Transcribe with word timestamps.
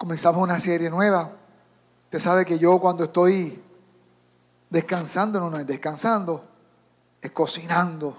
comenzamos 0.00 0.42
una 0.42 0.58
serie 0.58 0.88
nueva. 0.88 1.30
Usted 2.04 2.18
sabe 2.18 2.46
que 2.46 2.58
yo 2.58 2.80
cuando 2.80 3.04
estoy 3.04 3.62
descansando, 4.70 5.38
no, 5.38 5.50
no 5.50 5.58
es 5.58 5.66
descansando, 5.66 6.42
es 7.20 7.30
cocinando 7.32 8.16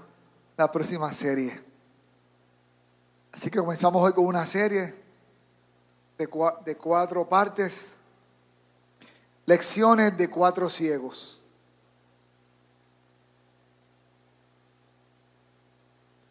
la 0.58 0.72
próxima 0.72 1.12
serie. 1.12 1.60
Así 3.32 3.50
que 3.50 3.58
comenzamos 3.58 4.00
hoy 4.04 4.14
con 4.14 4.28
una 4.28 4.46
serie 4.46 4.94
de, 6.20 6.30
de 6.66 6.78
cuatro 6.78 7.28
partes, 7.28 7.96
lecciones 9.48 10.16
de 10.16 10.30
cuatro 10.30 10.70
ciegos. 10.70 11.44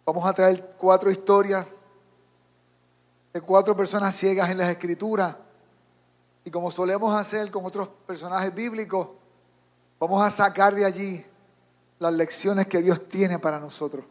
Vamos 0.07 0.25
a 0.25 0.33
traer 0.33 0.77
cuatro 0.79 1.11
historias 1.11 1.67
de 3.33 3.41
cuatro 3.41 3.77
personas 3.77 4.15
ciegas 4.15 4.51
en 4.51 4.59
las 4.59 4.69
escrituras. 4.69 5.37
Y 6.45 6.51
como 6.51 6.71
solemos 6.71 7.15
hacer 7.15 7.51
con 7.51 7.65
otros 7.65 7.89
personajes 8.07 8.55
bíblicos, 8.55 9.09
vamos 9.99 10.23
a 10.25 10.31
sacar 10.31 10.75
de 10.75 10.85
allí 10.85 11.25
las 11.99 12.13
lecciones 12.13 12.67
que 12.67 12.81
Dios 12.81 13.09
tiene 13.09 13.39
para 13.39 13.59
nosotros. 13.59 14.05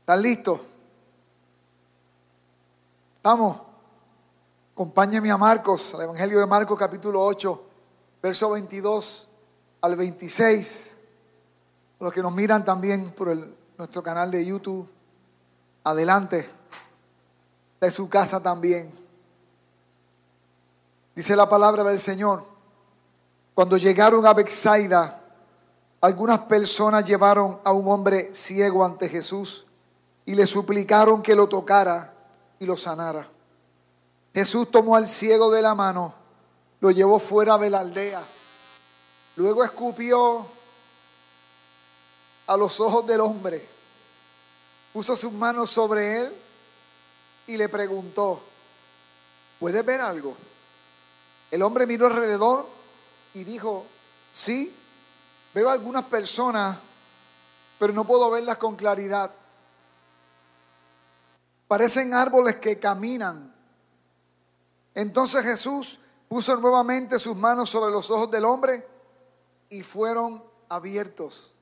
¿Están 0.00 0.20
listos? 0.20 0.60
¿Estamos? 3.16 3.60
Acompáñenme 4.74 5.30
a 5.30 5.36
Marcos, 5.36 5.94
al 5.94 6.02
Evangelio 6.02 6.40
de 6.40 6.46
Marcos 6.46 6.76
capítulo 6.76 7.24
8, 7.24 7.64
verso 8.20 8.50
22 8.50 9.28
al 9.80 9.96
26. 9.96 10.96
Los 12.00 12.12
que 12.12 12.20
nos 12.20 12.32
miran 12.32 12.64
también 12.64 13.12
por 13.12 13.36
nuestro 13.78 14.02
canal 14.02 14.30
de 14.32 14.44
YouTube, 14.44 14.88
adelante 15.84 16.61
de 17.82 17.90
su 17.90 18.08
casa 18.08 18.40
también. 18.40 18.92
Dice 21.16 21.34
la 21.34 21.48
palabra 21.48 21.82
del 21.82 21.98
Señor. 21.98 22.44
Cuando 23.54 23.76
llegaron 23.76 24.24
a 24.24 24.32
Bexaida, 24.32 25.20
algunas 26.00 26.38
personas 26.40 27.04
llevaron 27.04 27.60
a 27.64 27.72
un 27.72 27.90
hombre 27.90 28.32
ciego 28.32 28.84
ante 28.84 29.08
Jesús 29.08 29.66
y 30.24 30.36
le 30.36 30.46
suplicaron 30.46 31.22
que 31.22 31.34
lo 31.34 31.48
tocara 31.48 32.14
y 32.60 32.66
lo 32.66 32.76
sanara. 32.76 33.28
Jesús 34.32 34.70
tomó 34.70 34.94
al 34.94 35.08
ciego 35.08 35.50
de 35.50 35.60
la 35.60 35.74
mano, 35.74 36.14
lo 36.78 36.92
llevó 36.92 37.18
fuera 37.18 37.58
de 37.58 37.68
la 37.68 37.80
aldea, 37.80 38.22
luego 39.34 39.64
escupió 39.64 40.46
a 42.46 42.56
los 42.56 42.78
ojos 42.78 43.04
del 43.08 43.20
hombre, 43.20 43.66
puso 44.92 45.16
sus 45.16 45.32
manos 45.32 45.68
sobre 45.68 46.20
él 46.22 46.41
y 47.46 47.56
le 47.56 47.68
preguntó, 47.68 48.40
¿puedes 49.58 49.84
ver 49.84 50.00
algo? 50.00 50.36
El 51.50 51.62
hombre 51.62 51.86
miró 51.86 52.06
alrededor 52.06 52.66
y 53.34 53.44
dijo, 53.44 53.84
sí, 54.30 54.74
veo 55.54 55.70
algunas 55.70 56.04
personas, 56.04 56.78
pero 57.78 57.92
no 57.92 58.06
puedo 58.06 58.30
verlas 58.30 58.56
con 58.56 58.76
claridad. 58.76 59.30
Parecen 61.68 62.14
árboles 62.14 62.56
que 62.56 62.78
caminan. 62.78 63.54
Entonces 64.94 65.42
Jesús 65.42 65.98
puso 66.28 66.56
nuevamente 66.56 67.18
sus 67.18 67.36
manos 67.36 67.70
sobre 67.70 67.90
los 67.90 68.10
ojos 68.10 68.30
del 68.30 68.44
hombre 68.44 68.86
y 69.68 69.82
fueron 69.82 70.42
abiertos. 70.68 71.54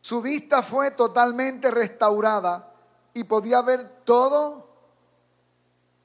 Su 0.00 0.20
vista 0.20 0.62
fue 0.62 0.90
totalmente 0.90 1.70
restaurada 1.70 2.73
y 3.14 3.22
podía 3.22 3.62
ver 3.62 4.02
todo, 4.04 4.68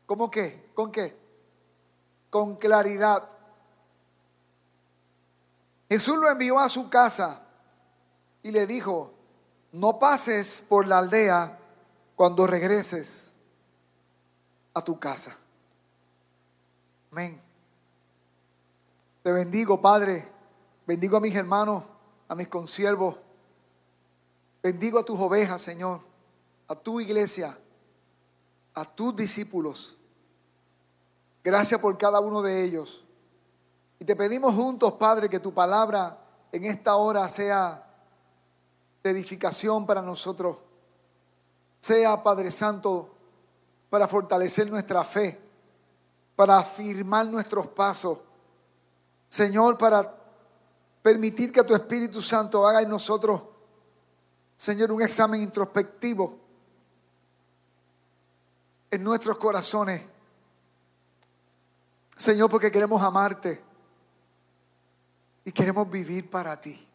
¿cómo 0.05 0.29
qué? 0.29 0.71
¿Con 0.75 0.91
qué? 0.91 1.17
Con 2.29 2.55
claridad. 2.55 3.27
Jesús 5.89 6.17
lo 6.19 6.29
envió 6.29 6.59
a 6.59 6.69
su 6.69 6.87
casa 6.87 7.41
y 8.43 8.51
le 8.51 8.67
dijo, 8.67 9.11
no 9.71 9.97
pases 9.97 10.63
por 10.69 10.87
la 10.87 10.99
aldea 10.99 11.59
cuando 12.15 12.45
regreses 12.45 13.33
a 14.75 14.83
tu 14.83 14.99
casa. 14.99 15.35
Amén. 17.11 17.41
Te 19.23 19.31
bendigo, 19.31 19.81
Padre. 19.81 20.31
Bendigo 20.85 21.17
a 21.17 21.19
mis 21.19 21.35
hermanos, 21.35 21.83
a 22.27 22.35
mis 22.35 22.47
consiervos. 22.47 23.15
Bendigo 24.61 24.99
a 24.99 25.03
tus 25.03 25.19
ovejas, 25.19 25.59
Señor 25.59 26.08
a 26.69 26.75
tu 26.75 27.01
iglesia, 27.01 27.57
a 28.75 28.85
tus 28.85 29.15
discípulos. 29.15 29.97
Gracias 31.43 31.81
por 31.81 31.97
cada 31.97 32.19
uno 32.19 32.43
de 32.43 32.63
ellos. 32.63 33.05
Y 33.97 34.05
te 34.05 34.15
pedimos 34.15 34.53
juntos, 34.53 34.93
Padre, 34.93 35.27
que 35.27 35.39
tu 35.39 35.51
palabra 35.51 36.17
en 36.51 36.65
esta 36.65 36.95
hora 36.95 37.27
sea 37.27 37.85
de 39.01 39.09
edificación 39.09 39.87
para 39.87 40.03
nosotros. 40.03 40.57
Sea, 41.79 42.21
Padre 42.21 42.51
Santo, 42.51 43.15
para 43.89 44.07
fortalecer 44.07 44.69
nuestra 44.69 45.03
fe, 45.03 45.41
para 46.35 46.59
afirmar 46.59 47.25
nuestros 47.25 47.67
pasos. 47.69 48.19
Señor, 49.27 49.75
para 49.75 50.15
permitir 51.01 51.51
que 51.51 51.63
tu 51.63 51.73
Espíritu 51.73 52.21
Santo 52.21 52.67
haga 52.67 52.83
en 52.83 52.89
nosotros, 52.89 53.41
Señor, 54.55 54.91
un 54.91 55.01
examen 55.01 55.41
introspectivo 55.41 56.48
en 58.91 59.03
nuestros 59.03 59.37
corazones. 59.37 60.01
Señor, 62.15 62.49
porque 62.49 62.71
queremos 62.71 63.01
amarte 63.01 63.63
y 65.45 65.51
queremos 65.51 65.89
vivir 65.89 66.29
para 66.29 66.59
ti. 66.59 66.87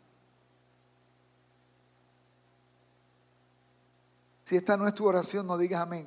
Si 4.44 4.56
esta 4.56 4.77
no 4.77 4.87
es 4.87 4.94
tu 4.94 5.06
oración, 5.06 5.47
no 5.47 5.56
digas 5.56 5.81
amén. 5.81 6.06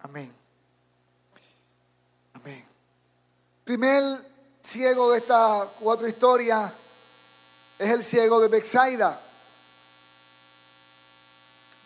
Amén. 0.00 0.32
Amén. 2.32 2.64
Primer 3.64 4.02
ciego 4.62 5.12
de 5.12 5.18
estas 5.18 5.68
cuatro 5.78 6.08
historias 6.08 6.72
es 7.78 7.90
el 7.90 8.02
ciego 8.02 8.40
de 8.40 8.48
Bexaida. 8.48 9.20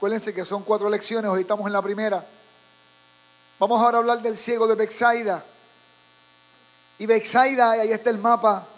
Acuérdense 0.06 0.32
que 0.32 0.44
son 0.44 0.62
cuatro 0.62 0.88
lecciones, 0.88 1.28
hoy 1.28 1.40
estamos 1.40 1.66
en 1.66 1.72
la 1.72 1.82
primera. 1.82 2.24
Vamos 3.58 3.82
ahora 3.82 3.96
a 3.96 4.00
hablar 4.02 4.22
del 4.22 4.36
ciego 4.36 4.68
de 4.68 4.76
Bexaida. 4.76 5.44
Y 6.98 7.06
Bexaida, 7.06 7.72
ahí 7.72 7.90
está 7.90 8.10
el 8.10 8.18
mapa, 8.18 8.68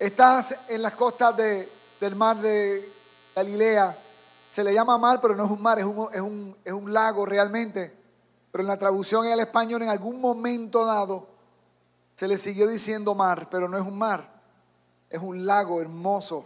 está 0.00 0.44
en 0.66 0.82
las 0.82 0.96
costas 0.96 1.36
del 1.36 2.16
mar 2.16 2.38
de 2.38 2.92
Galilea. 3.36 3.96
Se 4.50 4.64
le 4.64 4.74
llama 4.74 4.98
mar, 4.98 5.20
pero 5.22 5.36
no 5.36 5.44
es 5.44 5.50
un 5.52 5.62
mar, 5.62 5.78
es 5.78 5.84
un, 5.84 6.08
es 6.12 6.20
un, 6.20 6.56
es 6.64 6.72
un 6.72 6.92
lago 6.92 7.24
realmente. 7.24 7.96
Pero 8.50 8.62
en 8.62 8.68
la 8.68 8.78
traducción 8.80 9.24
el 9.26 9.38
español, 9.38 9.82
en 9.82 9.88
algún 9.88 10.20
momento 10.20 10.84
dado, 10.84 11.28
se 12.16 12.26
le 12.26 12.38
siguió 12.38 12.66
diciendo 12.66 13.14
mar, 13.14 13.48
pero 13.48 13.68
no 13.68 13.78
es 13.78 13.84
un 13.84 13.96
mar, 13.96 14.28
es 15.08 15.20
un 15.20 15.46
lago 15.46 15.80
hermoso. 15.80 16.44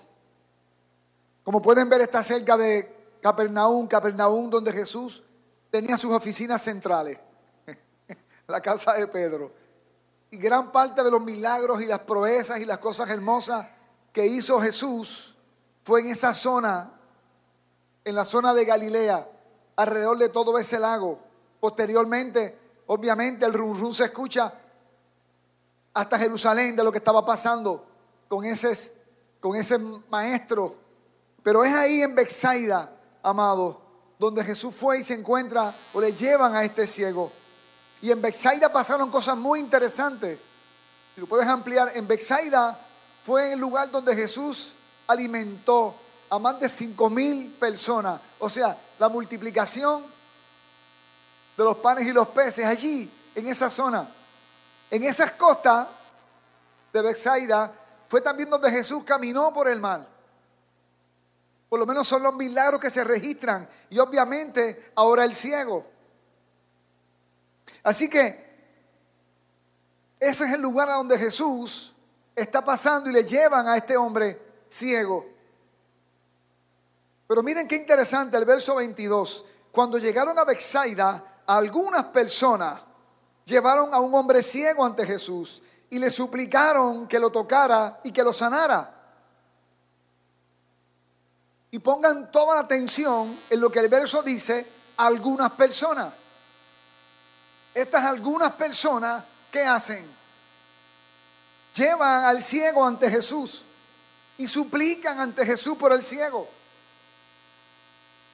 Como 1.43 1.63
pueden 1.63 1.89
ver, 1.89 2.03
está 2.03 2.23
cerca 2.23 2.59
de 2.59 2.96
Capernaum, 3.27 3.89
Capernaum 3.89 4.49
donde 4.49 4.73
Jesús 4.73 5.21
tenía 5.69 5.97
sus 5.97 6.13
oficinas 6.13 6.63
centrales, 6.63 7.19
la 8.47 8.61
casa 8.61 8.93
de 8.93 9.09
Pedro. 9.09 9.51
Y 10.31 10.37
gran 10.37 10.71
parte 10.71 11.03
de 11.03 11.11
los 11.11 11.21
milagros 11.21 11.83
y 11.83 11.87
las 11.87 11.99
proezas 11.99 12.61
y 12.61 12.65
las 12.65 12.79
cosas 12.79 13.11
hermosas 13.11 13.67
que 14.13 14.25
hizo 14.25 14.61
Jesús 14.61 15.37
fue 15.83 16.03
en 16.03 16.07
esa 16.07 16.35
zona, 16.35 16.93
en 18.05 18.15
la 18.15 18.25
zona 18.25 18.55
de 18.55 18.65
Galilea, 18.65 19.29
alrededor 19.75 20.19
de 20.19 20.29
todo 20.29 20.57
ese 20.57 20.79
lago. 20.79 21.19
Posteriormente, 21.59 22.57
obviamente, 22.87 23.45
el 23.45 23.53
rum 23.53 23.77
rum 23.77 23.93
se 23.93 24.05
escucha 24.05 24.55
hasta 25.95 26.17
Jerusalén 26.17 26.77
de 26.77 26.85
lo 26.85 26.93
que 26.93 26.99
estaba 26.99 27.27
pasando 27.27 27.89
con 28.29 28.45
ese, 28.45 28.95
con 29.41 29.57
ese 29.57 29.79
maestro. 30.11 30.77
Pero 31.43 31.65
es 31.65 31.75
ahí 31.75 32.03
en 32.03 32.15
Bexaida 32.15 32.93
amado, 33.27 33.81
donde 34.21 34.45
Jesús 34.45 34.73
fue 34.75 35.01
y 35.01 35.05
se 35.05 35.15
encuentra 35.15 35.75
o 35.93 36.01
le 36.01 36.13
llevan 36.13 36.55
a 36.55 36.63
este 36.63 36.87
ciego. 36.87 37.33
Y 38.01 38.11
en 38.13 38.23
Bexaida 38.23 38.73
pasaron 38.73 39.11
cosas 39.11 39.37
muy 39.37 39.59
interesantes. 39.59 40.39
Si 41.15 41.21
lo 41.21 41.27
puedes 41.27 41.47
ampliar, 41.47 41.91
en 41.95 42.07
Bexaida 42.07 42.79
fue 43.25 43.53
el 43.53 43.59
lugar 43.59 43.91
donde 43.91 44.15
Jesús 44.15 44.75
alimentó 45.09 45.95
a 46.31 46.39
más 46.39 46.61
de 46.61 46.69
cinco 46.69 47.11
mil 47.11 47.51
personas. 47.55 48.21
O 48.39 48.49
sea, 48.49 48.79
la 48.99 49.09
multiplicación 49.09 50.05
de 51.57 51.65
los 51.65 51.77
panes 51.79 52.07
y 52.07 52.13
los 52.13 52.29
peces 52.29 52.65
allí, 52.65 53.11
en 53.35 53.47
esa 53.49 53.71
zona. 53.71 54.09
En 54.89 55.03
esas 55.03 55.33
costas 55.33 55.89
de 56.93 57.03
Bexaida 57.03 57.73
fue 58.09 58.21
también 58.21 58.49
donde 58.49 58.71
Jesús 58.71 59.03
caminó 59.05 59.53
por 59.53 59.69
el 59.69 59.81
mar. 59.81 60.16
Por 61.69 61.81
lo 61.81 61.87
menos 61.87 62.07
son 62.07 62.23
los 62.23 62.35
milagros 62.35 62.81
que 62.81 62.91
se 62.91 63.05
registran. 63.05 63.69
Y 63.91 63.99
obviamente 63.99 64.93
ahora 64.95 65.25
el 65.25 65.35
ciego. 65.35 65.85
Así 67.83 68.09
que 68.09 68.47
ese 70.19 70.45
es 70.45 70.53
el 70.55 70.63
lugar 70.63 70.89
a 70.91 70.95
donde 70.95 71.19
Jesús 71.19 71.95
está 72.35 72.65
pasando 72.65 73.11
y 73.11 73.13
le 73.13 73.25
llevan 73.25 73.69
a 73.69 73.77
este 73.77 73.97
hombre 73.97 74.65
ciego. 74.69 75.27
Pero 77.27 77.43
miren 77.43 77.67
qué 77.67 77.77
interesante 77.77 78.37
el 78.37 78.45
verso 78.45 78.77
22. 78.77 79.45
Cuando 79.71 79.99
llegaron 79.99 80.39
a 80.39 80.45
Bexaida, 80.45 81.43
algunas 81.47 82.05
personas 82.05 82.81
llevaron 83.45 83.93
a 83.93 84.01
un 84.01 84.15
hombre 84.15 84.43
ciego 84.43 84.85
ante 84.85 85.07
Jesús 85.07 85.63
y 85.91 85.99
le 85.99 86.11
suplicaron 86.11 87.07
que 87.07 87.19
lo 87.19 87.31
tocara 87.31 88.01
y 88.05 88.13
que 88.13 88.23
lo 88.23 88.33
sanara. 88.33 88.96
Y 91.77 91.79
pongan 91.79 92.33
toda 92.33 92.55
la 92.55 92.61
atención 92.63 93.39
en 93.51 93.61
lo 93.61 93.71
que 93.71 93.81
el 93.81 93.91
verso 93.91 94.23
dice, 94.23 94.67
algunas 94.97 95.53
personas. 95.53 96.11
Estas 97.75 98.03
algunas 98.03 98.53
personas, 98.53 99.23
¿qué 99.53 99.61
hacen? 99.63 100.09
Llevan 101.75 102.25
al 102.25 102.41
ciego 102.41 102.83
ante 102.83 103.11
Jesús 103.11 103.63
y 104.39 104.47
suplican 104.47 105.21
ante 105.21 105.45
Jesús 105.45 105.77
por 105.77 105.93
el 105.93 106.03
ciego. 106.03 106.49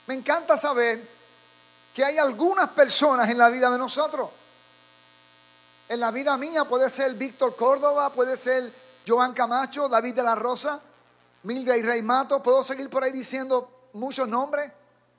Me 0.06 0.14
encanta 0.14 0.56
saber 0.56 1.04
que 1.92 2.04
hay 2.04 2.18
algunas 2.18 2.68
personas 2.68 3.28
en 3.28 3.38
la 3.38 3.48
vida 3.48 3.68
de 3.70 3.78
nosotros. 3.78 4.30
En 5.88 5.98
la 5.98 6.12
vida 6.12 6.36
mía 6.36 6.64
puede 6.64 6.88
ser 6.88 7.14
Víctor 7.14 7.56
Córdoba, 7.56 8.12
puede 8.12 8.36
ser 8.36 8.72
Joan 9.04 9.32
Camacho, 9.32 9.88
David 9.88 10.14
de 10.14 10.22
la 10.22 10.36
Rosa, 10.36 10.80
Mildred 11.44 11.84
Rey 11.84 12.02
Mato, 12.02 12.42
puedo 12.42 12.62
seguir 12.62 12.88
por 12.88 13.02
ahí 13.02 13.12
diciendo 13.12 13.88
muchos 13.94 14.28
nombres. 14.28 14.70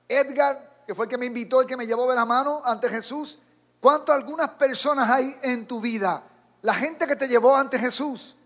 Edgar, 0.07 0.83
que 0.87 0.95
fue 0.95 1.05
el 1.05 1.09
que 1.09 1.17
me 1.17 1.25
invitó, 1.25 1.61
el 1.61 1.67
que 1.67 1.77
me 1.77 1.85
llevó 1.85 2.09
de 2.09 2.15
la 2.15 2.25
mano 2.25 2.61
ante 2.63 2.89
Jesús. 2.89 3.39
¿Cuántas 3.79 4.15
algunas 4.15 4.49
personas 4.49 5.09
hay 5.09 5.37
en 5.43 5.67
tu 5.67 5.81
vida? 5.81 6.23
La 6.61 6.73
gente 6.73 7.05
que 7.05 7.15
te 7.15 7.27
llevó 7.27 7.55
ante 7.55 7.77
Jesús. 7.77 8.37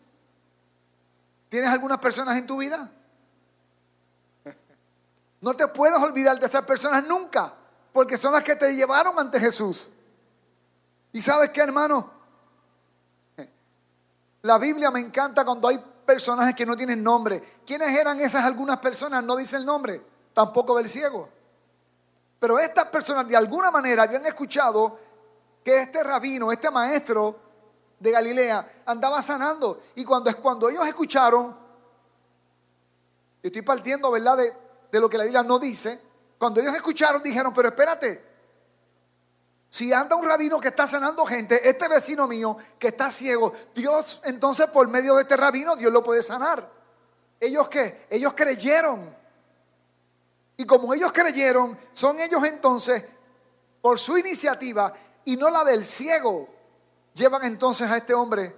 ¿Tienes 1.49 1.69
algunas 1.69 1.99
personas 1.99 2.37
en 2.37 2.47
tu 2.47 2.57
vida? 2.57 2.91
No 5.39 5.53
te 5.55 5.67
puedes 5.67 5.97
olvidar 5.97 6.39
de 6.39 6.45
esas 6.47 6.65
personas 6.65 7.05
nunca, 7.05 7.53
porque 7.93 8.17
son 8.17 8.33
las 8.33 8.43
que 8.43 8.55
te 8.55 8.75
llevaron 8.75 9.17
ante 9.19 9.39
Jesús. 9.39 9.91
¿Y 11.13 11.21
sabes 11.21 11.49
qué, 11.49 11.61
hermano? 11.61 12.11
La 14.41 14.57
Biblia 14.57 14.89
me 14.91 14.99
encanta 14.99 15.45
cuando 15.45 15.67
hay 15.67 15.77
personajes 16.05 16.55
que 16.55 16.65
no 16.65 16.75
tienen 16.75 17.03
nombre. 17.03 17.56
¿Quiénes 17.67 17.97
eran 17.97 18.17
esas 18.21 18.45
algunas 18.45 18.79
personas? 18.79 19.21
No 19.25 19.35
dice 19.35 19.57
el 19.57 19.65
nombre, 19.65 20.01
tampoco 20.33 20.77
del 20.77 20.87
ciego. 20.87 21.27
Pero 22.39 22.57
estas 22.57 22.85
personas 22.85 23.27
de 23.27 23.35
alguna 23.35 23.69
manera 23.71 24.03
habían 24.03 24.25
escuchado 24.25 24.97
que 25.65 25.81
este 25.81 26.01
rabino, 26.01 26.49
este 26.49 26.71
maestro 26.71 27.37
de 27.99 28.09
Galilea, 28.09 28.83
andaba 28.85 29.21
sanando. 29.21 29.81
Y 29.95 30.05
cuando, 30.05 30.33
cuando 30.41 30.69
ellos 30.69 30.87
escucharon, 30.87 31.53
estoy 33.43 33.61
partiendo, 33.63 34.11
¿verdad?, 34.11 34.37
de, 34.37 34.53
de 34.89 34.99
lo 35.01 35.09
que 35.09 35.17
la 35.17 35.25
Biblia 35.25 35.43
no 35.43 35.59
dice. 35.59 35.99
Cuando 36.37 36.61
ellos 36.61 36.73
escucharon, 36.73 37.21
dijeron, 37.21 37.53
pero 37.53 37.67
espérate, 37.67 38.23
si 39.67 39.91
anda 39.91 40.15
un 40.15 40.23
rabino 40.23 40.61
que 40.61 40.69
está 40.69 40.87
sanando 40.87 41.25
gente, 41.25 41.67
este 41.67 41.89
vecino 41.89 42.27
mío 42.27 42.55
que 42.79 42.87
está 42.87 43.11
ciego, 43.11 43.51
Dios 43.75 44.21
entonces 44.23 44.67
por 44.67 44.87
medio 44.87 45.15
de 45.15 45.23
este 45.23 45.35
rabino, 45.35 45.75
Dios 45.75 45.91
lo 45.91 46.01
puede 46.01 46.23
sanar. 46.23 46.76
¿Ellos 47.39 47.67
qué? 47.69 48.07
Ellos 48.09 48.33
creyeron. 48.35 49.15
Y 50.57 50.65
como 50.65 50.93
ellos 50.93 51.11
creyeron, 51.13 51.77
son 51.93 52.19
ellos 52.19 52.43
entonces, 52.43 53.03
por 53.81 53.99
su 53.99 54.17
iniciativa 54.17 54.91
y 55.25 55.37
no 55.37 55.49
la 55.49 55.63
del 55.63 55.85
ciego, 55.85 56.49
llevan 57.13 57.43
entonces 57.43 57.89
a 57.89 57.97
este 57.97 58.13
hombre 58.13 58.55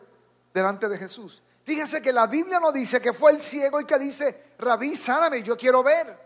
delante 0.54 0.88
de 0.88 0.98
Jesús. 0.98 1.44
Fíjense 1.64 2.02
que 2.02 2.14
la 2.14 2.26
Biblia 2.26 2.60
no 2.60 2.72
dice 2.72 3.02
que 3.02 3.14
fue 3.14 3.32
el 3.32 3.40
ciego 3.42 3.80
el 3.80 3.86
que 3.86 4.00
dice, 4.00 4.54
rabí, 4.60 4.96
sáname, 4.96 5.44
yo 5.44 5.58
quiero 5.58 5.84
ver. 5.84 6.18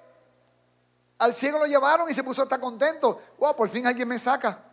Al 1.17 1.33
ciego 1.33 1.59
lo 1.59 1.65
llevaron 1.65 2.09
y 2.09 2.13
se 2.13 2.23
puso 2.23 2.43
hasta 2.43 2.59
contento. 2.59 3.19
Wow, 3.39 3.55
por 3.55 3.69
fin 3.69 3.87
alguien 3.87 4.07
me 4.07 4.19
saca. 4.19 4.63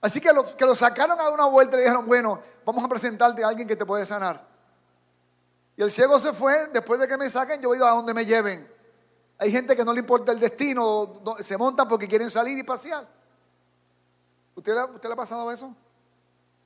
Así 0.00 0.20
que 0.20 0.32
lo, 0.32 0.56
que 0.56 0.64
lo 0.64 0.74
sacaron 0.74 1.18
a 1.18 1.30
una 1.30 1.46
vuelta 1.46 1.76
y 1.76 1.78
le 1.78 1.84
dijeron, 1.84 2.06
bueno, 2.06 2.40
vamos 2.64 2.84
a 2.84 2.88
presentarte 2.88 3.44
a 3.44 3.48
alguien 3.48 3.66
que 3.66 3.76
te 3.76 3.86
puede 3.86 4.04
sanar. 4.04 4.51
Y 5.76 5.82
el 5.82 5.90
ciego 5.90 6.18
se 6.20 6.32
fue, 6.32 6.68
después 6.68 7.00
de 7.00 7.08
que 7.08 7.16
me 7.16 7.28
saquen, 7.30 7.60
yo 7.60 7.68
voy 7.68 7.78
a 7.78 7.90
donde 7.90 8.12
me 8.12 8.24
lleven. 8.24 8.70
Hay 9.38 9.50
gente 9.50 9.74
que 9.74 9.84
no 9.84 9.92
le 9.92 10.00
importa 10.00 10.32
el 10.32 10.38
destino, 10.38 11.22
se 11.38 11.56
montan 11.56 11.88
porque 11.88 12.06
quieren 12.06 12.30
salir 12.30 12.58
y 12.58 12.62
pasear. 12.62 13.08
¿Usted, 14.54 14.76
¿Usted 14.92 15.08
le 15.08 15.12
ha 15.14 15.16
pasado 15.16 15.50
eso? 15.50 15.74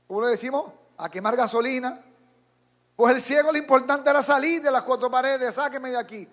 ¿Cómo 0.06 0.22
le 0.22 0.28
decimos? 0.28 0.72
A 0.98 1.08
quemar 1.08 1.36
gasolina. 1.36 2.02
Pues 2.96 3.14
el 3.14 3.20
ciego 3.20 3.52
lo 3.52 3.58
importante 3.58 4.10
era 4.10 4.22
salir 4.22 4.62
de 4.62 4.70
las 4.70 4.82
cuatro 4.82 5.10
paredes, 5.10 5.54
sáqueme 5.54 5.90
de 5.90 5.98
aquí. 5.98 6.28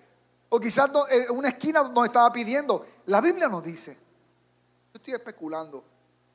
O 0.48 0.58
quizás 0.58 0.90
en 1.10 1.22
eh, 1.22 1.26
una 1.30 1.48
esquina 1.48 1.82
donde 1.82 2.06
estaba 2.06 2.32
pidiendo. 2.32 2.86
La 3.06 3.20
Biblia 3.20 3.48
nos 3.48 3.62
dice. 3.62 3.94
Yo 3.94 4.98
estoy 4.98 5.14
especulando. 5.14 5.84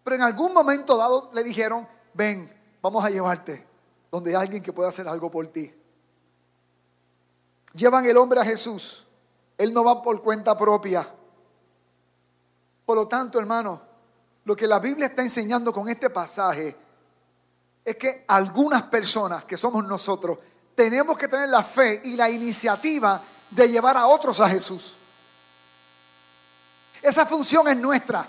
Pero 0.04 0.16
en 0.16 0.22
algún 0.22 0.54
momento 0.54 0.98
dado 0.98 1.30
le 1.34 1.44
dijeron, 1.44 1.88
ven, 2.14 2.52
vamos 2.82 3.04
a 3.04 3.10
llevarte 3.10 3.68
donde 4.12 4.32
hay 4.32 4.44
alguien 4.44 4.64
que 4.64 4.74
pueda 4.74 4.90
hacer 4.90 5.08
algo 5.08 5.30
por 5.30 5.48
ti. 5.48 5.74
Llevan 7.74 8.06
el 8.06 8.18
hombre 8.18 8.40
a 8.40 8.46
Jesús. 8.46 9.08
Él 9.58 9.74
no 9.74 9.84
va 9.84 10.02
por 10.02 10.22
cuenta 10.22 10.58
propia. 10.58 11.08
Por 12.86 12.96
lo 12.98 13.08
tanto, 13.08 13.40
hermano, 13.40 13.82
lo 14.46 14.56
que 14.56 14.68
la 14.68 14.80
Biblia 14.80 15.08
está 15.08 15.22
enseñando 15.22 15.72
con 15.72 15.90
este 15.90 16.10
pasaje 16.10 16.76
es 17.86 17.96
que 17.96 18.26
algunas 18.28 18.84
personas 18.84 19.46
que 19.46 19.58
somos 19.58 19.86
nosotros 19.86 20.38
tenemos 20.76 21.18
que 21.18 21.28
tener 21.28 21.50
la 21.50 21.64
fe 21.64 22.02
y 22.06 22.16
la 22.16 22.30
iniciativa 22.30 23.22
de 23.52 23.68
llevar 23.68 23.98
a 23.98 24.08
otros 24.08 24.40
a 24.40 24.50
Jesús. 24.50 24.96
Esa 27.02 27.26
función 27.26 27.68
es 27.68 27.78
nuestra. 27.78 28.26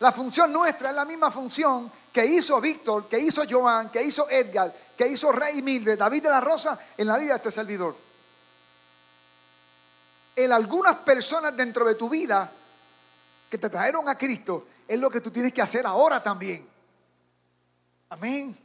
La 0.00 0.12
función 0.12 0.52
nuestra 0.52 0.90
es 0.90 0.96
la 0.96 1.04
misma 1.04 1.30
función 1.30 1.90
que 2.12 2.24
hizo 2.24 2.60
Víctor, 2.60 3.08
que 3.08 3.18
hizo 3.18 3.42
Joan, 3.48 3.90
que 3.90 4.02
hizo 4.02 4.28
Edgar, 4.28 4.74
que 4.96 5.06
hizo 5.06 5.30
Rey 5.30 5.62
Mildred, 5.62 5.98
David 5.98 6.24
de 6.24 6.30
la 6.30 6.40
Rosa 6.40 6.78
en 6.96 7.06
la 7.06 7.18
vida 7.18 7.30
de 7.30 7.36
este 7.36 7.50
servidor. 7.50 8.09
En 10.36 10.52
algunas 10.52 10.96
personas 10.96 11.56
dentro 11.56 11.84
de 11.84 11.94
tu 11.94 12.08
vida 12.08 12.50
que 13.50 13.58
te 13.58 13.68
trajeron 13.68 14.08
a 14.08 14.16
Cristo 14.16 14.66
es 14.86 14.98
lo 14.98 15.10
que 15.10 15.20
tú 15.20 15.30
tienes 15.30 15.52
que 15.52 15.62
hacer 15.62 15.86
ahora 15.86 16.22
también. 16.22 16.68
Amén. 18.08 18.56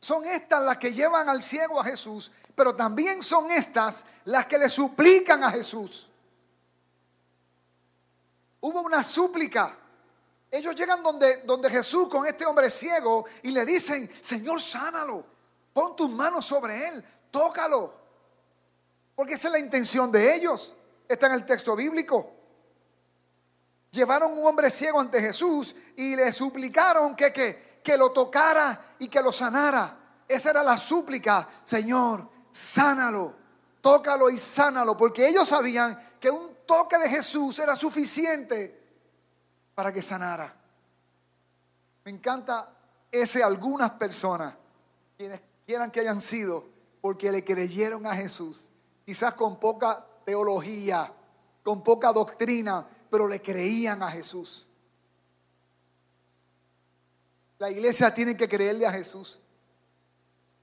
Son 0.00 0.24
estas 0.26 0.62
las 0.62 0.76
que 0.76 0.92
llevan 0.92 1.28
al 1.28 1.42
ciego 1.42 1.80
a 1.80 1.84
Jesús, 1.84 2.30
pero 2.54 2.74
también 2.74 3.22
son 3.22 3.50
estas 3.50 4.04
las 4.26 4.46
que 4.46 4.58
le 4.58 4.68
suplican 4.68 5.42
a 5.42 5.50
Jesús. 5.50 6.10
Hubo 8.60 8.82
una 8.82 9.02
súplica. 9.02 9.76
Ellos 10.50 10.74
llegan 10.74 11.02
donde, 11.02 11.38
donde 11.38 11.70
Jesús 11.70 12.08
con 12.08 12.26
este 12.26 12.46
hombre 12.46 12.70
ciego 12.70 13.24
y 13.42 13.50
le 13.50 13.64
dicen, 13.64 14.10
Señor, 14.20 14.60
sánalo, 14.60 15.24
pon 15.72 15.96
tus 15.96 16.10
manos 16.10 16.44
sobre 16.44 16.88
él, 16.88 17.04
tócalo. 17.30 18.03
Porque 19.14 19.34
esa 19.34 19.48
es 19.48 19.52
la 19.52 19.58
intención 19.58 20.10
de 20.10 20.34
ellos. 20.34 20.74
Está 21.08 21.26
en 21.26 21.34
el 21.34 21.46
texto 21.46 21.76
bíblico. 21.76 22.32
Llevaron 23.90 24.36
un 24.36 24.46
hombre 24.46 24.70
ciego 24.70 24.98
ante 24.98 25.20
Jesús 25.20 25.76
y 25.96 26.16
le 26.16 26.32
suplicaron 26.32 27.14
que, 27.14 27.32
que, 27.32 27.80
que 27.82 27.96
lo 27.96 28.10
tocara 28.10 28.96
y 28.98 29.08
que 29.08 29.22
lo 29.22 29.32
sanara. 29.32 30.22
Esa 30.26 30.50
era 30.50 30.62
la 30.62 30.76
súplica, 30.76 31.48
Señor, 31.62 32.28
sánalo, 32.50 33.36
tócalo 33.80 34.30
y 34.30 34.38
sánalo, 34.38 34.96
porque 34.96 35.28
ellos 35.28 35.46
sabían 35.46 36.16
que 36.18 36.30
un 36.30 36.56
toque 36.66 36.98
de 36.98 37.08
Jesús 37.08 37.58
era 37.58 37.76
suficiente 37.76 38.82
para 39.74 39.92
que 39.92 40.02
sanara. 40.02 40.56
Me 42.04 42.10
encanta 42.10 42.74
ese 43.10 43.42
algunas 43.42 43.92
personas, 43.92 44.54
quienes 45.16 45.40
quieran 45.66 45.90
que 45.90 46.00
hayan 46.00 46.20
sido, 46.20 46.68
porque 47.00 47.30
le 47.30 47.44
creyeron 47.44 48.06
a 48.06 48.14
Jesús, 48.14 48.72
quizás 49.04 49.34
con 49.34 49.58
poca 49.58 50.06
teología, 50.24 51.12
con 51.62 51.82
poca 51.82 52.12
doctrina, 52.12 52.86
pero 53.10 53.28
le 53.28 53.40
creían 53.40 54.02
a 54.02 54.10
Jesús. 54.10 54.68
La 57.58 57.70
iglesia 57.70 58.12
tiene 58.12 58.36
que 58.36 58.48
creerle 58.48 58.86
a 58.86 58.92
Jesús. 58.92 59.40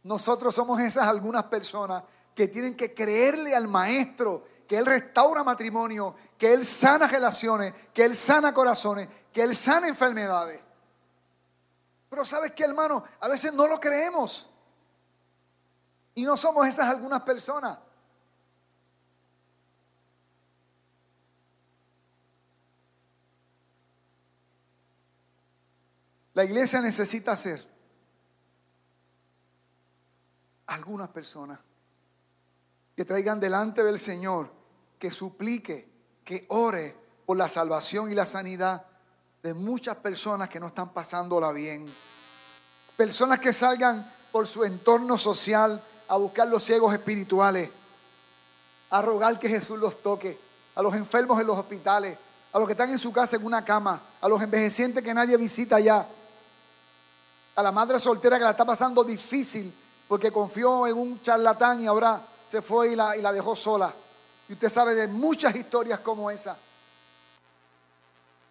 Nosotros 0.03 0.53
somos 0.53 0.79
esas 0.81 1.07
algunas 1.07 1.43
personas 1.43 2.03
que 2.36 2.48
tienen 2.48 2.75
que 2.75 2.93
creerle 2.93 3.55
al 3.55 3.67
maestro 3.67 4.45
que 4.71 4.77
Él 4.77 4.86
restaura 4.86 5.43
matrimonio, 5.43 6.15
que 6.38 6.53
Él 6.53 6.63
sana 6.63 7.05
relaciones, 7.05 7.74
que 7.93 8.05
Él 8.05 8.15
sana 8.15 8.53
corazones, 8.53 9.10
que 9.33 9.41
Él 9.43 9.53
sana 9.53 9.89
enfermedades. 9.89 10.62
Pero 12.10 12.24
sabes 12.24 12.51
qué, 12.51 12.63
hermano, 12.63 13.03
a 13.19 13.27
veces 13.27 13.51
no 13.51 13.67
lo 13.67 13.81
creemos. 13.81 14.50
Y 16.15 16.24
no 16.24 16.38
somos 16.38 16.65
esas 16.67 16.88
algunas 16.88 17.21
personas. 17.24 17.79
La 26.41 26.45
iglesia 26.45 26.81
necesita 26.81 27.38
ser 27.38 27.63
algunas 30.65 31.07
personas 31.10 31.60
que 32.95 33.05
traigan 33.05 33.39
delante 33.39 33.83
del 33.83 34.00
Señor, 34.00 34.51
que 34.98 35.12
suplique, 35.12 35.88
que 36.25 36.48
ore 36.50 36.98
por 37.27 37.38
la 37.38 37.48
salvación 37.48 38.12
y 38.12 38.15
la 38.15 38.25
sanidad 38.25 38.88
de 39.43 39.53
muchas 39.53 39.98
personas 39.98 40.50
que 40.50 40.60
no 40.60 40.65
están 40.65 40.91
pasándola 40.93 41.51
bien. 41.51 41.86
Personas 42.98 43.38
que 43.38 43.53
salgan 43.53 44.12
por 44.31 44.48
su 44.48 44.63
entorno 44.63 45.19
social 45.19 45.79
a 46.07 46.17
buscar 46.17 46.48
los 46.48 46.63
ciegos 46.63 46.91
espirituales, 46.91 47.69
a 48.89 49.00
rogar 49.03 49.38
que 49.38 49.48
Jesús 49.48 49.77
los 49.77 50.01
toque, 50.01 50.39
a 50.74 50.81
los 50.81 50.95
enfermos 50.95 51.39
en 51.39 51.45
los 51.45 51.60
hospitales, 51.60 52.17
a 52.51 52.57
los 52.57 52.67
que 52.67 52.74
están 52.74 52.89
en 52.89 52.98
su 52.98 53.13
casa 53.13 53.36
en 53.36 53.45
una 53.45 53.63
cama, 53.63 54.01
a 54.19 54.27
los 54.27 54.41
envejecientes 54.41 55.03
que 55.03 55.13
nadie 55.13 55.38
visita 55.38 55.79
ya, 55.79 56.07
a 57.55 57.63
la 57.63 57.72
madre 57.72 58.00
soltera 58.00 58.38
que 58.38 58.43
la 58.43 58.51
está 58.51 58.65
pasando 58.65 59.03
difícil 59.03 59.74
porque 60.08 60.31
confió 60.31 60.88
en 60.88 60.98
un 60.98 61.22
charlatán 61.22 61.81
y 61.81 61.88
ahora 61.88 62.22
se 62.48 62.62
fue 62.62 62.91
y 62.91 62.96
la, 62.96 63.15
y 63.15 63.22
la 63.22 63.31
dejó 63.31 63.55
sola. 63.55 63.93
Y 64.50 64.53
usted 64.53 64.70
sabe 64.70 64.93
de 64.93 65.08
muchas 65.08 65.55
historias 65.55 66.00
como 66.00 66.29
esa. 66.29 66.58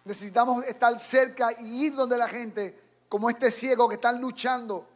Necesitamos 0.05 0.65
estar 0.65 0.99
cerca 0.99 1.49
y 1.59 1.85
ir 1.85 1.93
donde 1.93 2.17
la 2.17 2.27
gente, 2.27 3.03
como 3.07 3.29
este 3.29 3.51
ciego 3.51 3.87
que 3.87 3.95
están 3.95 4.19
luchando, 4.19 4.87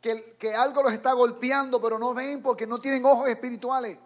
que, 0.00 0.36
que 0.38 0.54
algo 0.54 0.82
los 0.82 0.92
está 0.92 1.12
golpeando, 1.12 1.80
pero 1.80 1.98
no 1.98 2.14
ven 2.14 2.42
porque 2.42 2.66
no 2.66 2.78
tienen 2.78 3.04
ojos 3.04 3.28
espirituales 3.28 3.98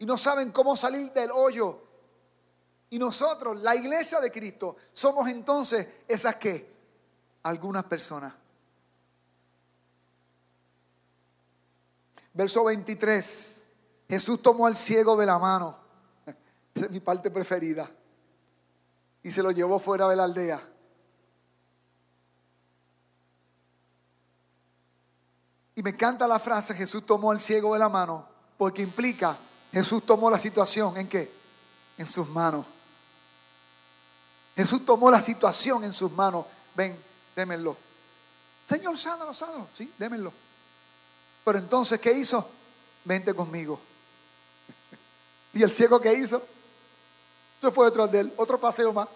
y 0.00 0.06
no 0.06 0.18
saben 0.18 0.50
cómo 0.50 0.74
salir 0.74 1.12
del 1.12 1.30
hoyo. 1.30 1.80
Y 2.88 2.98
nosotros, 2.98 3.60
la 3.60 3.76
iglesia 3.76 4.18
de 4.18 4.32
Cristo, 4.32 4.76
somos 4.92 5.28
entonces 5.28 5.86
esas 6.08 6.34
que, 6.36 6.74
algunas 7.44 7.84
personas. 7.84 8.39
Verso 12.32 12.64
23, 12.64 13.72
Jesús 14.08 14.40
tomó 14.42 14.66
al 14.66 14.76
ciego 14.76 15.16
de 15.16 15.26
la 15.26 15.38
mano, 15.38 15.76
esa 16.74 16.86
es 16.86 16.90
mi 16.90 17.00
parte 17.00 17.30
preferida 17.30 17.90
y 19.22 19.30
se 19.30 19.42
lo 19.42 19.50
llevó 19.50 19.78
fuera 19.78 20.08
de 20.08 20.16
la 20.16 20.24
aldea. 20.24 20.60
Y 25.74 25.82
me 25.82 25.90
encanta 25.90 26.28
la 26.28 26.38
frase, 26.38 26.74
Jesús 26.74 27.06
tomó 27.06 27.30
al 27.30 27.40
ciego 27.40 27.72
de 27.74 27.78
la 27.78 27.88
mano, 27.88 28.26
porque 28.58 28.82
implica, 28.82 29.36
Jesús 29.72 30.04
tomó 30.04 30.30
la 30.30 30.38
situación 30.38 30.96
en 30.96 31.08
qué? 31.08 31.32
En 31.96 32.08
sus 32.08 32.28
manos. 32.28 32.66
Jesús 34.56 34.84
tomó 34.84 35.10
la 35.10 35.20
situación 35.20 35.84
en 35.84 35.92
sus 35.92 36.12
manos. 36.12 36.44
Ven, 36.74 36.98
démenlo. 37.34 37.76
Señor, 38.66 38.98
sánalo, 38.98 39.32
sánalo. 39.32 39.68
Sí, 39.72 39.92
démenlo. 39.98 40.32
Pero 41.44 41.58
entonces, 41.58 42.00
¿qué 42.00 42.12
hizo? 42.12 42.48
Vente 43.04 43.34
conmigo. 43.34 43.80
¿Y 45.52 45.62
el 45.62 45.72
ciego 45.72 46.00
qué 46.00 46.12
hizo? 46.12 46.42
Se 47.60 47.70
fue 47.70 47.86
detrás 47.86 48.10
de 48.10 48.20
él, 48.20 48.34
otro 48.36 48.58
paseo 48.58 48.92
más. 48.92 49.08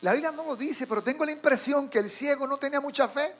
La 0.00 0.12
Biblia 0.12 0.30
no 0.30 0.44
lo 0.44 0.56
dice, 0.56 0.86
pero 0.86 1.02
tengo 1.02 1.24
la 1.24 1.32
impresión 1.32 1.88
que 1.88 1.98
el 1.98 2.08
ciego 2.08 2.46
no 2.46 2.56
tenía 2.56 2.80
mucha 2.80 3.08
fe. 3.08 3.34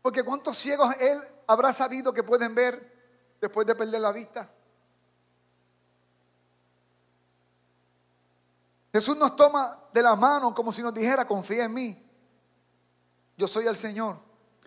Porque 0.00 0.22
cuántos 0.22 0.56
ciegos 0.56 0.94
él 0.98 1.20
habrá 1.46 1.72
sabido 1.72 2.12
que 2.12 2.22
pueden 2.22 2.54
ver 2.54 2.94
después 3.40 3.66
de 3.66 3.74
perder 3.74 4.00
la 4.00 4.12
vista. 4.12 4.48
Jesús 8.96 9.14
nos 9.18 9.36
toma 9.36 9.78
de 9.92 10.02
la 10.02 10.16
mano 10.16 10.54
como 10.54 10.72
si 10.72 10.80
nos 10.80 10.94
dijera, 10.94 11.28
confía 11.28 11.64
en 11.64 11.74
mí. 11.74 12.02
Yo 13.36 13.46
soy 13.46 13.66
el 13.66 13.76
Señor. 13.76 14.16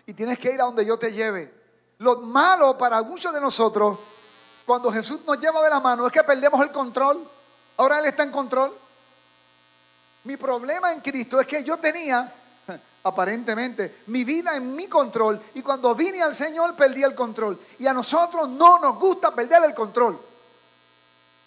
Y 0.06 0.14
tienes 0.14 0.38
que 0.38 0.52
ir 0.52 0.60
a 0.60 0.66
donde 0.66 0.86
yo 0.86 0.96
te 0.96 1.10
lleve. 1.10 1.52
Lo 1.98 2.18
malo 2.18 2.78
para 2.78 3.02
muchos 3.02 3.34
de 3.34 3.40
nosotros, 3.40 3.98
cuando 4.64 4.92
Jesús 4.92 5.18
nos 5.26 5.36
lleva 5.40 5.60
de 5.64 5.70
la 5.70 5.80
mano, 5.80 6.06
es 6.06 6.12
que 6.12 6.22
perdemos 6.22 6.60
el 6.62 6.70
control. 6.70 7.28
Ahora 7.76 7.98
Él 7.98 8.04
está 8.04 8.22
en 8.22 8.30
control. 8.30 8.72
Mi 10.22 10.36
problema 10.36 10.92
en 10.92 11.00
Cristo 11.00 11.40
es 11.40 11.46
que 11.48 11.64
yo 11.64 11.78
tenía, 11.78 12.32
aparentemente, 13.02 14.02
mi 14.06 14.22
vida 14.22 14.54
en 14.54 14.76
mi 14.76 14.86
control 14.86 15.42
y 15.54 15.62
cuando 15.62 15.92
vine 15.96 16.22
al 16.22 16.36
Señor 16.36 16.76
perdí 16.76 17.02
el 17.02 17.16
control. 17.16 17.58
Y 17.80 17.86
a 17.88 17.92
nosotros 17.92 18.48
no 18.48 18.78
nos 18.78 18.96
gusta 18.96 19.34
perder 19.34 19.64
el 19.64 19.74
control. 19.74 20.29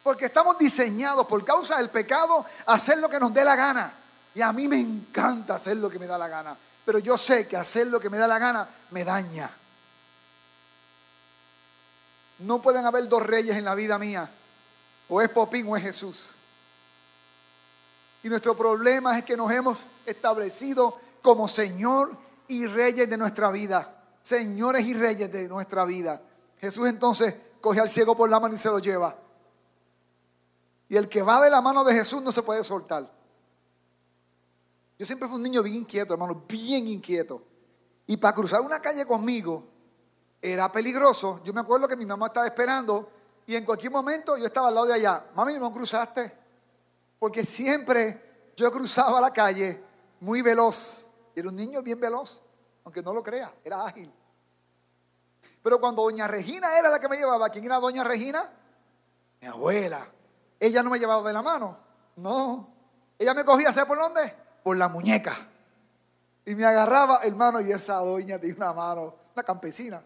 Porque 0.03 0.25
estamos 0.25 0.57
diseñados 0.57 1.25
por 1.25 1.43
causa 1.45 1.77
del 1.77 1.89
pecado 1.89 2.45
a 2.65 2.73
hacer 2.73 2.97
lo 2.99 3.09
que 3.09 3.19
nos 3.19 3.33
dé 3.33 3.45
la 3.45 3.55
gana. 3.55 3.93
Y 4.35 4.41
a 4.41 4.51
mí 4.51 4.67
me 4.67 4.79
encanta 4.79 5.55
hacer 5.55 5.77
lo 5.77 5.89
que 5.89 5.97
me 5.97 6.07
da 6.07 6.17
la 6.17 6.27
gana. 6.27 6.57
Pero 6.85 6.99
yo 6.99 7.17
sé 7.17 7.47
que 7.47 7.55
hacer 7.55 7.87
lo 7.87 7.99
que 7.99 8.09
me 8.09 8.17
da 8.17 8.27
la 8.27 8.37
gana 8.37 8.67
me 8.91 9.05
daña. 9.05 9.49
No 12.39 12.61
pueden 12.61 12.85
haber 12.85 13.07
dos 13.07 13.23
reyes 13.23 13.55
en 13.55 13.63
la 13.63 13.75
vida 13.75 13.97
mía. 13.97 14.29
O 15.07 15.21
es 15.21 15.29
Popín 15.29 15.67
o 15.69 15.77
es 15.77 15.83
Jesús. 15.83 16.31
Y 18.23 18.29
nuestro 18.29 18.55
problema 18.55 19.17
es 19.17 19.23
que 19.23 19.37
nos 19.37 19.51
hemos 19.51 19.85
establecido 20.05 20.97
como 21.21 21.47
Señor 21.47 22.11
y 22.47 22.65
Reyes 22.67 23.09
de 23.09 23.17
nuestra 23.17 23.51
vida. 23.51 23.95
Señores 24.21 24.85
y 24.85 24.93
Reyes 24.93 25.31
de 25.31 25.47
nuestra 25.47 25.85
vida. 25.85 26.21
Jesús 26.59 26.87
entonces 26.87 27.33
coge 27.61 27.79
al 27.79 27.89
ciego 27.89 28.15
por 28.15 28.29
la 28.29 28.39
mano 28.39 28.55
y 28.55 28.57
se 28.57 28.69
lo 28.69 28.79
lleva. 28.79 29.15
Y 30.93 30.95
el 30.95 31.09
que 31.09 31.23
va 31.23 31.41
de 31.41 31.49
la 31.49 31.59
mano 31.59 31.83
de 31.83 31.91
Jesús 31.91 32.21
no 32.21 32.31
se 32.31 32.43
puede 32.43 32.63
soltar. 32.63 33.11
Yo 34.99 35.05
siempre 35.07 35.27
fui 35.27 35.37
un 35.37 35.41
niño 35.41 35.63
bien 35.63 35.77
inquieto, 35.77 36.13
hermano, 36.13 36.43
bien 36.47 36.87
inquieto. 36.87 37.41
Y 38.05 38.15
para 38.17 38.35
cruzar 38.35 38.61
una 38.61 38.79
calle 38.79 39.03
conmigo, 39.03 39.63
era 40.39 40.71
peligroso. 40.71 41.41
Yo 41.43 41.51
me 41.51 41.61
acuerdo 41.61 41.87
que 41.87 41.97
mi 41.97 42.05
mamá 42.05 42.27
estaba 42.27 42.45
esperando 42.45 43.09
y 43.47 43.55
en 43.55 43.65
cualquier 43.65 43.91
momento 43.91 44.37
yo 44.37 44.45
estaba 44.45 44.67
al 44.67 44.75
lado 44.75 44.85
de 44.85 44.93
allá. 44.93 45.31
Mami, 45.33 45.55
¿no 45.55 45.71
cruzaste? 45.71 46.31
Porque 47.17 47.43
siempre 47.43 48.51
yo 48.55 48.71
cruzaba 48.71 49.19
la 49.19 49.33
calle 49.33 49.83
muy 50.19 50.43
veloz. 50.43 51.09
Era 51.35 51.49
un 51.49 51.55
niño 51.55 51.81
bien 51.81 51.99
veloz, 51.99 52.43
aunque 52.83 53.01
no 53.01 53.15
lo 53.15 53.23
crea, 53.23 53.51
era 53.63 53.83
ágil. 53.83 54.13
Pero 55.63 55.81
cuando 55.81 56.03
doña 56.03 56.27
Regina 56.27 56.77
era 56.77 56.91
la 56.91 56.99
que 56.99 57.09
me 57.09 57.17
llevaba, 57.17 57.49
¿quién 57.49 57.65
era 57.65 57.79
doña 57.79 58.03
Regina? 58.03 58.47
Mi 59.41 59.47
abuela. 59.47 60.12
Ella 60.63 60.81
no 60.81 60.89
me 60.89 60.97
llevaba 60.97 61.27
de 61.27 61.33
la 61.33 61.41
mano, 61.41 61.77
no. 62.15 62.69
Ella 63.19 63.33
me 63.33 63.43
cogía, 63.43 63.73
¿sabes 63.73 63.85
por 63.85 63.97
dónde? 63.97 64.33
Por 64.63 64.77
la 64.77 64.87
muñeca. 64.87 65.35
Y 66.45 66.55
me 66.55 66.63
agarraba, 66.63 67.19
hermano, 67.23 67.59
y 67.59 67.69
esa 67.69 67.95
doña 67.95 68.39
tiene 68.39 68.55
una 68.55 68.71
mano, 68.71 69.13
una 69.35 69.43
campesina. 69.43 70.01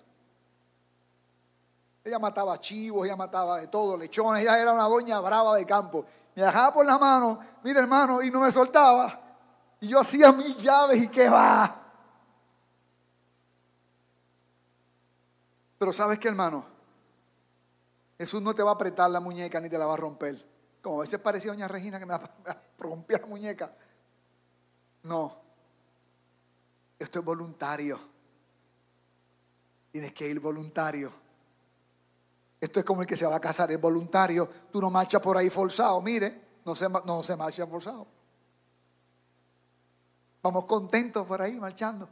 Ella 2.04 2.18
mataba 2.18 2.60
chivos, 2.60 3.06
ella 3.06 3.16
mataba 3.16 3.60
de 3.60 3.68
todo, 3.68 3.96
lechones, 3.96 4.42
ella 4.42 4.60
era 4.60 4.74
una 4.74 4.86
doña 4.86 5.20
brava 5.20 5.56
de 5.56 5.64
campo. 5.64 6.04
Me 6.36 6.42
dejaba 6.42 6.74
por 6.74 6.88
la 6.88 6.98
mano, 6.98 7.40
mira 7.64 7.80
hermano, 7.80 8.24
y 8.24 8.32
no 8.32 8.40
me 8.40 8.52
soltaba. 8.52 9.22
Y 9.80 9.90
yo 9.90 10.00
hacía 10.00 10.32
mil 10.32 10.56
llaves 10.56 11.04
y 11.04 11.08
qué 11.10 11.30
va. 11.30 11.84
Pero 15.78 15.94
sabes 15.94 16.18
qué, 16.18 16.30
hermano, 16.30 16.66
Jesús 18.18 18.42
no 18.42 18.56
te 18.56 18.64
va 18.64 18.72
a 18.72 18.74
apretar 18.74 19.10
la 19.10 19.20
muñeca 19.20 19.60
ni 19.60 19.70
te 19.70 19.78
la 19.78 19.86
va 19.86 19.94
a 19.94 19.98
romper. 19.98 20.44
Como 20.82 20.98
a 20.98 21.02
veces 21.02 21.20
parecía 21.20 21.52
doña 21.52 21.68
Regina 21.68 22.00
que 22.00 22.06
me, 22.06 22.16
rompía 22.78 23.20
la 23.20 23.28
muñeca. 23.28 23.76
No, 25.04 25.42
esto 26.98 27.20
es 27.20 27.26
voluntario. 27.26 28.00
Tienes 29.92 30.14
que 30.14 30.28
ir 30.28 30.40
voluntario. 30.40 31.12
Esto 32.60 32.80
es 32.80 32.86
como 32.86 33.02
el 33.02 33.08
que 33.08 33.16
se 33.16 33.26
va 33.26 33.36
a 33.36 33.40
casar, 33.40 33.72
es 33.72 33.80
voluntario. 33.80 34.50
Tú 34.72 34.82
no 34.82 34.90
marchas 34.90 35.22
por 35.22 35.38
ahí 35.38 35.50
forzado, 35.50 36.02
mire, 36.02 36.42
no 36.66 36.76
se, 36.76 36.90
no 36.90 37.22
se 37.22 37.36
marcha 37.36 37.68
forzado. 37.68 38.08
Vamos 40.42 40.66
contentos 40.66 41.26
por 41.26 41.42
ahí 41.42 41.60
marchando. 41.60 42.10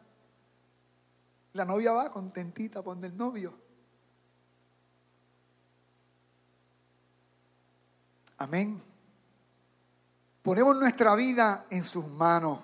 La 1.54 1.66
novia 1.66 1.94
va 1.94 2.12
contentita 2.12 2.84
con 2.84 3.04
el 3.04 3.16
novio. 3.16 3.65
Amén. 8.38 8.82
Ponemos 10.42 10.76
nuestra 10.76 11.16
vida 11.16 11.66
en 11.70 11.84
sus 11.84 12.08
manos. 12.08 12.60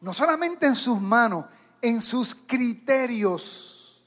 No 0.00 0.12
solamente 0.12 0.66
en 0.66 0.76
sus 0.76 1.00
manos, 1.00 1.46
en 1.80 2.00
sus 2.00 2.34
criterios. 2.34 4.04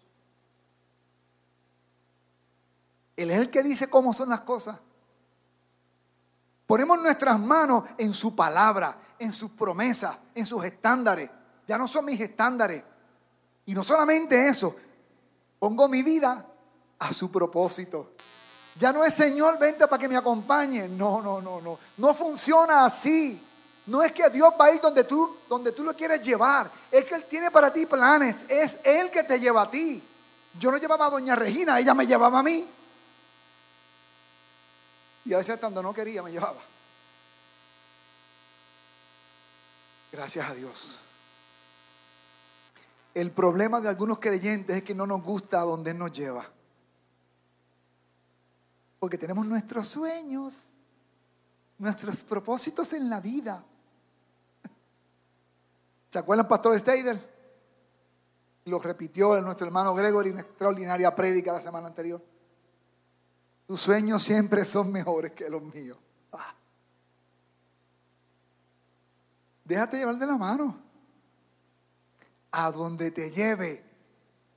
Él 3.15 3.31
es 3.31 3.39
el 3.39 3.50
que 3.50 3.63
dice 3.63 3.89
cómo 3.89 4.13
son 4.13 4.29
las 4.29 4.41
cosas. 4.41 4.77
Ponemos 6.67 7.01
nuestras 7.01 7.39
manos 7.39 7.83
en 7.97 8.13
su 8.13 8.36
palabra, 8.36 9.00
en 9.17 9.31
sus 9.31 9.51
promesas, 9.51 10.17
en 10.36 10.45
sus 10.45 10.63
estándares. 10.65 11.29
Ya 11.65 11.77
no 11.77 11.88
son 11.88 12.05
mis 12.05 12.19
estándares. 12.21 12.83
Y 13.65 13.74
no 13.74 13.83
solamente 13.83 14.47
eso, 14.47 14.75
pongo 15.59 15.89
mi 15.89 16.03
vida 16.03 16.45
a 17.00 17.13
su 17.13 17.31
propósito. 17.31 18.13
Ya 18.77 18.93
no 18.93 19.03
es 19.03 19.13
Señor, 19.13 19.57
vente 19.57 19.88
para 19.88 20.00
que 20.00 20.07
me 20.07 20.15
acompañe. 20.15 20.88
No, 20.88 21.22
no, 21.22 21.41
no, 21.41 21.60
no. 21.62 21.79
No 21.98 22.13
funciona 22.13 22.86
así. 22.86 23.41
No 23.88 24.03
es 24.03 24.12
que 24.12 24.29
Dios 24.29 24.53
va 24.60 24.65
a 24.65 24.72
ir 24.72 24.81
donde 24.81 25.03
tú, 25.05 25.38
donde 25.50 25.72
tú 25.72 25.84
lo 25.84 25.96
quieres 25.96 26.22
llevar. 26.22 26.69
Es 26.91 27.05
que 27.05 27.15
Él 27.15 27.25
tiene 27.25 27.50
para 27.50 27.72
ti 27.72 27.86
planes. 27.86 28.46
Es 28.48 28.79
Él 28.84 29.10
que 29.10 29.24
te 29.24 29.39
lleva 29.39 29.63
a 29.63 29.72
ti. 29.72 30.03
Yo 30.60 30.72
no 30.72 30.77
llevaba 30.77 31.07
a 31.07 31.10
Doña 31.10 31.36
Regina, 31.36 31.79
ella 31.79 31.93
me 31.93 32.05
llevaba 32.05 32.39
a 32.39 32.43
mí. 32.43 32.67
Y 35.25 35.34
a 35.34 35.38
veces 35.38 35.57
cuando 35.57 35.81
no 35.81 35.93
quería 35.93 36.22
me 36.22 36.31
llevaba. 36.31 36.62
Gracias 40.12 40.50
a 40.50 40.53
Dios. 40.53 41.00
El 43.13 43.31
problema 43.31 43.81
de 43.81 43.89
algunos 43.89 44.19
creyentes 44.19 44.77
es 44.77 44.84
que 44.84 44.93
no 44.93 45.07
nos 45.07 45.24
gusta 45.24 45.62
a 45.62 45.63
donde 45.63 45.91
Él 45.91 45.98
nos 45.98 46.12
lleva. 46.12 46.46
Porque 49.00 49.18
tenemos 49.18 49.46
nuestros 49.46 49.88
sueños, 49.88 50.77
nuestros 51.77 52.24
propósitos 52.24 52.94
en 52.94 53.10
la 53.10 53.22
vida. 53.22 53.63
¿Se 56.10 56.20
acuerdan, 56.20 56.48
Pastor 56.48 56.77
Steidel? 56.80 57.22
Lo 58.66 58.80
repitió 58.80 59.39
nuestro 59.42 59.68
hermano 59.68 59.94
Gregory 59.94 60.30
en 60.30 60.36
una 60.36 60.42
extraordinaria 60.42 61.13
prédica 61.16 61.54
la 61.54 61.62
semana 61.62 61.88
anterior. 61.88 62.24
Tus 63.68 63.80
sueños 63.82 64.24
siempre 64.24 64.66
son 64.66 64.92
mejores 64.92 65.34
que 65.34 65.50
los 65.50 65.62
míos. 65.62 65.98
Ah. 66.32 66.56
Déjate 69.66 69.98
llevar 69.98 70.18
de 70.18 70.25
la 70.25 70.38
mano. 70.38 70.77
A 72.51 72.72
donde 72.72 73.12
te 73.12 73.30
lleve 73.30 73.84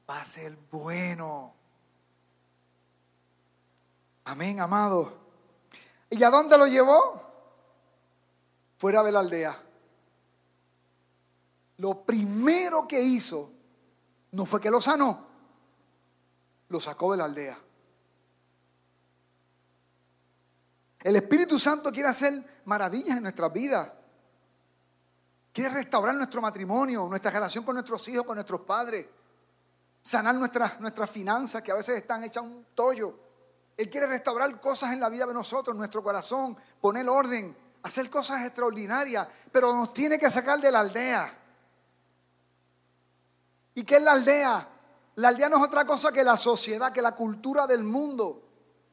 va 0.08 0.20
a 0.20 0.24
ser 0.24 0.56
bueno. 0.70 1.59
Amén, 4.30 4.60
amado. 4.60 5.12
¿Y 6.08 6.22
a 6.22 6.30
dónde 6.30 6.56
lo 6.56 6.68
llevó? 6.68 7.20
Fuera 8.78 9.02
de 9.02 9.10
la 9.10 9.18
aldea. 9.18 9.60
Lo 11.78 12.04
primero 12.04 12.86
que 12.86 13.02
hizo 13.02 13.50
no 14.30 14.46
fue 14.46 14.60
que 14.60 14.70
lo 14.70 14.80
sanó, 14.80 15.26
lo 16.68 16.78
sacó 16.78 17.10
de 17.10 17.18
la 17.18 17.24
aldea. 17.24 17.58
El 21.00 21.16
Espíritu 21.16 21.58
Santo 21.58 21.90
quiere 21.90 22.10
hacer 22.10 22.62
maravillas 22.66 23.16
en 23.16 23.24
nuestras 23.24 23.52
vidas. 23.52 23.90
Quiere 25.52 25.70
restaurar 25.70 26.14
nuestro 26.14 26.40
matrimonio, 26.40 27.08
nuestra 27.08 27.32
relación 27.32 27.64
con 27.64 27.74
nuestros 27.74 28.06
hijos, 28.06 28.24
con 28.24 28.36
nuestros 28.36 28.60
padres. 28.60 29.08
Sanar 30.00 30.36
nuestras, 30.36 30.78
nuestras 30.78 31.10
finanzas 31.10 31.62
que 31.62 31.72
a 31.72 31.74
veces 31.74 31.96
están 31.96 32.22
hechas 32.22 32.44
un 32.44 32.64
tollo. 32.76 33.29
Él 33.80 33.88
quiere 33.88 34.06
restaurar 34.06 34.60
cosas 34.60 34.92
en 34.92 35.00
la 35.00 35.08
vida 35.08 35.24
de 35.24 35.32
nosotros, 35.32 35.74
nuestro 35.74 36.02
corazón, 36.02 36.54
poner 36.82 37.08
orden, 37.08 37.56
hacer 37.82 38.10
cosas 38.10 38.44
extraordinarias, 38.44 39.26
pero 39.50 39.72
nos 39.72 39.94
tiene 39.94 40.18
que 40.18 40.28
sacar 40.28 40.60
de 40.60 40.70
la 40.70 40.80
aldea. 40.80 41.32
¿Y 43.74 43.82
qué 43.82 43.96
es 43.96 44.02
la 44.02 44.12
aldea? 44.12 44.68
La 45.14 45.28
aldea 45.28 45.48
no 45.48 45.56
es 45.56 45.62
otra 45.62 45.86
cosa 45.86 46.12
que 46.12 46.22
la 46.22 46.36
sociedad, 46.36 46.92
que 46.92 47.00
la 47.00 47.16
cultura 47.16 47.66
del 47.66 47.82
mundo. 47.82 48.42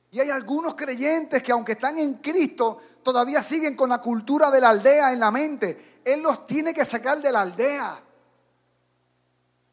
Y 0.09 0.21
hay 0.21 0.29
algunos 0.29 0.73
creyentes 0.75 1.43
que 1.43 1.51
aunque 1.51 1.73
están 1.73 1.97
en 1.97 2.13
Cristo, 2.19 2.77
todavía 3.03 3.43
siguen 3.43 3.75
con 3.75 3.89
la 3.89 3.99
cultura 3.99 4.49
de 4.49 4.61
la 4.61 4.69
aldea 4.69 5.11
en 5.11 5.19
la 5.19 5.31
mente. 5.31 5.99
Él 6.05 6.21
los 6.21 6.47
tiene 6.47 6.73
que 6.73 6.85
sacar 6.85 7.21
de 7.21 7.33
la 7.33 7.41
aldea. 7.41 8.01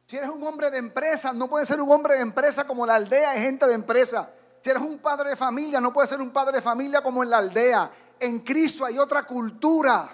Si 0.06 0.16
eres 0.16 0.30
un 0.30 0.42
hombre 0.42 0.72
de 0.72 0.78
empresa, 0.78 1.32
no 1.32 1.48
puedes 1.48 1.68
ser 1.68 1.80
un 1.80 1.92
hombre 1.92 2.16
de 2.16 2.22
empresa 2.22 2.66
como 2.66 2.84
la 2.84 2.96
aldea 2.96 3.36
es 3.36 3.42
gente 3.42 3.68
de 3.68 3.74
empresa. 3.74 4.28
Si 4.64 4.70
eres 4.70 4.82
un 4.82 4.98
padre 4.98 5.28
de 5.28 5.36
familia, 5.36 5.78
no 5.78 5.92
puedes 5.92 6.08
ser 6.08 6.22
un 6.22 6.30
padre 6.30 6.56
de 6.56 6.62
familia 6.62 7.02
como 7.02 7.22
en 7.22 7.28
la 7.28 7.36
aldea. 7.36 7.90
En 8.18 8.40
Cristo 8.40 8.86
hay 8.86 8.96
otra 8.96 9.26
cultura. 9.26 10.08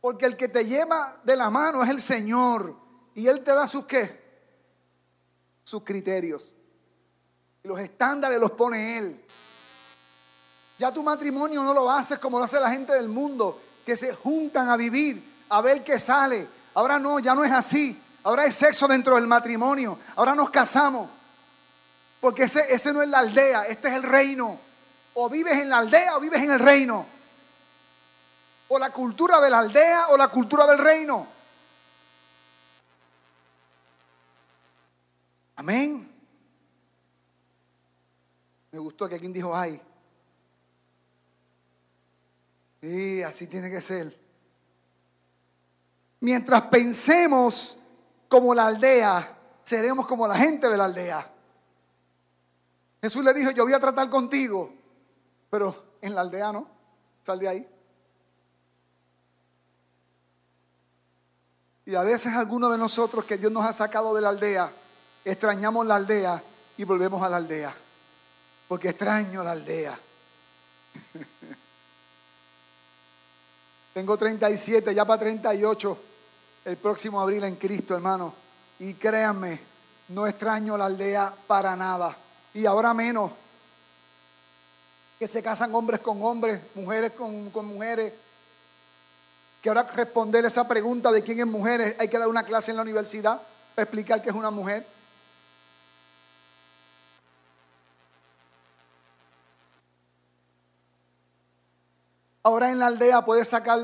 Porque 0.00 0.24
el 0.24 0.36
que 0.36 0.46
te 0.46 0.64
lleva 0.64 1.16
de 1.24 1.34
la 1.34 1.50
mano 1.50 1.82
es 1.82 1.90
el 1.90 2.00
Señor. 2.00 2.76
Y 3.16 3.26
Él 3.26 3.42
te 3.42 3.52
da 3.52 3.66
sus 3.66 3.86
qué? 3.86 4.44
Sus 5.64 5.82
criterios. 5.82 6.54
Los 7.64 7.80
estándares 7.80 8.38
los 8.38 8.52
pone 8.52 8.98
Él. 8.98 9.24
Ya 10.78 10.92
tu 10.92 11.02
matrimonio 11.02 11.64
no 11.64 11.74
lo 11.74 11.90
haces 11.90 12.20
como 12.20 12.38
lo 12.38 12.44
hace 12.44 12.60
la 12.60 12.70
gente 12.70 12.92
del 12.92 13.08
mundo, 13.08 13.60
que 13.84 13.96
se 13.96 14.14
juntan 14.14 14.68
a 14.68 14.76
vivir, 14.76 15.42
a 15.48 15.60
ver 15.60 15.82
qué 15.82 15.98
sale. 15.98 16.46
Ahora 16.74 17.00
no, 17.00 17.18
ya 17.18 17.34
no 17.34 17.42
es 17.42 17.50
así. 17.50 18.00
Ahora 18.22 18.44
hay 18.44 18.52
sexo 18.52 18.86
dentro 18.86 19.16
del 19.16 19.26
matrimonio. 19.26 19.98
Ahora 20.14 20.36
nos 20.36 20.50
casamos. 20.50 21.17
Porque 22.20 22.44
ese, 22.44 22.72
ese 22.72 22.92
no 22.92 23.02
es 23.02 23.08
la 23.08 23.20
aldea, 23.20 23.62
este 23.62 23.88
es 23.88 23.94
el 23.94 24.02
reino. 24.02 24.58
O 25.14 25.28
vives 25.28 25.58
en 25.58 25.68
la 25.68 25.78
aldea 25.78 26.16
o 26.16 26.20
vives 26.20 26.42
en 26.42 26.50
el 26.50 26.58
reino. 26.58 27.06
O 28.68 28.78
la 28.78 28.92
cultura 28.92 29.40
de 29.40 29.50
la 29.50 29.60
aldea 29.60 30.08
o 30.08 30.16
la 30.16 30.28
cultura 30.28 30.66
del 30.66 30.78
reino. 30.78 31.26
Amén. 35.56 36.08
Me 38.70 38.78
gustó 38.78 39.08
que 39.08 39.14
alguien 39.14 39.32
dijo, 39.32 39.56
ay. 39.56 39.80
Sí, 42.80 43.22
así 43.22 43.46
tiene 43.46 43.70
que 43.70 43.80
ser. 43.80 44.16
Mientras 46.20 46.62
pensemos 46.62 47.78
como 48.28 48.54
la 48.54 48.66
aldea, 48.66 49.36
seremos 49.64 50.06
como 50.06 50.28
la 50.28 50.36
gente 50.36 50.68
de 50.68 50.76
la 50.76 50.84
aldea. 50.84 51.37
Jesús 53.00 53.24
le 53.24 53.32
dijo, 53.32 53.50
yo 53.52 53.64
voy 53.64 53.72
a 53.72 53.80
tratar 53.80 54.10
contigo, 54.10 54.72
pero 55.50 55.96
en 56.00 56.14
la 56.14 56.22
aldea 56.22 56.52
no, 56.52 56.68
sal 57.24 57.38
de 57.38 57.48
ahí. 57.48 57.68
Y 61.86 61.94
a 61.94 62.02
veces 62.02 62.34
algunos 62.34 62.70
de 62.70 62.76
nosotros 62.78 63.24
que 63.24 63.38
Dios 63.38 63.50
nos 63.50 63.64
ha 63.64 63.72
sacado 63.72 64.14
de 64.14 64.20
la 64.20 64.28
aldea, 64.28 64.70
extrañamos 65.24 65.86
la 65.86 65.96
aldea 65.96 66.42
y 66.76 66.84
volvemos 66.84 67.22
a 67.22 67.30
la 67.30 67.38
aldea. 67.38 67.74
Porque 68.68 68.90
extraño 68.90 69.42
la 69.42 69.52
aldea. 69.52 69.98
Tengo 73.94 74.18
37, 74.18 74.94
ya 74.94 75.06
para 75.06 75.20
38 75.20 75.98
el 76.66 76.76
próximo 76.76 77.20
abril 77.20 77.44
en 77.44 77.56
Cristo, 77.56 77.94
hermano. 77.94 78.34
Y 78.80 78.92
créanme, 78.94 79.58
no 80.08 80.26
extraño 80.26 80.76
la 80.76 80.84
aldea 80.84 81.34
para 81.46 81.74
nada. 81.74 82.14
Y 82.54 82.66
ahora 82.66 82.94
menos. 82.94 83.32
Que 85.18 85.26
se 85.26 85.42
casan 85.42 85.74
hombres 85.74 86.00
con 86.00 86.22
hombres, 86.22 86.60
mujeres 86.74 87.12
con, 87.12 87.50
con 87.50 87.66
mujeres 87.66 88.12
que 89.62 89.68
ahora 89.68 89.82
responder 89.82 90.44
esa 90.44 90.68
pregunta 90.68 91.10
de 91.10 91.22
quién 91.22 91.40
es 91.40 91.46
mujer, 91.46 91.96
hay 91.98 92.08
que 92.08 92.18
dar 92.18 92.28
una 92.28 92.44
clase 92.44 92.70
en 92.70 92.76
la 92.76 92.82
universidad 92.82 93.42
para 93.74 93.84
explicar 93.84 94.22
qué 94.22 94.30
es 94.30 94.34
una 94.34 94.50
mujer. 94.50 94.86
Ahora 102.42 102.70
en 102.70 102.78
la 102.78 102.86
aldea 102.86 103.24
puedes 103.24 103.48
sacar 103.48 103.78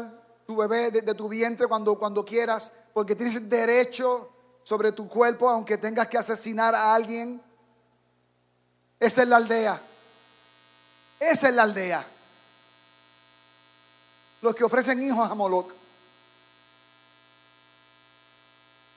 tu 0.47 0.57
bebé 0.57 0.91
de, 0.91 1.15
tu 1.15 1.29
vientre 1.29 1.67
cuando, 1.67 1.99
cuando 1.99 2.25
quieras, 2.25 2.73
porque 2.93 3.15
tienes 3.15 3.49
derecho 3.49 4.31
sobre 4.63 4.93
tu 4.93 5.09
cuerpo, 5.09 5.49
aunque 5.49 5.77
tengas 5.77 6.07
que 6.07 6.17
asesinar 6.17 6.75
a 6.75 6.95
alguien. 6.95 7.43
Esa 9.01 9.23
es 9.23 9.29
la 9.29 9.37
aldea. 9.37 9.81
Esa 11.21 11.49
es 11.49 11.55
la 11.55 11.63
aldea 11.63 12.07
los 14.45 14.55
que 14.55 14.63
ofrecen 14.63 15.03
hijos 15.03 15.29
a 15.29 15.35
Moloch. 15.35 15.73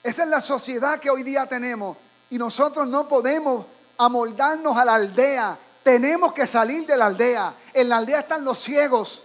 Esa 0.04 0.24
es 0.24 0.30
la 0.30 0.42
sociedad 0.42 1.00
que 1.00 1.10
hoy 1.10 1.24
día 1.24 1.48
tenemos. 1.48 1.96
Y 2.30 2.38
nosotros 2.38 2.86
no 2.86 3.08
podemos 3.08 3.66
amoldarnos 3.98 4.76
a 4.78 4.84
la 4.84 4.96
aldea. 4.96 5.58
Tenemos 5.84 6.34
que 6.34 6.46
salir 6.46 6.86
de 6.86 6.98
la 6.98 7.06
aldea. 7.06 7.56
En 7.74 7.88
la 7.88 7.98
aldea 7.98 8.20
están 8.20 8.44
los 8.44 8.60
ciegos. 8.60 9.24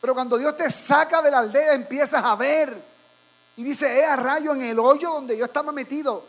Pero 0.00 0.14
cuando 0.14 0.36
Dios 0.36 0.54
te 0.58 0.70
saca 0.70 1.22
de 1.22 1.30
la 1.30 1.38
aldea, 1.38 1.72
empiezas 1.72 2.22
a 2.22 2.36
ver. 2.36 2.76
Y 3.56 3.64
dice, 3.64 4.00
eh, 4.00 4.04
a 4.04 4.14
rayo 4.16 4.52
en 4.52 4.62
el 4.62 4.78
hoyo 4.78 5.10
donde 5.10 5.38
yo 5.38 5.46
estaba 5.46 5.72
metido. 5.72 6.22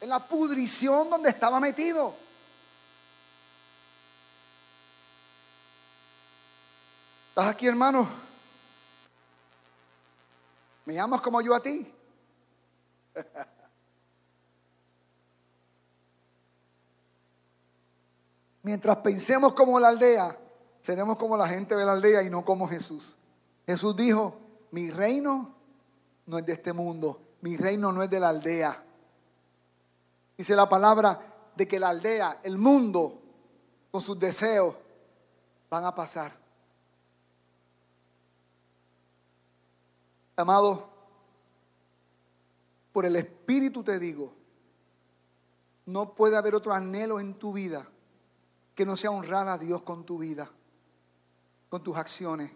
En 0.00 0.08
la 0.08 0.20
pudrición 0.20 1.10
donde 1.10 1.28
estaba 1.28 1.58
metido. 1.58 2.14
¿Estás 7.30 7.46
aquí, 7.46 7.66
hermano? 7.68 8.08
¿Me 10.84 10.94
llamas 10.94 11.20
como 11.20 11.40
yo 11.40 11.54
a 11.54 11.60
ti? 11.60 11.94
Mientras 18.64 18.96
pensemos 18.96 19.52
como 19.52 19.78
la 19.78 19.86
aldea, 19.90 20.36
seremos 20.80 21.16
como 21.16 21.36
la 21.36 21.46
gente 21.46 21.76
de 21.76 21.84
la 21.84 21.92
aldea 21.92 22.24
y 22.24 22.30
no 22.30 22.44
como 22.44 22.66
Jesús. 22.66 23.16
Jesús 23.64 23.94
dijo, 23.94 24.36
mi 24.72 24.90
reino 24.90 25.54
no 26.26 26.38
es 26.38 26.44
de 26.44 26.54
este 26.54 26.72
mundo, 26.72 27.22
mi 27.42 27.56
reino 27.56 27.92
no 27.92 28.02
es 28.02 28.10
de 28.10 28.18
la 28.18 28.30
aldea. 28.30 28.84
Dice 30.36 30.56
la 30.56 30.68
palabra 30.68 31.52
de 31.54 31.68
que 31.68 31.78
la 31.78 31.90
aldea, 31.90 32.40
el 32.42 32.58
mundo, 32.58 33.22
con 33.92 34.00
sus 34.00 34.18
deseos, 34.18 34.74
van 35.70 35.84
a 35.84 35.94
pasar. 35.94 36.39
Amado, 40.40 40.88
por 42.92 43.06
el 43.06 43.16
Espíritu 43.16 43.82
te 43.82 43.98
digo, 43.98 44.34
no 45.86 46.14
puede 46.14 46.36
haber 46.36 46.54
otro 46.54 46.72
anhelo 46.72 47.20
en 47.20 47.34
tu 47.34 47.52
vida 47.52 47.86
que 48.74 48.86
no 48.86 48.96
sea 48.96 49.10
honrar 49.10 49.48
a 49.48 49.58
Dios 49.58 49.82
con 49.82 50.04
tu 50.04 50.18
vida, 50.18 50.50
con 51.68 51.82
tus 51.82 51.96
acciones, 51.96 52.50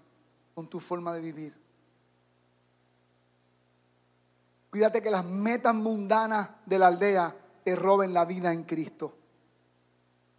con 0.55 0.69
tu 0.69 0.81
forma 0.81 1.13
de 1.13 1.21
vivir. 1.21 1.65
Cuídate 4.71 5.03
que 5.03 5.11
las 5.11 5.25
metas 5.25 5.75
mundanas 5.75 6.49
de 6.67 6.79
la 6.79 6.89
aldea 6.89 7.37
te 7.63 7.77
roben 7.77 8.13
la 8.13 8.25
vida 8.25 8.53
en 8.53 8.65
Cristo. 8.65 9.17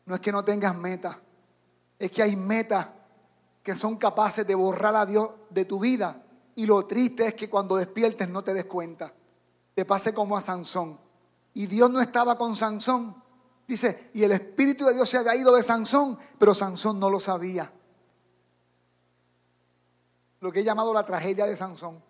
No 0.06 0.16
es 0.16 0.22
que 0.22 0.32
no 0.32 0.44
tengas 0.44 0.76
metas, 0.76 1.18
es 1.98 2.12
que 2.12 2.22
hay 2.22 2.36
metas 2.36 2.88
que 3.64 3.76
son 3.76 3.98
capaces 3.98 4.46
de 4.46 4.54
borrar 4.54 4.96
a 4.96 5.06
Dios 5.06 5.32
de 5.50 5.66
tu 5.66 5.80
vida. 5.80 6.25
Y 6.56 6.66
lo 6.66 6.86
triste 6.86 7.28
es 7.28 7.34
que 7.34 7.50
cuando 7.50 7.76
despiertes 7.76 8.30
no 8.30 8.44
te 8.44 8.54
des 8.54 8.66
cuenta. 8.66 9.14
Te 9.74 9.84
pase 9.84 10.14
como 10.14 10.38
a 10.38 10.42
Sansón. 10.42 10.98
Y 11.54 11.68
Dios 11.68 11.92
no 11.92 12.00
estaba 12.00 12.38
con 12.38 12.56
Sansón. 12.56 13.22
Dice, 13.68 14.12
y 14.14 14.24
el 14.24 14.32
Espíritu 14.32 14.86
de 14.86 14.94
Dios 14.94 15.10
se 15.10 15.18
había 15.18 15.36
ido 15.36 15.54
de 15.54 15.64
Sansón, 15.64 16.18
pero 16.38 16.54
Sansón 16.54 17.00
no 17.00 17.10
lo 17.10 17.20
sabía. 17.20 17.72
Lo 20.40 20.52
que 20.52 20.62
he 20.62 20.64
llamado 20.64 20.94
la 20.94 21.06
tragedia 21.06 21.46
de 21.46 21.58
Sansón. 21.58 22.02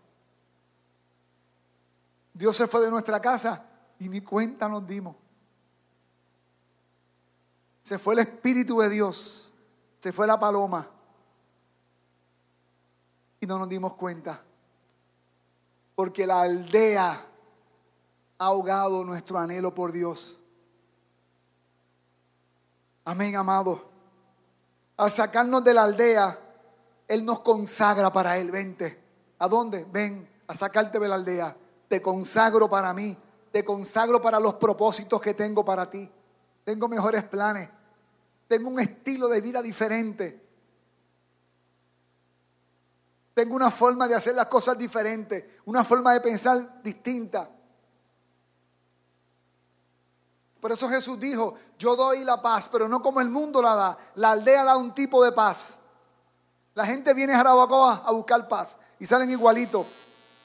Dios 2.33 2.55
se 2.55 2.67
fue 2.67 2.81
de 2.81 2.91
nuestra 2.91 3.19
casa 3.19 3.65
y 3.97 4.09
ni 4.09 4.21
cuenta 4.21 4.67
nos 4.69 4.85
dimos. 4.85 5.15
Se 7.81 7.97
fue 7.97 8.13
el 8.13 8.19
Espíritu 8.19 8.79
de 8.79 8.89
Dios, 8.89 9.53
se 9.99 10.11
fue 10.11 10.27
la 10.27 10.37
paloma 10.37 10.94
y 13.45 13.47
no 13.47 13.59
nos 13.59 13.69
dimos 13.69 13.93
cuenta. 13.93 14.41
Porque 15.93 16.25
la 16.25 16.41
aldea 16.41 17.11
ha 17.11 18.45
ahogado 18.45 19.05
nuestro 19.05 19.37
anhelo 19.37 19.73
por 19.73 19.91
Dios. 19.91 20.41
Amén, 23.05 23.35
amado. 23.35 23.87
Al 24.97 25.11
sacarnos 25.11 25.63
de 25.63 25.75
la 25.75 25.83
aldea, 25.83 26.39
Él 27.07 27.23
nos 27.23 27.41
consagra 27.41 28.11
para 28.11 28.37
Él. 28.39 28.49
Vente. 28.49 28.99
¿A 29.37 29.47
dónde? 29.47 29.85
Ven 29.91 30.27
a 30.47 30.55
sacarte 30.55 30.97
de 30.97 31.07
la 31.07 31.15
aldea. 31.15 31.55
Te 31.87 32.01
consagro 32.01 32.67
para 32.67 32.93
mí. 32.93 33.15
Te 33.51 33.63
consagro 33.63 34.21
para 34.21 34.39
los 34.39 34.55
propósitos 34.55 35.21
que 35.21 35.35
tengo 35.35 35.63
para 35.63 35.87
ti. 35.87 36.09
Tengo 36.63 36.87
mejores 36.87 37.23
planes. 37.25 37.69
Tengo 38.47 38.69
un 38.69 38.79
estilo 38.79 39.27
de 39.27 39.39
vida 39.39 39.61
diferente. 39.61 40.44
Tengo 43.35 43.55
una 43.55 43.69
forma 43.69 44.07
de 44.07 44.15
hacer 44.15 44.33
las 44.33 44.47
cosas 44.47 44.77
diferentes. 44.77 45.43
Una 45.65 45.83
forma 45.83 46.13
de 46.13 46.21
pensar 46.21 46.81
distinta. 46.81 47.49
Por 50.61 50.71
eso 50.71 50.89
Jesús 50.89 51.19
dijo, 51.19 51.53
yo 51.77 51.97
doy 51.97 52.23
la 52.23 52.41
paz, 52.41 52.69
pero 52.71 52.87
no 52.87 53.01
como 53.01 53.19
el 53.19 53.29
mundo 53.29 53.61
la 53.61 53.75
da. 53.75 53.97
La 54.15 54.31
aldea 54.31 54.63
da 54.63 54.77
un 54.77 54.95
tipo 54.95 55.23
de 55.23 55.33
paz. 55.33 55.77
La 56.73 56.85
gente 56.85 57.13
viene 57.13 57.33
a 57.33 57.37
Jarabacoa 57.37 58.03
a 58.05 58.11
buscar 58.11 58.47
paz 58.47 58.77
y 58.99 59.05
salen 59.05 59.29
igualitos, 59.29 59.85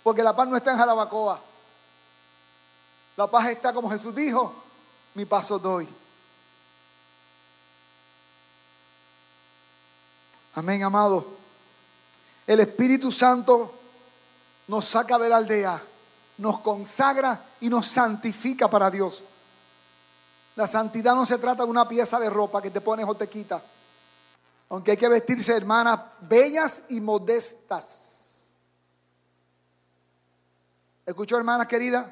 porque 0.02 0.22
la 0.22 0.34
paz 0.34 0.48
no 0.48 0.56
está 0.56 0.72
en 0.72 0.78
Jarabacoa. 0.78 1.40
La 3.16 3.28
paz 3.28 3.48
está 3.48 3.72
como 3.72 3.88
Jesús 3.88 4.14
dijo, 4.14 4.52
mi 5.14 5.24
paso 5.24 5.58
doy. 5.60 5.88
Amén, 10.54 10.82
amado. 10.82 11.39
El 12.50 12.58
Espíritu 12.58 13.12
Santo 13.12 13.72
nos 14.66 14.84
saca 14.84 15.16
de 15.20 15.28
la 15.28 15.36
aldea, 15.36 15.80
nos 16.38 16.58
consagra 16.58 17.46
y 17.60 17.68
nos 17.68 17.86
santifica 17.86 18.68
para 18.68 18.90
Dios. 18.90 19.22
La 20.56 20.66
santidad 20.66 21.14
no 21.14 21.24
se 21.24 21.38
trata 21.38 21.62
de 21.62 21.70
una 21.70 21.88
pieza 21.88 22.18
de 22.18 22.28
ropa 22.28 22.60
que 22.60 22.72
te 22.72 22.80
pones 22.80 23.06
o 23.06 23.14
te 23.14 23.28
quitas. 23.28 23.62
Aunque 24.68 24.90
hay 24.90 24.96
que 24.96 25.08
vestirse, 25.08 25.56
hermanas, 25.56 26.00
bellas 26.22 26.82
y 26.88 27.00
modestas. 27.00 28.54
¿Escuchó, 31.06 31.36
hermanas 31.36 31.68
queridas? 31.68 32.04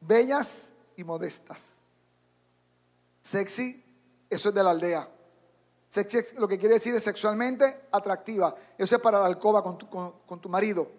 bellas 0.00 0.72
y 0.96 1.04
modestas. 1.04 1.80
Sexy, 3.20 3.84
eso 4.30 4.48
es 4.48 4.54
de 4.54 4.62
la 4.62 4.70
aldea. 4.70 5.17
Sexy 5.88 6.36
lo 6.36 6.46
que 6.46 6.58
quiere 6.58 6.74
decir 6.74 6.94
es 6.94 7.02
sexualmente 7.02 7.88
atractiva. 7.92 8.54
Eso 8.76 8.96
es 8.96 9.00
para 9.00 9.18
la 9.20 9.26
alcoba 9.26 9.62
con 9.62 9.78
tu, 9.78 9.88
con 9.88 10.40
tu 10.40 10.48
marido. 10.48 10.90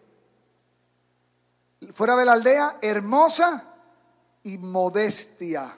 Fuera 1.94 2.16
de 2.16 2.26
la 2.26 2.34
aldea, 2.34 2.80
hermosa 2.82 3.64
y 4.44 4.58
modestia. 4.58 5.78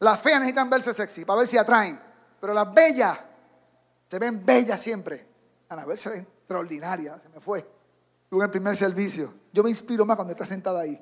Las 0.00 0.20
feas 0.20 0.40
necesitan 0.40 0.68
verse 0.68 0.92
sexy 0.92 1.24
para 1.24 1.38
ver 1.38 1.48
si 1.48 1.56
atraen. 1.56 2.00
Pero 2.40 2.52
las 2.52 2.72
bellas 2.74 3.18
se 4.08 4.18
ven 4.18 4.44
bellas 4.44 4.80
siempre. 4.80 5.26
Anabel 5.68 5.96
se 5.96 6.10
ve 6.10 6.18
extraordinaria. 6.18 7.18
Se 7.18 7.28
me 7.28 7.40
fue. 7.40 7.60
Estuve 8.24 8.40
en 8.40 8.44
el 8.44 8.50
primer 8.50 8.76
servicio. 8.76 9.32
Yo 9.52 9.62
me 9.62 9.70
inspiro 9.70 10.04
más 10.04 10.16
cuando 10.16 10.32
está 10.32 10.44
sentada 10.44 10.80
ahí. 10.80 11.00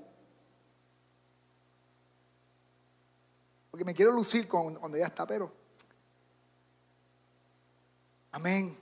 Porque 3.73 3.87
me 3.87 3.95
quiero 3.95 4.13
lucir 4.13 4.47
cuando 4.47 4.95
ella 4.95 5.07
está, 5.07 5.27
pero. 5.27 5.51
Amén. 8.31 8.77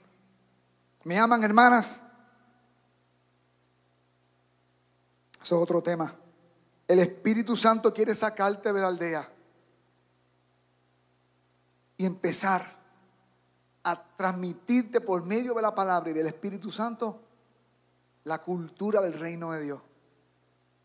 ¿Me 1.05 1.17
aman, 1.17 1.41
hermanas? 1.45 2.03
Eso 5.41 5.55
es 5.55 5.63
otro 5.63 5.81
tema. 5.81 6.13
El 6.89 6.99
Espíritu 6.99 7.55
Santo 7.55 7.93
quiere 7.93 8.13
sacarte 8.13 8.73
de 8.73 8.81
la 8.81 8.87
aldea 8.87 9.31
y 11.95 12.05
empezar 12.05 12.77
a 13.83 14.03
transmitirte 14.17 14.99
por 14.99 15.23
medio 15.23 15.53
de 15.53 15.61
la 15.61 15.73
palabra 15.73 16.11
y 16.11 16.13
del 16.13 16.27
Espíritu 16.27 16.69
Santo 16.69 17.21
la 18.25 18.39
cultura 18.39 18.99
del 18.99 19.17
reino 19.17 19.53
de 19.53 19.61
Dios. 19.61 19.81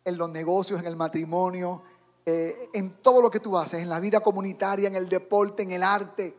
En 0.05 0.17
los 0.17 0.31
negocios, 0.31 0.79
en 0.79 0.87
el 0.87 0.95
matrimonio, 0.95 1.83
eh, 2.27 2.71
en 2.73 3.01
todo 3.03 3.23
lo 3.23 3.31
que 3.31 3.39
tú 3.39 3.57
haces, 3.57 3.81
en 3.81 3.89
la 3.89 4.01
vida 4.01 4.19
comunitaria, 4.19 4.89
en 4.89 4.97
el 4.97 5.09
deporte, 5.09 5.63
en 5.63 5.71
el 5.71 5.85
arte. 5.85 6.37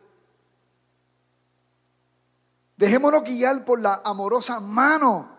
Dejémonos 2.76 3.24
guiar 3.24 3.64
por 3.64 3.80
la 3.80 4.02
amorosa 4.04 4.60
mano 4.60 5.38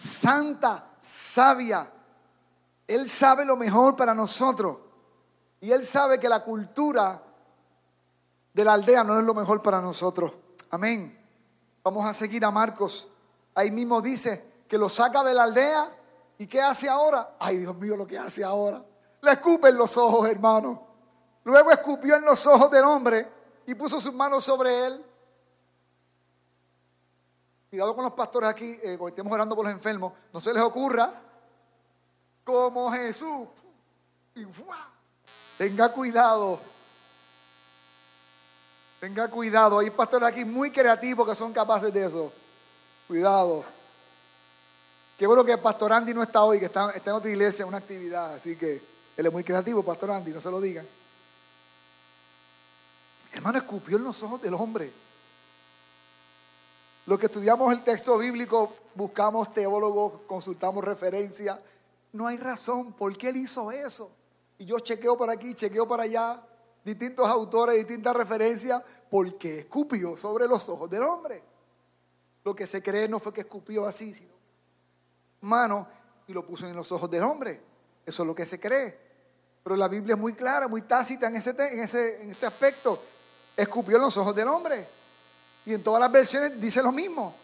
santa, 0.00 0.96
sabia. 1.00 1.92
Él 2.86 3.08
sabe 3.08 3.44
lo 3.44 3.56
mejor 3.56 3.94
para 3.94 4.14
nosotros. 4.14 4.78
Y 5.60 5.70
Él 5.70 5.84
sabe 5.84 6.18
que 6.18 6.28
la 6.28 6.42
cultura 6.42 7.22
de 8.54 8.64
la 8.64 8.72
aldea 8.72 9.04
no 9.04 9.20
es 9.20 9.26
lo 9.26 9.34
mejor 9.34 9.60
para 9.62 9.80
nosotros. 9.80 10.32
Amén. 10.70 11.16
Vamos 11.84 12.06
a 12.06 12.14
seguir 12.14 12.44
a 12.44 12.50
Marcos. 12.50 13.06
Ahí 13.54 13.70
mismo 13.70 14.00
dice 14.00 14.62
que 14.66 14.78
lo 14.78 14.88
saca 14.88 15.22
de 15.22 15.34
la 15.34 15.44
aldea. 15.44 15.94
¿Y 16.38 16.46
qué 16.46 16.62
hace 16.62 16.88
ahora? 16.88 17.36
Ay, 17.38 17.58
Dios 17.58 17.76
mío, 17.76 17.96
lo 17.96 18.06
que 18.06 18.18
hace 18.18 18.42
ahora. 18.42 18.82
Le 19.22 19.32
escupe 19.32 19.68
en 19.68 19.76
los 19.76 19.96
ojos, 19.96 20.28
hermano. 20.28 20.86
Luego 21.44 21.70
escupió 21.70 22.16
en 22.16 22.24
los 22.24 22.46
ojos 22.46 22.70
del 22.70 22.84
hombre 22.84 23.28
y 23.66 23.74
puso 23.74 24.00
sus 24.00 24.14
manos 24.14 24.44
sobre 24.44 24.86
él. 24.86 25.04
Cuidado 27.70 27.94
con 27.94 28.04
los 28.04 28.14
pastores 28.14 28.50
aquí, 28.50 28.78
eh, 28.82 28.96
cuando 28.98 29.08
estemos 29.08 29.32
orando 29.32 29.54
por 29.54 29.64
los 29.64 29.72
enfermos. 29.72 30.12
No 30.32 30.40
se 30.40 30.52
les 30.52 30.62
ocurra 30.62 31.14
como 32.44 32.90
Jesús. 32.92 33.48
Y, 34.34 34.44
Tenga 35.56 35.92
cuidado. 35.92 36.58
Tenga 38.98 39.28
cuidado. 39.28 39.78
Hay 39.78 39.90
pastores 39.90 40.28
aquí 40.28 40.44
muy 40.44 40.70
creativos 40.70 41.28
que 41.28 41.34
son 41.34 41.52
capaces 41.52 41.92
de 41.92 42.06
eso. 42.06 42.32
Cuidado. 43.06 43.64
Qué 45.16 45.26
bueno 45.26 45.44
que 45.44 45.52
el 45.52 45.60
pastor 45.60 45.92
Andy 45.92 46.14
no 46.14 46.22
está 46.22 46.42
hoy, 46.42 46.58
que 46.58 46.64
está, 46.64 46.92
en 46.94 47.12
otra 47.12 47.30
iglesia, 47.30 47.62
en 47.62 47.68
una 47.68 47.78
actividad. 47.78 48.34
Así 48.34 48.56
que 48.56 48.82
él 49.20 49.26
es 49.26 49.32
muy 49.32 49.44
creativo, 49.44 49.82
pastor 49.82 50.10
Andy, 50.12 50.32
no 50.32 50.40
se 50.40 50.50
lo 50.50 50.60
digan. 50.60 50.86
Hermano, 53.32 53.58
escupió 53.58 53.98
en 53.98 54.04
los 54.04 54.22
ojos 54.22 54.40
del 54.40 54.54
hombre. 54.54 54.90
Los 57.06 57.18
que 57.18 57.26
estudiamos 57.26 57.72
el 57.72 57.84
texto 57.84 58.16
bíblico, 58.16 58.72
buscamos 58.94 59.52
teólogos, 59.52 60.22
consultamos 60.26 60.84
referencias. 60.84 61.58
No 62.12 62.26
hay 62.26 62.38
razón 62.38 62.92
por 62.94 63.16
qué 63.16 63.28
él 63.28 63.36
hizo 63.36 63.70
eso. 63.70 64.10
Y 64.58 64.64
yo 64.64 64.78
chequeo 64.78 65.16
por 65.16 65.30
aquí, 65.30 65.54
chequeo 65.54 65.86
para 65.86 66.04
allá 66.04 66.42
distintos 66.82 67.28
autores, 67.28 67.76
distintas 67.76 68.16
referencias, 68.16 68.82
porque 69.10 69.60
escupió 69.60 70.16
sobre 70.16 70.46
los 70.46 70.68
ojos 70.68 70.88
del 70.88 71.02
hombre. 71.02 71.42
Lo 72.42 72.54
que 72.54 72.66
se 72.66 72.82
cree 72.82 73.06
no 73.06 73.20
fue 73.20 73.34
que 73.34 73.42
escupió 73.42 73.84
así, 73.84 74.14
sino 74.14 74.32
mano 75.42 75.86
y 76.26 76.32
lo 76.32 76.46
puso 76.46 76.66
en 76.66 76.74
los 76.74 76.90
ojos 76.90 77.10
del 77.10 77.22
hombre. 77.22 77.60
Eso 78.06 78.22
es 78.22 78.26
lo 78.26 78.34
que 78.34 78.46
se 78.46 78.58
cree. 78.58 79.09
Pero 79.62 79.76
la 79.76 79.88
Biblia 79.88 80.14
es 80.14 80.20
muy 80.20 80.34
clara, 80.34 80.68
muy 80.68 80.82
tácita 80.82 81.28
en, 81.28 81.36
ese, 81.36 81.50
en, 81.50 81.80
ese, 81.80 82.22
en 82.22 82.30
este 82.30 82.46
aspecto. 82.46 83.02
Escupió 83.56 83.96
en 83.96 84.02
los 84.02 84.16
ojos 84.16 84.34
del 84.34 84.48
hombre. 84.48 84.88
Y 85.66 85.74
en 85.74 85.82
todas 85.82 86.00
las 86.00 86.10
versiones 86.10 86.60
dice 86.60 86.82
lo 86.82 86.92
mismo. 86.92 87.34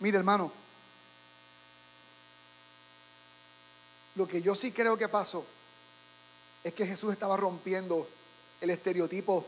Mire, 0.00 0.18
hermano, 0.18 0.52
lo 4.14 4.26
que 4.26 4.42
yo 4.42 4.54
sí 4.54 4.72
creo 4.72 4.96
que 4.96 5.08
pasó 5.08 5.44
es 6.64 6.72
que 6.74 6.86
Jesús 6.86 7.12
estaba 7.12 7.36
rompiendo 7.36 8.08
el 8.60 8.70
estereotipo 8.70 9.46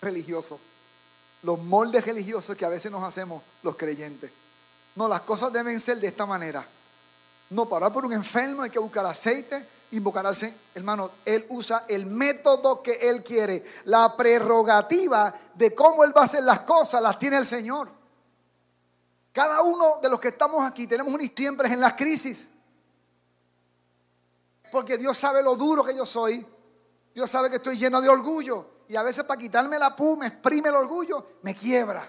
religioso, 0.00 0.60
los 1.42 1.58
moldes 1.58 2.04
religiosos 2.04 2.56
que 2.56 2.64
a 2.64 2.68
veces 2.68 2.92
nos 2.92 3.02
hacemos 3.02 3.42
los 3.62 3.76
creyentes. 3.76 4.30
No, 4.94 5.08
las 5.08 5.22
cosas 5.22 5.52
deben 5.52 5.80
ser 5.80 5.98
de 5.98 6.08
esta 6.08 6.26
manera. 6.26 6.66
No, 7.50 7.68
para 7.68 7.92
por 7.92 8.04
un 8.04 8.12
enfermo 8.12 8.62
hay 8.62 8.70
que 8.70 8.78
buscar 8.78 9.06
aceite, 9.06 9.66
invocar 9.92 10.26
al 10.26 10.36
Señor. 10.36 10.56
Hermano, 10.74 11.10
Él 11.24 11.46
usa 11.50 11.84
el 11.88 12.06
método 12.06 12.82
que 12.82 12.92
Él 12.92 13.24
quiere. 13.24 13.64
La 13.84 14.16
prerrogativa 14.16 15.34
de 15.54 15.74
cómo 15.74 16.04
Él 16.04 16.16
va 16.16 16.22
a 16.22 16.24
hacer 16.24 16.42
las 16.42 16.60
cosas 16.60 17.02
las 17.02 17.18
tiene 17.18 17.38
el 17.38 17.46
Señor. 17.46 17.90
Cada 19.32 19.62
uno 19.62 19.98
de 20.02 20.08
los 20.10 20.20
que 20.20 20.28
estamos 20.28 20.64
aquí 20.64 20.86
tenemos 20.86 21.12
un 21.14 21.20
siempre 21.34 21.72
en 21.72 21.80
las 21.80 21.94
crisis. 21.94 22.50
Porque 24.70 24.98
Dios 24.98 25.16
sabe 25.16 25.42
lo 25.42 25.56
duro 25.56 25.84
que 25.84 25.96
yo 25.96 26.04
soy. 26.04 26.46
Dios 27.14 27.30
sabe 27.30 27.48
que 27.48 27.56
estoy 27.56 27.76
lleno 27.76 28.00
de 28.00 28.08
orgullo. 28.08 28.78
Y 28.88 28.96
a 28.96 29.02
veces 29.02 29.24
para 29.24 29.40
quitarme 29.40 29.78
la 29.78 29.94
pu, 29.94 30.16
me 30.16 30.26
exprime 30.26 30.68
el 30.68 30.74
orgullo, 30.74 31.24
me 31.42 31.54
quiebra. 31.54 32.06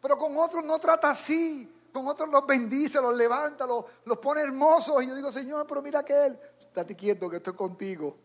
Pero 0.00 0.18
con 0.18 0.36
otros 0.36 0.64
no 0.64 0.78
trata 0.78 1.10
así. 1.10 1.70
Con 1.92 2.08
otros 2.08 2.28
los 2.30 2.46
bendice, 2.46 3.00
los 3.00 3.14
levanta, 3.14 3.66
los, 3.66 3.84
los 4.04 4.18
pone 4.18 4.40
hermosos. 4.40 5.02
Y 5.02 5.08
yo 5.08 5.14
digo, 5.14 5.30
Señor, 5.30 5.66
pero 5.66 5.82
mira 5.82 6.02
que 6.02 6.26
Él, 6.26 6.38
estate 6.56 6.96
quieto 6.96 7.28
que 7.28 7.36
estoy 7.36 7.54
contigo. 7.54 8.16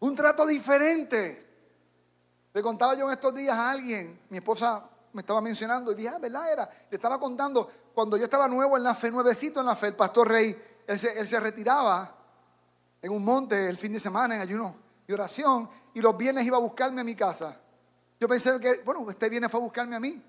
Un 0.00 0.14
trato 0.14 0.46
diferente. 0.46 1.48
Le 2.52 2.62
contaba 2.62 2.94
yo 2.94 3.06
en 3.06 3.12
estos 3.12 3.34
días 3.34 3.56
a 3.56 3.70
alguien, 3.70 4.20
mi 4.28 4.38
esposa 4.38 4.90
me 5.14 5.20
estaba 5.20 5.40
mencionando, 5.40 5.92
y 5.92 5.94
dije, 5.94 6.08
ah, 6.08 6.18
¿verdad? 6.18 6.52
Era. 6.52 6.70
Le 6.90 6.96
estaba 6.96 7.18
contando, 7.18 7.70
cuando 7.94 8.16
yo 8.16 8.24
estaba 8.24 8.48
nuevo 8.48 8.76
en 8.76 8.82
la 8.82 8.94
fe, 8.94 9.10
nuevecito 9.10 9.60
en 9.60 9.66
la 9.66 9.76
fe, 9.76 9.88
el 9.88 9.96
pastor 9.96 10.28
Rey, 10.28 10.54
él 10.86 10.98
se, 10.98 11.18
él 11.18 11.26
se 11.26 11.40
retiraba 11.40 12.14
en 13.00 13.12
un 13.12 13.24
monte 13.24 13.68
el 13.68 13.78
fin 13.78 13.92
de 13.92 14.00
semana 14.00 14.34
en 14.34 14.40
ayuno 14.42 14.76
y 15.06 15.12
oración, 15.12 15.68
y 15.94 16.00
los 16.00 16.16
viernes 16.16 16.44
iba 16.44 16.56
a 16.56 16.60
buscarme 16.60 17.00
a 17.00 17.04
mi 17.04 17.14
casa. 17.14 17.58
Yo 18.20 18.28
pensé 18.28 18.58
que, 18.60 18.82
bueno, 18.84 19.08
este 19.10 19.28
viernes 19.28 19.50
fue 19.50 19.60
a 19.60 19.64
buscarme 19.64 19.96
a 19.96 20.00
mí. 20.00 20.22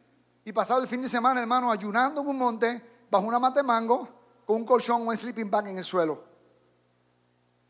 Y 0.46 0.52
pasaba 0.52 0.82
el 0.82 0.88
fin 0.88 1.02
de 1.02 1.10
semana, 1.10 1.42
hermano, 1.42 1.72
ayunando 1.72 2.22
en 2.22 2.28
un 2.28 2.38
monte, 2.38 3.06
bajo 3.10 3.26
una 3.26 3.40
mata 3.40 3.62
de 3.62 3.64
mango, 3.64 4.08
con 4.46 4.58
un 4.58 4.66
colchón 4.66 5.02
o 5.02 5.10
un 5.10 5.18
sleeping 5.18 5.50
bag 5.50 5.70
en 5.70 5.78
el 5.78 5.84
suelo. 5.84 6.24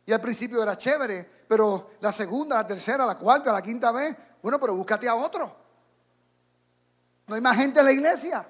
Y 0.05 0.11
al 0.11 0.19
principio 0.19 0.61
era 0.61 0.75
chévere, 0.75 1.29
pero 1.47 1.91
la 2.01 2.11
segunda, 2.11 2.57
la 2.57 2.67
tercera, 2.67 3.05
la 3.05 3.15
cuarta, 3.15 3.51
la 3.51 3.61
quinta 3.61 3.91
vez, 3.91 4.15
bueno, 4.41 4.59
pero 4.59 4.75
búscate 4.75 5.07
a 5.07 5.15
otro. 5.15 5.55
No 7.27 7.35
hay 7.35 7.41
más 7.41 7.55
gente 7.55 7.79
en 7.79 7.85
la 7.85 7.91
iglesia, 7.91 8.47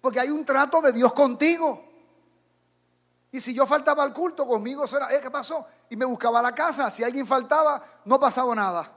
porque 0.00 0.20
hay 0.20 0.30
un 0.30 0.44
trato 0.44 0.82
de 0.82 0.92
Dios 0.92 1.12
contigo. 1.12 1.92
Y 3.30 3.40
si 3.40 3.54
yo 3.54 3.66
faltaba 3.66 4.02
al 4.02 4.12
culto, 4.12 4.46
conmigo 4.46 4.84
eso 4.84 4.98
era, 4.98 5.10
¿eh, 5.14 5.20
¿qué 5.22 5.30
pasó? 5.30 5.66
Y 5.88 5.96
me 5.96 6.04
buscaba 6.04 6.42
la 6.42 6.54
casa. 6.54 6.90
Si 6.90 7.02
alguien 7.02 7.26
faltaba, 7.26 7.82
no 8.04 8.20
pasaba 8.20 8.54
nada. 8.54 8.92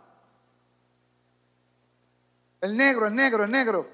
El 2.60 2.75
negro, 2.75 3.08
el 3.08 3.15
negro, 3.15 3.45
el 3.45 3.51
negro. 3.51 3.88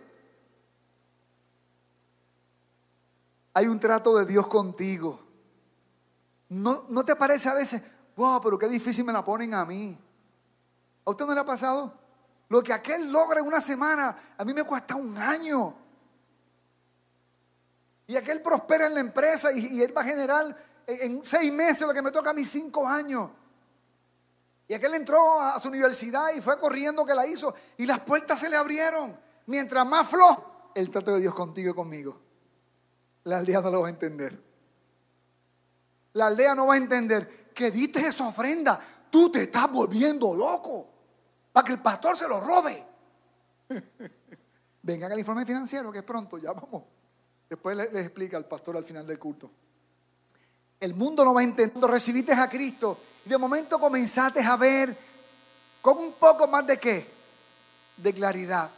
Hay 3.54 3.68
un 3.68 3.80
trato 3.80 4.18
de 4.18 4.26
Dios 4.26 4.48
contigo. 4.48 5.20
¿No, 6.50 6.86
¿No 6.90 7.06
te 7.06 7.16
parece 7.16 7.50
a 7.50 7.54
veces, 7.54 7.82
wow, 8.16 8.42
pero 8.42 8.58
qué 8.58 8.68
difícil 8.68 9.06
me 9.06 9.14
la 9.14 9.24
ponen 9.24 9.54
a 9.54 9.66
mí? 9.66 9.98
¿A 11.06 11.10
usted 11.10 11.26
no 11.26 11.34
le 11.34 11.40
ha 11.40 11.46
pasado? 11.46 12.02
Lo 12.50 12.62
que 12.62 12.74
aquel 12.74 13.12
logra 13.12 13.40
en 13.40 13.48
una 13.48 13.62
semana, 13.62 14.34
a 14.38 14.44
mí 14.44 14.54
me 14.54 14.64
cuesta 14.64 14.96
un 14.96 15.18
año. 15.18 15.74
Y 18.08 18.18
aquel 18.18 18.42
prospera 18.42 18.88
en 18.88 18.94
la 18.94 19.00
empresa 19.00 19.54
y, 19.54 19.82
él 19.82 19.96
va 19.96 20.02
a 20.02 20.06
generar 20.06 20.54
en, 20.86 21.24
seis 21.24 21.52
meses 21.54 21.88
lo 21.88 21.94
que 21.94 22.02
me 22.02 22.12
toca 22.12 22.32
a 22.32 22.34
mis 22.34 22.52
cinco 22.52 22.86
años. 22.86 23.30
Y 24.68 24.74
aquel 24.74 24.96
entró 24.96 25.40
a, 25.40 25.58
su 25.62 25.70
universidad 25.70 26.34
y 26.36 26.42
fue 26.42 26.60
corriendo 26.60 27.06
que 27.06 27.16
la 27.16 27.26
hizo. 27.26 27.56
Y 27.78 27.86
las 27.86 28.02
puertas 28.02 28.40
se 28.40 28.50
le 28.50 28.58
abrieron. 28.58 29.18
Mientras 29.46 29.86
más 29.86 30.10
flojo, 30.10 30.72
el 30.76 30.90
trato 30.92 31.14
de 31.14 31.22
Dios 31.22 31.34
contigo 31.34 31.72
y 31.72 31.74
conmigo. 31.74 32.20
La 33.26 33.38
aldea 33.38 33.62
no 33.62 33.70
lo 33.70 33.82
va 33.82 33.88
a 33.88 33.92
entender. 33.92 34.42
La 36.14 36.28
aldea 36.28 36.56
no 36.56 36.68
va 36.68 36.74
a 36.74 36.78
entender 36.78 37.52
que 37.54 37.72
diste 37.72 38.00
esa 38.00 38.28
ofrenda. 38.28 38.80
Tú 39.10 39.32
te 39.32 39.44
estás 39.44 39.72
volviendo 39.72 40.36
loco 40.36 40.88
para 41.52 41.66
que 41.66 41.74
el 41.74 41.82
pastor 41.82 42.18
se 42.18 42.28
lo 42.28 42.40
robe. 42.40 42.86
Vengan 44.84 45.12
al 45.12 45.20
informe 45.20 45.46
financiero 45.46 45.92
que 45.92 46.00
es 46.00 46.04
pronto, 46.04 46.38
ya 46.38 46.54
vamos. 46.54 46.84
Después 47.50 47.78
les, 47.78 48.06
explica 48.06 48.38
al 48.38 48.46
pastor 48.46 48.78
al 48.78 48.84
final 48.84 49.06
del 49.06 49.20
culto. 49.20 49.52
El 50.80 50.96
mundo 50.96 51.24
no 51.24 51.34
va 51.34 51.44
entendiendo. 51.44 51.88
Recibiste 51.88 52.34
a 52.34 52.50
Cristo 52.50 52.98
y 53.26 53.30
de 53.30 53.38
momento 53.38 53.80
comenzaste 53.80 54.42
a 54.42 54.56
ver 54.56 54.98
con 55.82 55.98
un 55.98 56.14
poco 56.14 56.48
más 56.48 56.66
de 56.66 56.78
qué? 56.78 57.06
De 57.98 58.14
claridad. 58.14 58.72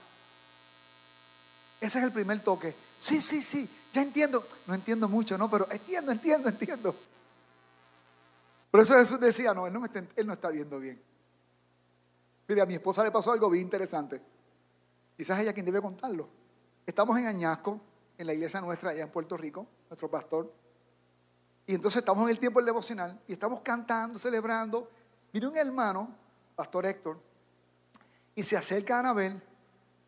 Ese 1.79 1.99
es 1.99 2.03
el 2.03 2.12
primer 2.12 2.41
toque. 2.41 2.75
Sí, 2.97 3.21
sí, 3.21 3.41
sí, 3.41 3.69
ya 3.93 4.01
entiendo. 4.01 4.45
No 4.67 4.73
entiendo 4.73 5.08
mucho, 5.08 5.38
¿no? 5.38 5.49
Pero 5.49 5.67
entiendo, 5.71 6.12
entiendo, 6.12 6.49
entiendo. 6.49 6.95
Por 8.71 8.82
eso 8.82 8.95
Jesús 8.95 9.19
decía, 9.19 9.53
no, 9.53 9.67
él 9.67 9.73
no, 9.73 9.86
está, 9.86 10.03
él 10.15 10.27
no 10.27 10.34
está 10.34 10.49
viendo 10.49 10.79
bien. 10.79 11.01
Mire, 12.47 12.62
a 12.62 12.65
mi 12.65 12.73
esposa 12.73 13.03
le 13.03 13.12
pasó 13.12 13.32
algo 13.32 13.49
bien 13.49 13.63
interesante. 13.63 14.21
Quizás 15.15 15.39
ella 15.39 15.53
quien 15.53 15.65
debe 15.65 15.79
contarlo. 15.79 16.27
Estamos 16.86 17.17
en 17.19 17.27
Añasco, 17.27 17.79
en 18.17 18.27
la 18.27 18.34
iglesia 18.34 18.60
nuestra 18.62 18.89
allá 18.89 19.03
en 19.03 19.12
Puerto 19.12 19.38
Rico, 19.38 19.67
nuestro 19.89 20.10
pastor. 20.10 20.51
Y 21.67 21.75
entonces 21.75 21.99
estamos 21.99 22.25
en 22.25 22.32
el 22.32 22.39
tiempo 22.39 22.60
del 22.60 22.65
devocional 22.65 23.21
y 23.27 23.34
estamos 23.34 23.62
cantando, 23.62 24.17
celebrando. 24.17 24.89
Viene 25.32 25.47
un 25.47 25.56
hermano, 25.56 26.10
pastor 26.56 26.88
Héctor, 26.88 27.19
y 28.36 28.41
se 28.43 28.58
acerca 28.58 28.97
a 28.97 28.99
Anabel 28.99 29.41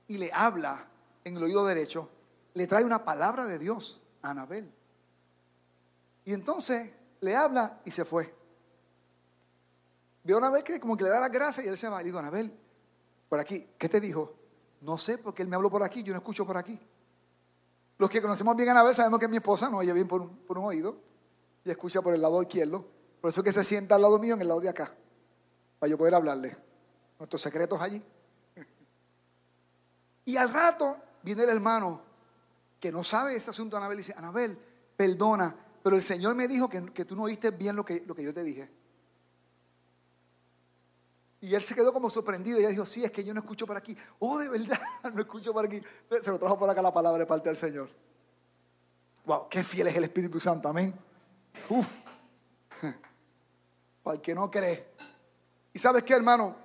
y 0.07 0.17
le 0.17 0.31
habla 0.33 0.87
en 1.23 1.37
el 1.37 1.43
oído 1.43 1.65
derecho, 1.65 2.09
le 2.55 2.67
trae 2.67 2.83
una 2.83 3.03
palabra 3.03 3.45
de 3.45 3.59
Dios 3.59 4.01
a 4.21 4.31
Anabel. 4.31 4.73
Y 6.23 6.33
entonces 6.33 6.89
le 7.19 7.35
habla 7.35 7.81
y 7.85 7.91
se 7.91 8.03
fue. 8.03 8.33
Veo 10.23 10.37
a 10.37 10.39
Anabel 10.39 10.63
que 10.63 10.79
como 10.79 10.97
que 10.97 11.03
le 11.03 11.09
da 11.09 11.19
las 11.19 11.31
gracias 11.31 11.65
y 11.65 11.69
él 11.69 11.77
se 11.77 11.87
va. 11.87 12.01
Y 12.01 12.05
digo, 12.05 12.17
Anabel, 12.17 12.57
por 13.29 13.39
aquí, 13.39 13.67
¿qué 13.77 13.89
te 13.89 13.99
dijo? 13.99 14.33
No 14.81 14.97
sé, 14.97 15.17
porque 15.17 15.43
él 15.43 15.49
me 15.49 15.55
habló 15.55 15.69
por 15.69 15.83
aquí, 15.83 16.01
yo 16.01 16.13
no 16.13 16.19
escucho 16.19 16.47
por 16.47 16.57
aquí. 16.57 16.79
Los 17.97 18.09
que 18.09 18.21
conocemos 18.21 18.55
bien 18.55 18.69
a 18.69 18.71
Anabel 18.71 18.95
sabemos 18.95 19.19
que 19.19 19.27
mi 19.27 19.37
esposa 19.37 19.69
no 19.69 19.77
oye 19.77 19.91
bien 19.93 20.07
por 20.07 20.21
un, 20.21 20.37
por 20.37 20.57
un 20.57 20.65
oído 20.65 20.97
y 21.63 21.69
escucha 21.69 22.01
por 22.01 22.13
el 22.13 22.21
lado 22.21 22.41
izquierdo. 22.41 22.87
Por 23.19 23.31
eso 23.31 23.41
es 23.41 23.43
que 23.43 23.51
se 23.51 23.63
sienta 23.65 23.95
al 23.95 24.01
lado 24.01 24.17
mío 24.17 24.35
en 24.35 24.41
el 24.41 24.47
lado 24.47 24.61
de 24.61 24.69
acá, 24.69 24.93
para 25.77 25.89
yo 25.89 25.97
poder 25.97 26.15
hablarle 26.15 26.57
nuestros 27.19 27.41
secretos 27.41 27.81
allí. 27.81 28.01
Y 30.27 30.37
al 30.37 30.51
rato 30.51 30.97
viene 31.21 31.43
el 31.43 31.49
hermano 31.49 32.14
que 32.85 32.91
no 32.91 33.03
sabe 33.03 33.35
ese 33.35 33.49
asunto 33.49 33.75
Anabel 33.77 33.97
dice, 33.97 34.13
Anabel, 34.15 34.55
perdona, 34.95 35.55
pero 35.81 35.95
el 35.95 36.03
Señor 36.03 36.35
me 36.35 36.47
dijo 36.47 36.69
que, 36.69 36.85
que 36.93 37.03
tú 37.03 37.15
no 37.15 37.23
oíste 37.23 37.49
bien 37.49 37.75
lo 37.75 37.83
que, 37.83 38.03
lo 38.05 38.13
que 38.13 38.21
yo 38.21 38.31
te 38.31 38.43
dije. 38.43 38.69
Y 41.41 41.55
él 41.55 41.63
se 41.63 41.73
quedó 41.73 41.91
como 41.91 42.11
sorprendido 42.11 42.59
y 42.59 42.61
ella 42.61 42.69
dijo, 42.69 42.85
sí, 42.85 43.03
es 43.03 43.09
que 43.09 43.23
yo 43.23 43.33
no 43.33 43.39
escucho 43.39 43.65
por 43.65 43.75
aquí. 43.75 43.97
Oh, 44.19 44.37
de 44.37 44.49
verdad, 44.49 44.79
no 45.15 45.19
escucho 45.19 45.51
por 45.51 45.65
aquí. 45.65 45.81
se 46.21 46.29
lo 46.29 46.37
trajo 46.37 46.59
por 46.59 46.69
acá 46.69 46.83
la 46.83 46.93
palabra 46.93 47.17
de 47.17 47.25
parte 47.25 47.49
del 47.49 47.57
Señor. 47.57 47.89
Wow, 49.25 49.49
qué 49.49 49.63
fiel 49.63 49.87
es 49.87 49.95
el 49.95 50.03
Espíritu 50.03 50.39
Santo, 50.39 50.69
amén. 50.69 50.93
Uf, 51.69 51.87
para 54.03 54.17
el 54.17 54.21
que 54.21 54.35
no 54.35 54.51
cree. 54.51 54.91
Y 55.73 55.79
sabes 55.79 56.03
qué, 56.03 56.13
hermano, 56.13 56.55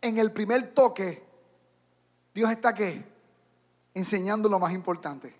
en 0.00 0.16
el 0.16 0.32
primer 0.32 0.72
toque, 0.72 1.22
Dios 2.32 2.50
está 2.50 2.72
que 2.72 3.12
enseñando 3.94 4.48
lo 4.48 4.58
más 4.58 4.72
importante, 4.72 5.34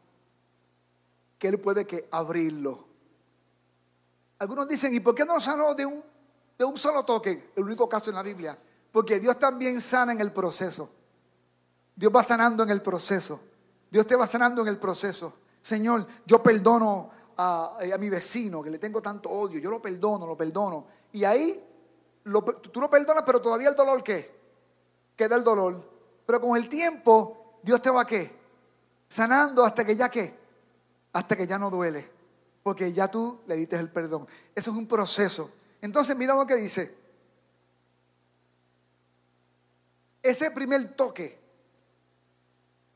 que 1.39 1.49
Él 1.49 1.61
puede 1.61 1.87
que 1.87 2.09
abrirlo. 2.11 2.87
Algunos 4.39 4.69
dicen, 4.69 4.95
¿y 4.95 5.01
por 5.01 5.15
qué 5.15 5.25
no 5.25 5.41
sanó 5.41 5.75
de 5.75 5.85
un 5.87 6.03
de 6.59 6.65
un 6.65 6.77
solo 6.77 7.05
toque, 7.05 7.51
el 7.57 7.65
único 7.65 7.89
caso 7.89 8.11
en 8.11 8.17
la 8.17 8.23
Biblia, 8.23 8.57
porque 8.93 9.19
Dios 9.19 9.39
también 9.39 9.81
sana 9.81 10.13
en 10.13 10.21
el 10.21 10.33
proceso. 10.33 10.91
Dios 11.97 12.13
va 12.15 12.23
sanando 12.23 12.63
en 12.63 12.71
el 12.71 12.81
proceso. 12.81 13.41
Dios 13.91 14.07
te 14.07 14.17
va 14.17 14.27
sanando 14.27 14.63
en 14.63 14.69
el 14.69 14.79
proceso. 14.79 15.35
Señor, 15.61 16.07
yo 16.27 16.43
perdono 16.43 17.11
a, 17.37 17.79
mi 17.99 18.09
vecino 18.09 18.63
que 18.63 18.71
le 18.71 18.79
tengo 18.79 19.01
tanto 19.01 19.31
odio. 19.31 19.59
Yo 19.61 19.71
lo 19.71 19.81
perdono, 19.83 20.27
lo 20.27 20.37
perdono. 20.37 20.87
Y 21.13 21.25
ahí 21.25 21.63
tú 22.25 22.81
lo 22.81 22.91
perdonas, 22.91 23.25
pero 23.25 23.41
todavía 23.41 23.69
el 23.69 23.77
dolor 23.77 24.03
qué? 24.03 24.33
Queda 25.17 25.37
el 25.37 25.45
dolor. 25.45 25.93
Pero 26.27 26.41
con 26.41 26.57
el 26.57 26.69
tiempo, 26.69 27.59
Dios 27.63 27.83
te 27.83 27.91
va 27.91 28.03
a 28.03 28.07
qué? 28.07 28.44
Sanando 29.15 29.65
hasta 29.65 29.85
que 29.85 29.95
ya 29.95 30.09
qué? 30.09 30.37
Hasta 31.13 31.37
que 31.37 31.47
ya 31.47 31.57
no 31.57 31.71
duele. 31.71 32.11
porque 32.65 32.93
ya 32.93 33.09
tú 33.09 33.43
le 33.47 33.57
diste 33.57 33.77
el 33.77 33.93
perdón. 33.93 34.27
Eso 34.55 34.71
es 34.71 34.77
un 34.77 34.89
proceso. 34.89 35.53
Entonces, 35.83 36.17
mira 36.17 36.35
lo 36.35 36.47
que 36.47 36.57
dice. 36.57 36.97
Ese 40.23 40.51
primer 40.51 40.97
toque 40.97 41.39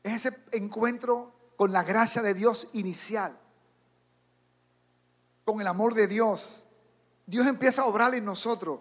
es 0.01 0.25
ese 0.25 0.43
encuentro 0.51 1.31
con 1.55 1.71
la 1.71 1.83
gracia 1.83 2.23
de 2.23 2.33
Dios 2.33 2.67
inicial, 2.73 3.39
con 5.45 5.61
el 5.61 5.67
amor 5.67 5.93
de 5.93 6.07
Dios. 6.07 6.67
Dios 7.27 7.45
empieza 7.45 7.83
a 7.83 7.85
obrar 7.85 8.13
en 8.15 8.25
nosotros. 8.25 8.79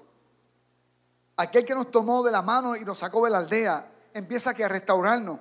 Aquel 1.37 1.67
que 1.67 1.75
nos 1.75 1.91
tomó 1.91 2.25
de 2.25 2.33
la 2.33 2.43
mano 2.43 2.75
y 2.75 2.85
nos 2.85 2.99
sacó 2.99 3.27
de 3.27 3.31
la 3.31 3.39
aldea, 3.39 3.93
empieza 4.15 4.51
a 4.51 4.69
restaurarnos. 4.69 5.39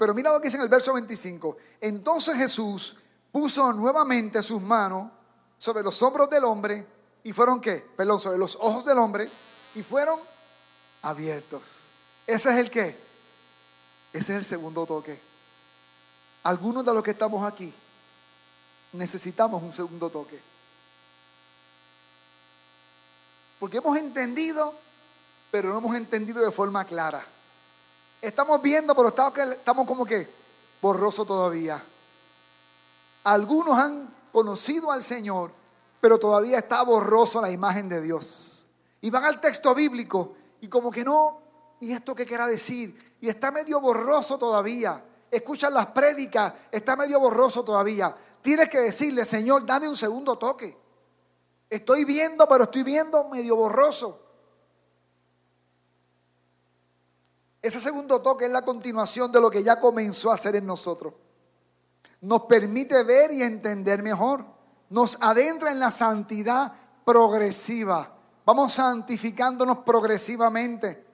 Pero 0.00 0.14
mira 0.14 0.32
lo 0.32 0.40
que 0.40 0.46
dice 0.46 0.56
en 0.56 0.62
el 0.62 0.70
verso 0.70 0.94
25. 0.94 1.58
Entonces 1.78 2.34
Jesús 2.34 2.96
puso 3.30 3.70
nuevamente 3.74 4.42
sus 4.42 4.58
manos 4.58 5.12
sobre 5.58 5.82
los 5.82 6.00
hombros 6.00 6.30
del 6.30 6.42
hombre 6.44 6.86
y 7.22 7.34
fueron 7.34 7.60
qué? 7.60 7.86
Perdón, 7.98 8.18
sobre 8.18 8.38
los 8.38 8.56
ojos 8.56 8.86
del 8.86 8.96
hombre 8.96 9.28
y 9.74 9.82
fueron 9.82 10.18
abiertos. 11.02 11.90
Ese 12.26 12.48
es 12.48 12.56
el 12.56 12.70
qué? 12.70 12.98
Ese 14.10 14.32
es 14.32 14.38
el 14.38 14.44
segundo 14.46 14.86
toque. 14.86 15.20
Algunos 16.44 16.82
de 16.82 16.94
los 16.94 17.02
que 17.02 17.10
estamos 17.10 17.44
aquí 17.44 17.70
necesitamos 18.94 19.62
un 19.62 19.74
segundo 19.74 20.08
toque. 20.08 20.40
Porque 23.58 23.76
hemos 23.76 23.98
entendido, 23.98 24.72
pero 25.50 25.68
no 25.68 25.76
hemos 25.76 25.94
entendido 25.94 26.42
de 26.42 26.50
forma 26.50 26.86
clara. 26.86 27.22
Estamos 28.20 28.60
viendo, 28.60 28.94
pero 28.94 29.08
estamos 29.08 29.86
como 29.86 30.04
que 30.04 30.28
borroso 30.80 31.24
todavía. 31.24 31.82
Algunos 33.24 33.78
han 33.78 34.14
conocido 34.32 34.90
al 34.90 35.02
Señor, 35.02 35.52
pero 36.00 36.18
todavía 36.18 36.58
está 36.58 36.82
borroso 36.82 37.40
la 37.40 37.50
imagen 37.50 37.88
de 37.88 38.00
Dios. 38.00 38.66
Y 39.00 39.10
van 39.10 39.24
al 39.24 39.40
texto 39.40 39.74
bíblico 39.74 40.34
y 40.60 40.68
como 40.68 40.90
que 40.90 41.04
no, 41.04 41.40
¿y 41.80 41.92
esto 41.92 42.14
qué 42.14 42.26
quiera 42.26 42.46
decir? 42.46 43.16
Y 43.20 43.28
está 43.28 43.50
medio 43.50 43.80
borroso 43.80 44.38
todavía. 44.38 45.02
Escuchan 45.30 45.72
las 45.72 45.86
prédicas, 45.86 46.52
está 46.70 46.96
medio 46.96 47.20
borroso 47.20 47.64
todavía. 47.64 48.14
Tienes 48.42 48.68
que 48.68 48.80
decirle, 48.80 49.24
Señor, 49.24 49.64
dame 49.64 49.88
un 49.88 49.96
segundo 49.96 50.36
toque. 50.36 50.76
Estoy 51.68 52.04
viendo, 52.04 52.48
pero 52.48 52.64
estoy 52.64 52.82
viendo 52.82 53.28
medio 53.28 53.56
borroso. 53.56 54.20
Ese 57.62 57.80
segundo 57.80 58.22
toque 58.22 58.46
es 58.46 58.50
la 58.50 58.64
continuación 58.64 59.30
de 59.30 59.40
lo 59.40 59.50
que 59.50 59.62
ya 59.62 59.78
comenzó 59.80 60.30
a 60.30 60.34
hacer 60.34 60.56
en 60.56 60.66
nosotros. 60.66 61.14
Nos 62.22 62.42
permite 62.42 63.04
ver 63.04 63.32
y 63.32 63.42
entender 63.42 64.02
mejor. 64.02 64.44
Nos 64.88 65.18
adentra 65.20 65.70
en 65.70 65.78
la 65.78 65.90
santidad 65.90 66.72
progresiva. 67.04 68.16
Vamos 68.46 68.72
santificándonos 68.72 69.78
progresivamente. 69.78 71.04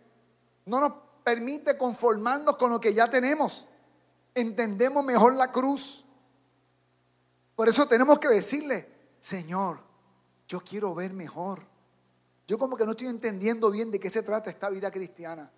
No 0.66 0.80
nos 0.80 0.92
permite 1.24 1.76
conformarnos 1.76 2.56
con 2.56 2.70
lo 2.70 2.80
que 2.80 2.94
ya 2.94 3.10
tenemos. 3.10 3.66
Entendemos 4.34 5.04
mejor 5.04 5.34
la 5.34 5.50
cruz. 5.50 6.06
Por 7.56 7.68
eso 7.68 7.86
tenemos 7.86 8.18
que 8.18 8.28
decirle, 8.28 8.88
Señor, 9.18 9.80
yo 10.46 10.60
quiero 10.60 10.94
ver 10.94 11.12
mejor. 11.12 11.66
Yo 12.46 12.58
como 12.58 12.76
que 12.76 12.84
no 12.84 12.92
estoy 12.92 13.08
entendiendo 13.08 13.70
bien 13.70 13.90
de 13.90 13.98
qué 13.98 14.08
se 14.08 14.22
trata 14.22 14.50
esta 14.50 14.70
vida 14.70 14.90
cristiana. 14.90 15.50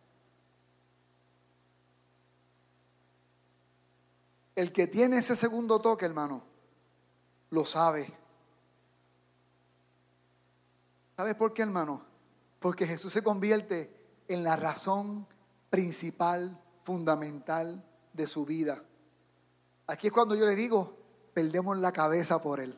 El 4.58 4.72
que 4.72 4.88
tiene 4.88 5.18
ese 5.18 5.36
segundo 5.36 5.80
toque, 5.80 6.04
hermano, 6.04 6.42
lo 7.50 7.64
sabe. 7.64 8.12
¿Sabes 11.16 11.36
por 11.36 11.54
qué, 11.54 11.62
hermano? 11.62 12.04
Porque 12.58 12.84
Jesús 12.84 13.12
se 13.12 13.22
convierte 13.22 14.24
en 14.26 14.42
la 14.42 14.56
razón 14.56 15.28
principal, 15.70 16.60
fundamental 16.82 17.84
de 18.12 18.26
su 18.26 18.44
vida. 18.44 18.82
Aquí 19.86 20.08
es 20.08 20.12
cuando 20.12 20.34
yo 20.34 20.44
le 20.44 20.56
digo, 20.56 20.98
perdemos 21.32 21.78
la 21.78 21.92
cabeza 21.92 22.40
por 22.40 22.58
Él. 22.58 22.76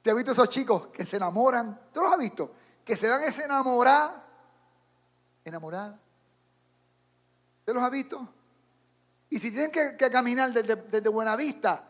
¿Te 0.00 0.08
has 0.08 0.16
visto 0.16 0.32
esos 0.32 0.48
chicos 0.48 0.86
que 0.86 1.04
se 1.04 1.18
enamoran? 1.18 1.78
¿Tú 1.92 2.00
los 2.00 2.10
has 2.10 2.18
visto? 2.18 2.54
Que 2.82 2.96
se 2.96 3.10
van 3.10 3.20
a 3.24 3.44
enamorar. 3.44 4.26
¿Enamorada? 5.44 6.00
¿Te 7.66 7.74
los 7.74 7.82
has 7.82 7.90
visto? 7.90 8.39
Y 9.30 9.38
si 9.38 9.52
tienen 9.52 9.70
que, 9.70 10.10
caminar 10.10 10.52
desde, 10.52 11.08
Buenavista 11.08 11.84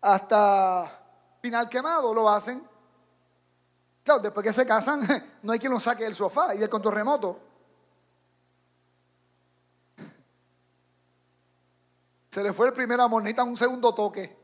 hasta 0.00 1.00
Pinal 1.40 1.68
Quemado, 1.68 2.12
lo 2.12 2.28
hacen. 2.28 2.68
Claro, 4.02 4.20
después 4.20 4.44
que 4.44 4.52
se 4.52 4.66
casan, 4.66 5.06
no 5.42 5.52
hay 5.52 5.60
quien 5.60 5.72
lo 5.72 5.78
saque 5.78 6.02
del 6.02 6.16
sofá 6.16 6.52
y 6.54 6.58
del 6.58 6.68
control 6.68 6.94
remoto. 6.94 7.40
Se 12.30 12.42
le 12.42 12.52
fue 12.52 12.66
el 12.68 12.72
primer 12.74 13.00
amor, 13.00 13.22
necesitan 13.22 13.48
un 13.48 13.56
segundo 13.56 13.94
toque. 13.94 14.36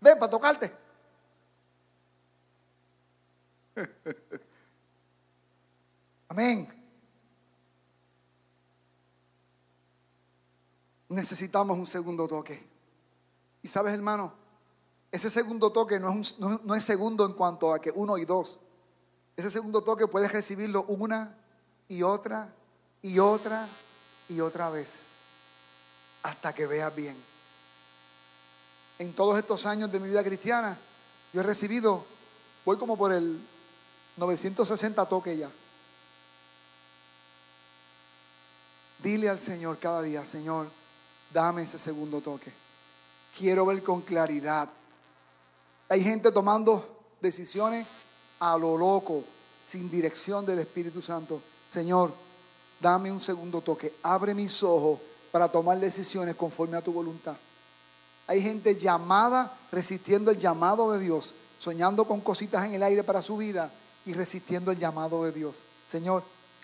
Ven 0.00 0.18
para 0.18 0.30
tocarte. 0.30 0.74
Amén. 6.28 6.79
Necesitamos 11.10 11.76
un 11.76 11.86
segundo 11.86 12.26
toque. 12.26 12.64
Y 13.62 13.68
sabes, 13.68 13.92
hermano, 13.92 14.32
ese 15.12 15.28
segundo 15.28 15.70
toque 15.70 15.98
no 15.98 16.14
es, 16.74 16.84
segundo 16.84 17.26
en 17.26 17.32
cuanto 17.32 17.74
a 17.74 17.80
que 17.80 17.92
uno 17.94 18.16
y 18.16 18.24
dos. 18.24 18.60
Ese 19.36 19.50
segundo 19.50 19.82
toque 19.82 20.06
puedes 20.06 20.32
recibirlo 20.32 20.84
una 20.84 21.36
y 21.88 22.02
otra 22.02 22.54
y 23.02 23.18
otra 23.18 23.66
y 24.28 24.40
otra 24.40 24.70
vez 24.70 25.06
hasta 26.22 26.54
que 26.54 26.66
veas 26.66 26.94
bien. 26.94 27.16
En 28.98 29.12
todos 29.12 29.36
estos 29.36 29.66
años 29.66 29.90
de 29.90 29.98
mi 29.98 30.08
vida 30.08 30.22
cristiana, 30.22 30.78
yo 31.32 31.40
he 31.40 31.44
recibido, 31.44 32.04
voy 32.64 32.76
como 32.76 32.96
por 32.96 33.12
el 33.12 33.40
960 34.16 35.06
toques 35.06 35.38
ya. 35.38 35.50
Dile 39.02 39.28
al 39.28 39.38
Señor 39.38 39.78
cada 39.78 40.02
día, 40.02 40.26
Señor, 40.26 40.68
dame 41.32 41.62
ese 41.62 41.78
segundo 41.78 42.20
toque. 42.20 42.52
Quiero 43.36 43.66
ver 43.66 43.82
con 43.82 44.02
claridad. 44.02 44.68
Hay 45.88 46.02
gente 46.02 46.30
tomando 46.32 47.02
decisiones 47.20 47.86
a 48.38 48.56
lo 48.56 48.76
loco, 48.76 49.24
sin 49.64 49.90
dirección 49.90 50.44
del 50.44 50.60
Espíritu 50.60 51.00
Santo. 51.02 51.40
Señor, 51.68 52.12
dame 52.80 53.12
un 53.12 53.20
segundo 53.20 53.60
toque. 53.60 53.94
Abre 54.02 54.34
mis 54.34 54.62
ojos 54.62 54.98
para 55.30 55.50
tomar 55.50 55.78
decisiones 55.78 56.34
conforme 56.34 56.76
a 56.76 56.82
tu 56.82 56.92
voluntad. 56.92 57.36
Hay 58.26 58.42
gente 58.42 58.76
llamada, 58.76 59.56
resistiendo 59.72 60.30
el 60.30 60.38
llamado 60.38 60.92
de 60.92 61.00
Dios, 61.00 61.34
soñando 61.58 62.06
con 62.06 62.20
cositas 62.20 62.64
en 62.66 62.74
el 62.74 62.82
aire 62.82 63.04
para 63.04 63.22
su 63.22 63.36
vida 63.36 63.72
y 64.06 64.12
resistiendo 64.12 64.70
el 64.70 64.78
llamado 64.78 65.24
de 65.24 65.32
Dios. 65.32 65.64
Señor, 65.88 66.22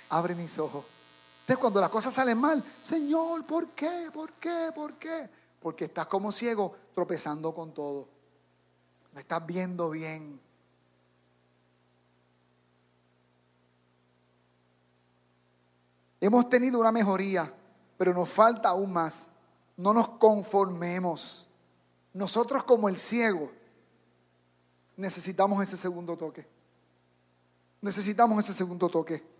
abre 0.08 0.34
mis 0.34 0.58
ojos. 0.58 0.84
Entonces 1.46 1.60
cuando 1.60 1.80
las 1.80 1.90
cosas 1.90 2.12
salen 2.12 2.38
mal, 2.38 2.60
Señor, 2.82 3.46
¿por 3.46 3.68
qué? 3.68 4.10
¿Por 4.12 4.32
qué? 4.32 4.72
¿Por 4.74 4.94
qué? 4.94 5.30
Porque 5.60 5.84
estás 5.84 6.06
como 6.06 6.32
ciego 6.32 6.74
tropezando 6.92 7.54
con 7.54 7.72
todo. 7.72 8.08
No 9.12 9.20
estás 9.20 9.46
viendo 9.46 9.88
bien. 9.90 10.40
Hemos 16.20 16.48
tenido 16.48 16.80
una 16.80 16.90
mejoría, 16.90 17.54
pero 17.96 18.12
nos 18.12 18.28
falta 18.28 18.70
aún 18.70 18.92
más. 18.92 19.30
No 19.76 19.94
nos 19.94 20.08
conformemos. 20.18 21.48
Nosotros 22.12 22.64
como 22.64 22.88
el 22.88 22.96
ciego 22.96 23.52
necesitamos 24.96 25.62
ese 25.62 25.76
segundo 25.76 26.16
toque. 26.16 26.44
Necesitamos 27.82 28.42
ese 28.42 28.52
segundo 28.52 28.88
toque 28.88 29.35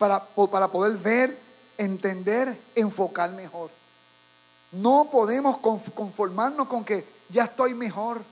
para, 0.00 0.24
para 0.24 0.68
poder 0.68 0.96
ver, 0.96 1.38
entender, 1.76 2.58
enfocar 2.74 3.30
mejor. 3.32 3.70
No 4.72 5.10
podemos 5.12 5.58
conformarnos 5.58 6.66
con 6.68 6.86
que 6.86 7.06
ya 7.28 7.44
estoy 7.44 7.74
mejor, 7.74 8.24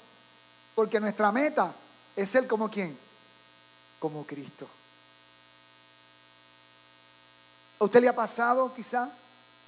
porque 0.74 0.98
nuestra 0.98 1.30
meta 1.30 1.74
es 2.16 2.30
ser 2.30 2.46
como 2.48 2.70
quién, 2.70 2.98
como 3.98 4.24
Cristo. 4.24 4.66
¿A 7.78 7.84
usted 7.84 8.00
le 8.00 8.08
ha 8.08 8.16
pasado 8.16 8.72
quizá? 8.74 9.10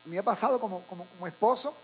Me 0.06 0.18
ha 0.18 0.22
pasado 0.22 0.58
como, 0.58 0.80
como, 0.84 1.04
como 1.04 1.26
esposo, 1.26 1.76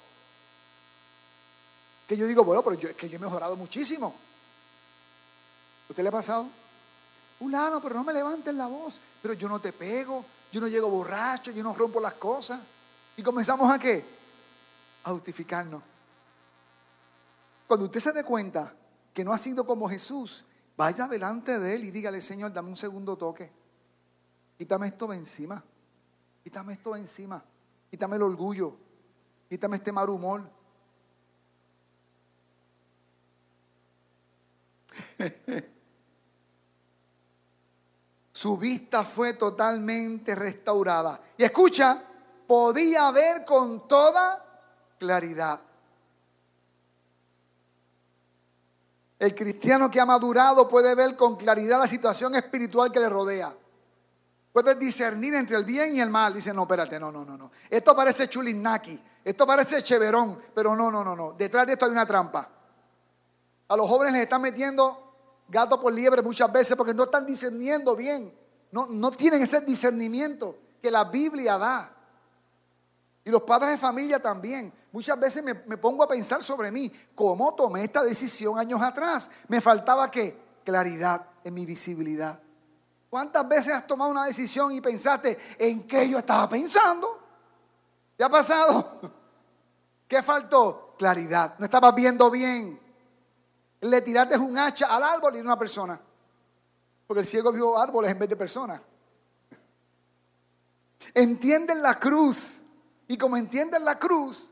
que 2.08 2.16
yo 2.16 2.26
digo, 2.26 2.42
bueno, 2.42 2.62
pero 2.62 2.76
yo, 2.76 2.88
es 2.88 2.94
que 2.94 3.10
yo 3.10 3.16
he 3.16 3.18
mejorado 3.20 3.54
muchísimo. 3.54 4.14
¿A 5.88 5.92
usted 5.92 6.02
le 6.02 6.08
ha 6.08 6.12
pasado? 6.12 6.48
Fulano, 7.38 7.80
pero 7.80 7.96
no 7.96 8.04
me 8.04 8.12
levantes 8.12 8.54
la 8.54 8.66
voz. 8.66 9.00
Pero 9.22 9.34
yo 9.34 9.48
no 9.48 9.60
te 9.60 9.72
pego, 9.72 10.24
yo 10.50 10.60
no 10.60 10.68
llego 10.68 10.88
borracho, 10.88 11.50
yo 11.50 11.62
no 11.62 11.74
rompo 11.74 12.00
las 12.00 12.14
cosas. 12.14 12.60
Y 13.16 13.22
comenzamos 13.22 13.72
a 13.72 13.78
qué? 13.78 14.04
A 15.04 15.12
justificarnos. 15.12 15.82
Cuando 17.66 17.86
usted 17.86 18.00
se 18.00 18.12
dé 18.12 18.24
cuenta 18.24 18.74
que 19.12 19.24
no 19.24 19.32
ha 19.32 19.38
sido 19.38 19.66
como 19.66 19.88
Jesús, 19.88 20.44
vaya 20.76 21.08
delante 21.08 21.58
de 21.58 21.74
Él 21.74 21.84
y 21.84 21.90
dígale, 21.90 22.20
Señor, 22.20 22.52
dame 22.52 22.68
un 22.68 22.76
segundo 22.76 23.16
toque. 23.16 23.50
Quítame 24.58 24.88
esto 24.88 25.06
de 25.06 25.16
encima. 25.16 25.62
Quítame 26.42 26.74
esto 26.74 26.92
de 26.92 27.00
encima. 27.00 27.42
Quítame 27.90 28.16
el 28.16 28.22
orgullo. 28.22 28.76
Quítame 29.48 29.76
este 29.76 29.92
mal 29.92 30.08
humor. 30.08 30.48
Su 38.36 38.58
vista 38.58 39.02
fue 39.02 39.32
totalmente 39.32 40.34
restaurada. 40.34 41.18
Y 41.38 41.44
escucha, 41.44 41.98
podía 42.46 43.10
ver 43.10 43.46
con 43.46 43.88
toda 43.88 44.44
claridad. 44.98 45.58
El 49.18 49.34
cristiano 49.34 49.90
que 49.90 49.98
ha 49.98 50.04
madurado 50.04 50.68
puede 50.68 50.94
ver 50.94 51.16
con 51.16 51.36
claridad 51.36 51.78
la 51.78 51.88
situación 51.88 52.34
espiritual 52.34 52.92
que 52.92 53.00
le 53.00 53.08
rodea. 53.08 53.56
Puede 54.52 54.74
discernir 54.74 55.32
entre 55.32 55.56
el 55.56 55.64
bien 55.64 55.96
y 55.96 56.02
el 56.02 56.10
mal. 56.10 56.34
Dice, 56.34 56.52
no, 56.52 56.64
espérate, 56.64 57.00
no, 57.00 57.10
no, 57.10 57.24
no, 57.24 57.38
no. 57.38 57.50
Esto 57.70 57.96
parece 57.96 58.28
chulinaki, 58.28 59.02
esto 59.24 59.46
parece 59.46 59.82
cheverón, 59.82 60.38
pero 60.54 60.76
no, 60.76 60.90
no, 60.90 61.02
no, 61.02 61.16
no. 61.16 61.32
Detrás 61.32 61.66
de 61.66 61.72
esto 61.72 61.86
hay 61.86 61.92
una 61.92 62.04
trampa. 62.04 62.50
A 63.66 63.76
los 63.78 63.88
jóvenes 63.88 64.12
les 64.12 64.24
están 64.24 64.42
metiendo 64.42 65.05
gato 65.48 65.80
por 65.80 65.92
liebre 65.92 66.22
muchas 66.22 66.50
veces 66.52 66.76
porque 66.76 66.94
no 66.94 67.04
están 67.04 67.26
discerniendo 67.26 67.94
bien. 67.96 68.32
No, 68.72 68.86
no 68.86 69.10
tienen 69.10 69.42
ese 69.42 69.60
discernimiento 69.60 70.58
que 70.82 70.90
la 70.90 71.04
Biblia 71.04 71.58
da. 71.58 71.92
Y 73.24 73.30
los 73.30 73.42
padres 73.42 73.72
de 73.72 73.78
familia 73.78 74.20
también. 74.20 74.72
Muchas 74.92 75.18
veces 75.18 75.42
me, 75.42 75.54
pongo 75.54 76.04
a 76.04 76.08
pensar 76.08 76.42
sobre 76.42 76.70
mí, 76.70 76.90
cómo 77.14 77.54
tomé 77.54 77.84
esta 77.84 78.02
decisión 78.02 78.58
años 78.58 78.80
atrás. 78.80 79.28
Me 79.48 79.60
faltaba 79.60 80.10
qué? 80.10 80.38
Claridad 80.64 81.26
en 81.42 81.54
mi 81.54 81.66
visibilidad. 81.66 82.38
¿Cuántas 83.10 83.48
veces 83.48 83.72
has 83.72 83.86
tomado 83.86 84.10
una 84.10 84.26
decisión 84.26 84.72
y 84.72 84.80
pensaste 84.80 85.38
en 85.58 85.86
qué 85.86 86.08
yo 86.08 86.18
estaba 86.18 86.48
pensando? 86.48 87.20
¿Te 88.16 88.24
ha 88.24 88.28
pasado? 88.28 89.00
¿Qué 90.08 90.22
faltó? 90.22 90.94
Claridad. 90.96 91.56
No 91.58 91.64
estabas 91.64 91.94
viendo 91.94 92.30
bien. 92.30 92.80
Le 93.86 94.00
tiraste 94.02 94.36
un 94.38 94.58
hacha 94.58 94.86
al 94.86 95.02
árbol 95.02 95.36
y 95.36 95.38
no 95.38 95.44
a 95.44 95.52
una 95.52 95.58
persona. 95.58 96.00
Porque 97.06 97.20
el 97.20 97.26
ciego 97.26 97.52
vio 97.52 97.78
árboles 97.78 98.10
en 98.10 98.18
vez 98.18 98.28
de 98.28 98.36
personas. 98.36 98.80
Entienden 101.14 101.82
la 101.82 101.98
cruz. 101.98 102.62
Y 103.08 103.16
como 103.16 103.36
entienden 103.36 103.84
la 103.84 103.96
cruz, 103.96 104.50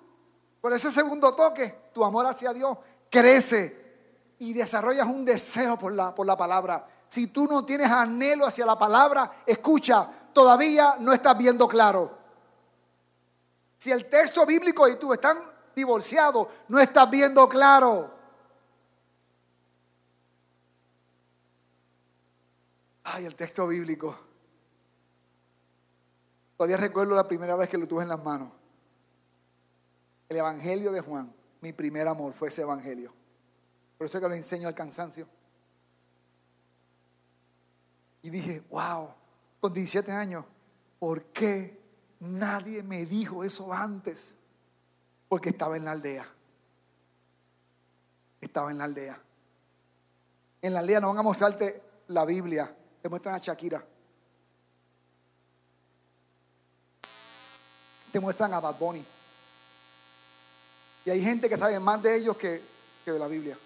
por 0.61 0.72
ese 0.72 0.93
segundo 0.93 1.35
toque, 1.35 1.91
tu 1.93 2.05
amor 2.05 2.26
hacia 2.26 2.53
Dios 2.53 2.78
crece 3.11 3.85
y 4.39 4.53
desarrollas 4.53 5.07
un 5.07 5.24
deseo 5.24 5.76
por 5.76 5.93
la, 5.93 6.14
por 6.14 6.26
la 6.26 6.37
palabra. 6.37 6.87
Si 7.09 7.26
tú 7.26 7.47
no 7.47 7.64
tienes 7.64 7.91
anhelo 7.91 8.47
hacia 8.47 8.64
la 8.64 8.78
palabra, 8.78 9.43
escucha, 9.45 10.09
todavía 10.32 10.97
no 11.01 11.12
estás 11.12 11.37
viendo 11.37 11.66
claro. 11.66 12.18
Si 13.78 13.91
el 13.91 14.09
texto 14.09 14.47
bíblico 14.47 14.89
y 14.89 14.97
tú 14.97 15.12
están 15.12 15.37
divorciados, 15.74 16.49
no 16.68 16.78
estás 16.78 17.11
viendo 17.11 17.49
claro. 17.49 18.13
Ay, 23.16 23.26
el 23.26 23.36
texto 23.36 23.64
bíblico. 23.68 24.12
Todavía 26.56 26.76
recuerdo 26.76 27.14
la 27.14 27.28
primera 27.28 27.54
vez 27.54 27.68
que 27.68 27.78
lo 27.78 27.86
tuve 27.86 28.02
en 28.02 28.08
las 28.08 28.20
manos. 28.24 28.50
El 30.28 30.38
Evangelio 30.38 30.90
de 30.90 31.00
Juan, 31.00 31.32
mi 31.60 31.72
primer 31.72 32.08
amor 32.08 32.32
fue 32.32 32.48
ese 32.48 32.62
Evangelio. 32.62 33.12
Por 33.96 34.08
eso 34.08 34.18
es 34.18 34.22
que 34.22 34.28
lo 34.28 34.34
enseño 34.34 34.66
al 34.66 34.74
cansancio. 34.74 35.28
Y 38.22 38.30
dije, 38.30 38.64
wow, 38.68 39.14
con 39.60 39.72
17 39.72 40.10
años, 40.10 40.44
¿por 40.98 41.26
qué 41.26 41.80
nadie 42.18 42.82
me 42.82 43.06
dijo 43.06 43.44
eso 43.44 43.72
antes? 43.72 44.38
Porque 45.28 45.50
estaba 45.50 45.76
en 45.76 45.84
la 45.84 45.92
aldea. 45.92 46.26
Estaba 48.40 48.72
en 48.72 48.78
la 48.78 48.84
aldea. 48.84 49.22
En 50.62 50.74
la 50.74 50.80
aldea 50.80 50.98
no 50.98 51.10
van 51.10 51.18
a 51.18 51.22
mostrarte 51.22 51.80
la 52.08 52.24
Biblia, 52.24 52.74
te 53.05 53.11
muestran 53.11 53.34
a 53.34 53.38
Shakira. 53.38 53.84
Te 58.11 58.18
muestran 58.18 58.55
a 58.55 58.61
Bad 58.61 58.78
Bunny. 58.78 59.05
Y 61.05 61.11
hay 61.11 61.20
gente 61.20 61.46
que 61.50 61.59
sabe 61.59 61.78
más 61.78 62.02
de 62.02 62.16
ellos 62.16 62.34
que, 62.38 62.62
que 63.05 63.12
de 63.12 63.18
la 63.18 63.26
Biblia. 63.26 63.59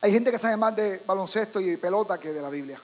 Hay 0.00 0.10
gente 0.10 0.30
que 0.30 0.38
sabe 0.38 0.56
más 0.56 0.74
de 0.74 1.02
baloncesto 1.04 1.60
y 1.60 1.76
pelota 1.76 2.18
que 2.18 2.32
de 2.32 2.40
la 2.40 2.48
Biblia. 2.48 2.80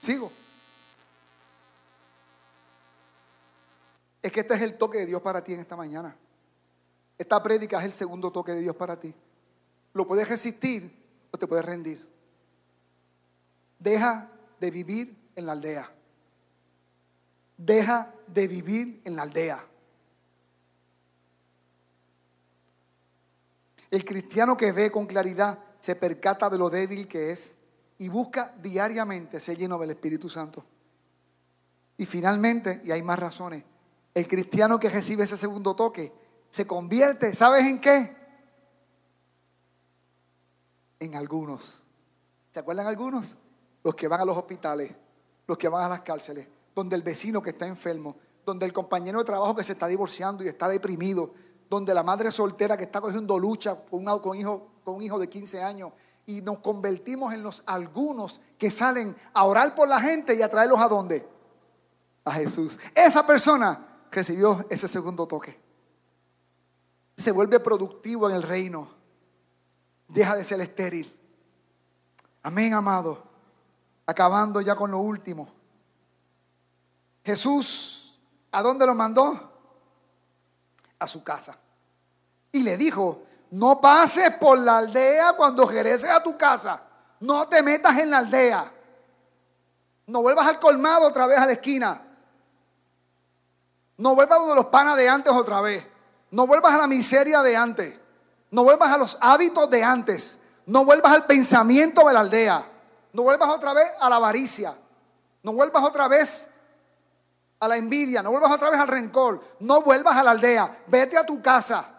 Sigo. 0.00 0.43
Es 4.24 4.32
que 4.32 4.40
este 4.40 4.54
es 4.54 4.62
el 4.62 4.78
toque 4.78 5.00
de 5.00 5.04
Dios 5.04 5.20
para 5.20 5.44
ti 5.44 5.52
en 5.52 5.60
esta 5.60 5.76
mañana. 5.76 6.16
Esta 7.18 7.42
prédica 7.42 7.78
es 7.80 7.84
el 7.84 7.92
segundo 7.92 8.32
toque 8.32 8.52
de 8.52 8.62
Dios 8.62 8.74
para 8.74 8.98
ti. 8.98 9.14
Lo 9.92 10.06
puedes 10.06 10.26
resistir 10.26 10.90
o 11.30 11.36
te 11.36 11.46
puedes 11.46 11.62
rendir. 11.62 12.08
Deja 13.78 14.30
de 14.58 14.70
vivir 14.70 15.14
en 15.36 15.44
la 15.44 15.52
aldea. 15.52 15.92
Deja 17.58 18.14
de 18.26 18.48
vivir 18.48 19.02
en 19.04 19.14
la 19.14 19.22
aldea. 19.24 19.62
El 23.90 24.06
cristiano 24.06 24.56
que 24.56 24.72
ve 24.72 24.90
con 24.90 25.04
claridad 25.04 25.58
se 25.80 25.96
percata 25.96 26.48
de 26.48 26.56
lo 26.56 26.70
débil 26.70 27.06
que 27.06 27.30
es 27.30 27.58
y 27.98 28.08
busca 28.08 28.54
diariamente 28.62 29.38
ser 29.38 29.58
lleno 29.58 29.76
del 29.76 29.90
Espíritu 29.90 30.30
Santo. 30.30 30.64
Y 31.98 32.06
finalmente, 32.06 32.80
y 32.84 32.90
hay 32.90 33.02
más 33.02 33.18
razones, 33.18 33.64
el 34.14 34.28
cristiano 34.28 34.78
que 34.78 34.88
recibe 34.88 35.24
ese 35.24 35.36
segundo 35.36 35.74
toque 35.74 36.12
se 36.48 36.66
convierte, 36.66 37.34
¿sabes 37.34 37.66
en 37.66 37.80
qué? 37.80 38.16
En 41.00 41.16
algunos. 41.16 41.82
¿Se 42.52 42.60
acuerdan 42.60 42.86
algunos? 42.86 43.36
Los 43.82 43.96
que 43.96 44.06
van 44.06 44.20
a 44.20 44.24
los 44.24 44.36
hospitales, 44.36 44.92
los 45.48 45.58
que 45.58 45.68
van 45.68 45.84
a 45.84 45.88
las 45.88 46.00
cárceles, 46.02 46.46
donde 46.74 46.94
el 46.94 47.02
vecino 47.02 47.42
que 47.42 47.50
está 47.50 47.66
enfermo, 47.66 48.16
donde 48.46 48.66
el 48.66 48.72
compañero 48.72 49.18
de 49.18 49.24
trabajo 49.24 49.56
que 49.56 49.64
se 49.64 49.72
está 49.72 49.88
divorciando 49.88 50.44
y 50.44 50.48
está 50.48 50.68
deprimido, 50.68 51.32
donde 51.68 51.92
la 51.92 52.04
madre 52.04 52.30
soltera 52.30 52.76
que 52.76 52.84
está 52.84 53.00
cogiendo 53.00 53.36
lucha 53.36 53.84
con 53.90 54.06
un, 54.06 54.36
hijo, 54.36 54.68
con 54.84 54.94
un 54.94 55.02
hijo 55.02 55.18
de 55.18 55.28
15 55.28 55.60
años, 55.60 55.92
y 56.26 56.40
nos 56.40 56.60
convertimos 56.60 57.34
en 57.34 57.42
los 57.42 57.64
algunos 57.66 58.40
que 58.58 58.70
salen 58.70 59.14
a 59.32 59.44
orar 59.44 59.74
por 59.74 59.88
la 59.88 60.00
gente 60.00 60.36
y 60.36 60.42
a 60.42 60.48
traerlos 60.48 60.80
a 60.80 60.88
dónde? 60.88 61.28
A 62.24 62.32
Jesús. 62.32 62.78
Esa 62.94 63.26
persona 63.26 63.93
recibió 64.14 64.64
ese 64.70 64.86
segundo 64.86 65.26
toque. 65.26 65.60
Se 67.16 67.32
vuelve 67.32 67.60
productivo 67.60 68.30
en 68.30 68.36
el 68.36 68.42
reino. 68.42 68.88
Deja 70.08 70.36
de 70.36 70.44
ser 70.44 70.60
estéril. 70.60 71.12
Amén, 72.42 72.74
amado. 72.74 73.22
Acabando 74.06 74.60
ya 74.60 74.76
con 74.76 74.90
lo 74.90 75.00
último. 75.00 75.48
Jesús, 77.24 78.18
¿a 78.52 78.62
dónde 78.62 78.86
lo 78.86 78.94
mandó? 78.94 79.52
A 80.98 81.08
su 81.08 81.24
casa. 81.24 81.58
Y 82.52 82.62
le 82.62 82.76
dijo, 82.76 83.22
no 83.50 83.80
pases 83.80 84.30
por 84.34 84.58
la 84.58 84.78
aldea 84.78 85.32
cuando 85.36 85.66
regreses 85.66 86.10
a 86.10 86.22
tu 86.22 86.36
casa. 86.36 86.82
No 87.20 87.48
te 87.48 87.62
metas 87.62 87.98
en 87.98 88.10
la 88.10 88.18
aldea. 88.18 88.72
No 90.06 90.22
vuelvas 90.22 90.46
al 90.46 90.60
colmado 90.60 91.08
otra 91.08 91.26
vez 91.26 91.38
a 91.38 91.46
la 91.46 91.52
esquina. 91.52 92.13
No 93.96 94.14
vuelvas 94.14 94.40
a 94.40 94.54
los 94.54 94.66
panas 94.66 94.96
de 94.96 95.08
antes 95.08 95.32
otra 95.32 95.60
vez. 95.60 95.86
No 96.30 96.46
vuelvas 96.46 96.72
a 96.72 96.78
la 96.78 96.86
miseria 96.86 97.42
de 97.42 97.56
antes. 97.56 98.00
No 98.50 98.64
vuelvas 98.64 98.90
a 98.90 98.98
los 98.98 99.16
hábitos 99.20 99.70
de 99.70 99.82
antes. 99.82 100.40
No 100.66 100.84
vuelvas 100.84 101.12
al 101.12 101.26
pensamiento 101.26 102.06
de 102.06 102.12
la 102.12 102.20
aldea. 102.20 102.70
No 103.12 103.22
vuelvas 103.22 103.48
otra 103.50 103.72
vez 103.72 103.90
a 104.00 104.08
la 104.08 104.16
avaricia. 104.16 104.76
No 105.42 105.52
vuelvas 105.52 105.82
otra 105.84 106.08
vez 106.08 106.48
a 107.60 107.68
la 107.68 107.76
envidia. 107.76 108.22
No 108.22 108.30
vuelvas 108.30 108.50
otra 108.50 108.70
vez 108.70 108.80
al 108.80 108.88
rencor. 108.88 109.42
No 109.60 109.82
vuelvas 109.82 110.16
a 110.16 110.24
la 110.24 110.32
aldea. 110.32 110.84
Vete 110.88 111.16
a 111.16 111.24
tu 111.24 111.40
casa. 111.40 111.90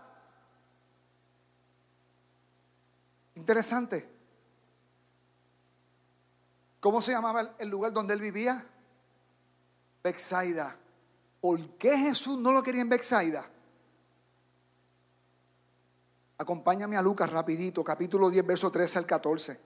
Interesante. 3.35 4.15
¿Cómo 6.79 7.01
se 7.01 7.11
llamaba 7.11 7.55
el 7.57 7.69
lugar 7.69 7.93
donde 7.93 8.13
él 8.13 8.21
vivía? 8.21 8.65
Bexaida. 10.03 10.77
¿Por 11.45 11.77
qué 11.77 11.95
Jesús 11.95 12.39
no 12.39 12.51
lo 12.51 12.63
quería 12.63 12.81
en 12.81 12.89
Bexaida? 12.89 13.47
Acompáñame 16.39 16.97
a 16.97 17.03
Lucas 17.03 17.29
rapidito, 17.29 17.83
capítulo 17.83 18.31
10, 18.31 18.47
verso 18.47 18.71
13 18.71 18.97
al 18.97 19.05
14. 19.05 19.61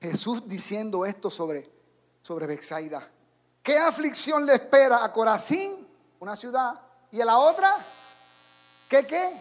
Jesús 0.00 0.48
diciendo 0.48 1.06
esto 1.06 1.30
sobre, 1.30 1.70
sobre 2.20 2.48
Bexaida. 2.48 3.08
¿Qué 3.62 3.78
aflicción 3.78 4.44
le 4.44 4.54
espera 4.54 5.04
a 5.04 5.12
Corazín, 5.12 5.86
una 6.18 6.34
ciudad, 6.34 6.80
y 7.12 7.20
a 7.20 7.24
la 7.24 7.38
otra? 7.38 7.76
¿Qué 8.88 9.06
qué? 9.06 9.40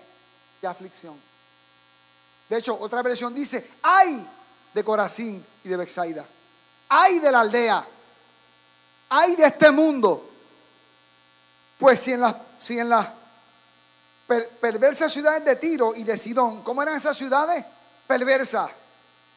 ¿Qué 0.61 0.67
aflicción? 0.67 1.19
De 2.47 2.59
hecho, 2.59 2.77
otra 2.79 3.01
versión 3.01 3.33
dice, 3.33 3.67
ay 3.81 4.29
de 4.75 4.83
Corazín 4.83 5.43
y 5.63 5.69
de 5.69 5.75
Bexaida. 5.75 6.23
Ay 6.87 7.17
de 7.17 7.31
la 7.31 7.39
aldea. 7.39 7.83
Ay 9.09 9.35
de 9.35 9.45
este 9.45 9.71
mundo. 9.71 10.28
Pues 11.80 12.01
si 12.01 12.11
en 12.11 12.19
las, 12.19 12.36
si 12.59 12.77
en 12.77 12.89
las 12.89 13.07
perversas 14.59 15.11
ciudades 15.11 15.43
de 15.45 15.55
Tiro 15.55 15.93
y 15.95 16.03
de 16.03 16.17
Sidón, 16.17 16.61
¿cómo 16.61 16.84
eran 16.84 16.97
esas 16.97 17.17
ciudades? 17.17 17.63
Perversas. 18.05 18.69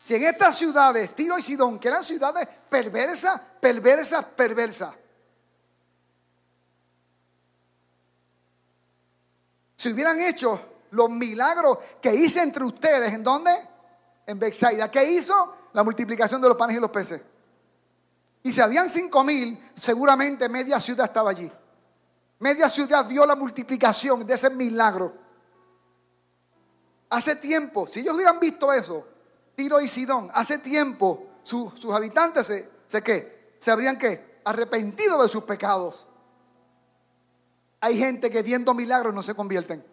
Si 0.02 0.16
en 0.16 0.24
estas 0.24 0.56
ciudades, 0.56 1.14
Tiro 1.14 1.38
y 1.38 1.42
Sidón, 1.42 1.78
que 1.78 1.86
eran 1.86 2.02
ciudades 2.02 2.48
perversas, 2.68 3.40
perversas, 3.60 4.24
perversas. 4.24 4.92
Si 9.76 9.92
hubieran 9.92 10.20
hecho 10.20 10.60
los 10.90 11.08
milagros 11.10 11.78
que 12.00 12.12
hice 12.12 12.42
entre 12.42 12.64
ustedes, 12.64 13.12
¿en 13.12 13.22
dónde? 13.22 13.52
En 14.26 14.38
Bexaida. 14.40 14.90
¿Qué 14.90 15.04
hizo? 15.04 15.56
La 15.72 15.84
multiplicación 15.84 16.42
de 16.42 16.48
los 16.48 16.56
panes 16.56 16.76
y 16.76 16.80
los 16.80 16.90
peces. 16.90 17.22
Y 18.42 18.52
si 18.52 18.60
habían 18.60 18.88
cinco 18.88 19.22
mil, 19.22 19.70
seguramente 19.74 20.48
media 20.48 20.80
ciudad 20.80 21.06
estaba 21.06 21.30
allí. 21.30 21.50
Media 22.42 22.68
ciudad 22.68 23.06
vio 23.06 23.24
la 23.24 23.36
multiplicación 23.36 24.26
de 24.26 24.34
ese 24.34 24.50
milagro. 24.50 25.14
Hace 27.08 27.36
tiempo, 27.36 27.86
si 27.86 28.00
ellos 28.00 28.16
hubieran 28.16 28.40
visto 28.40 28.72
eso, 28.72 29.06
Tiro 29.54 29.80
y 29.80 29.86
Sidón, 29.86 30.28
hace 30.34 30.58
tiempo 30.58 31.24
sus 31.44 31.94
habitantes 31.94 32.44
se, 32.46 32.68
se, 32.88 33.00
¿qué? 33.00 33.54
se 33.60 33.70
habrían 33.70 33.96
¿qué? 33.96 34.40
arrepentido 34.44 35.22
de 35.22 35.28
sus 35.28 35.44
pecados. 35.44 36.08
Hay 37.80 37.96
gente 37.96 38.28
que 38.28 38.42
viendo 38.42 38.74
milagros 38.74 39.14
no 39.14 39.22
se 39.22 39.34
convierten. 39.34 39.86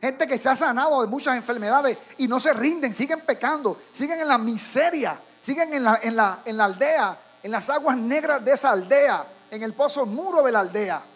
Gente 0.00 0.26
que 0.26 0.38
se 0.38 0.48
ha 0.48 0.56
sanado 0.56 1.02
de 1.02 1.08
muchas 1.08 1.36
enfermedades 1.36 1.98
y 2.16 2.26
no 2.28 2.40
se 2.40 2.54
rinden, 2.54 2.94
siguen 2.94 3.20
pecando, 3.26 3.78
siguen 3.92 4.22
en 4.22 4.28
la 4.28 4.38
miseria, 4.38 5.20
siguen 5.38 5.74
en 5.74 5.84
la, 5.84 6.00
en 6.02 6.16
la, 6.16 6.40
en 6.46 6.56
la 6.56 6.64
aldea, 6.64 7.18
en 7.42 7.50
las 7.50 7.68
aguas 7.68 7.98
negras 7.98 8.42
de 8.42 8.52
esa 8.52 8.70
aldea, 8.70 9.26
en 9.50 9.62
el 9.62 9.74
pozo 9.74 10.06
muro 10.06 10.42
de 10.42 10.50
la 10.50 10.60
aldea. 10.60 11.08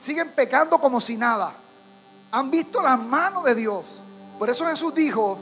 Siguen 0.00 0.32
pecando 0.32 0.80
como 0.80 1.00
si 1.00 1.16
nada. 1.16 1.54
Han 2.32 2.50
visto 2.50 2.82
las 2.82 2.98
manos 2.98 3.44
de 3.44 3.54
Dios. 3.54 4.02
Por 4.38 4.50
eso 4.50 4.64
Jesús 4.66 4.92
dijo, 4.94 5.38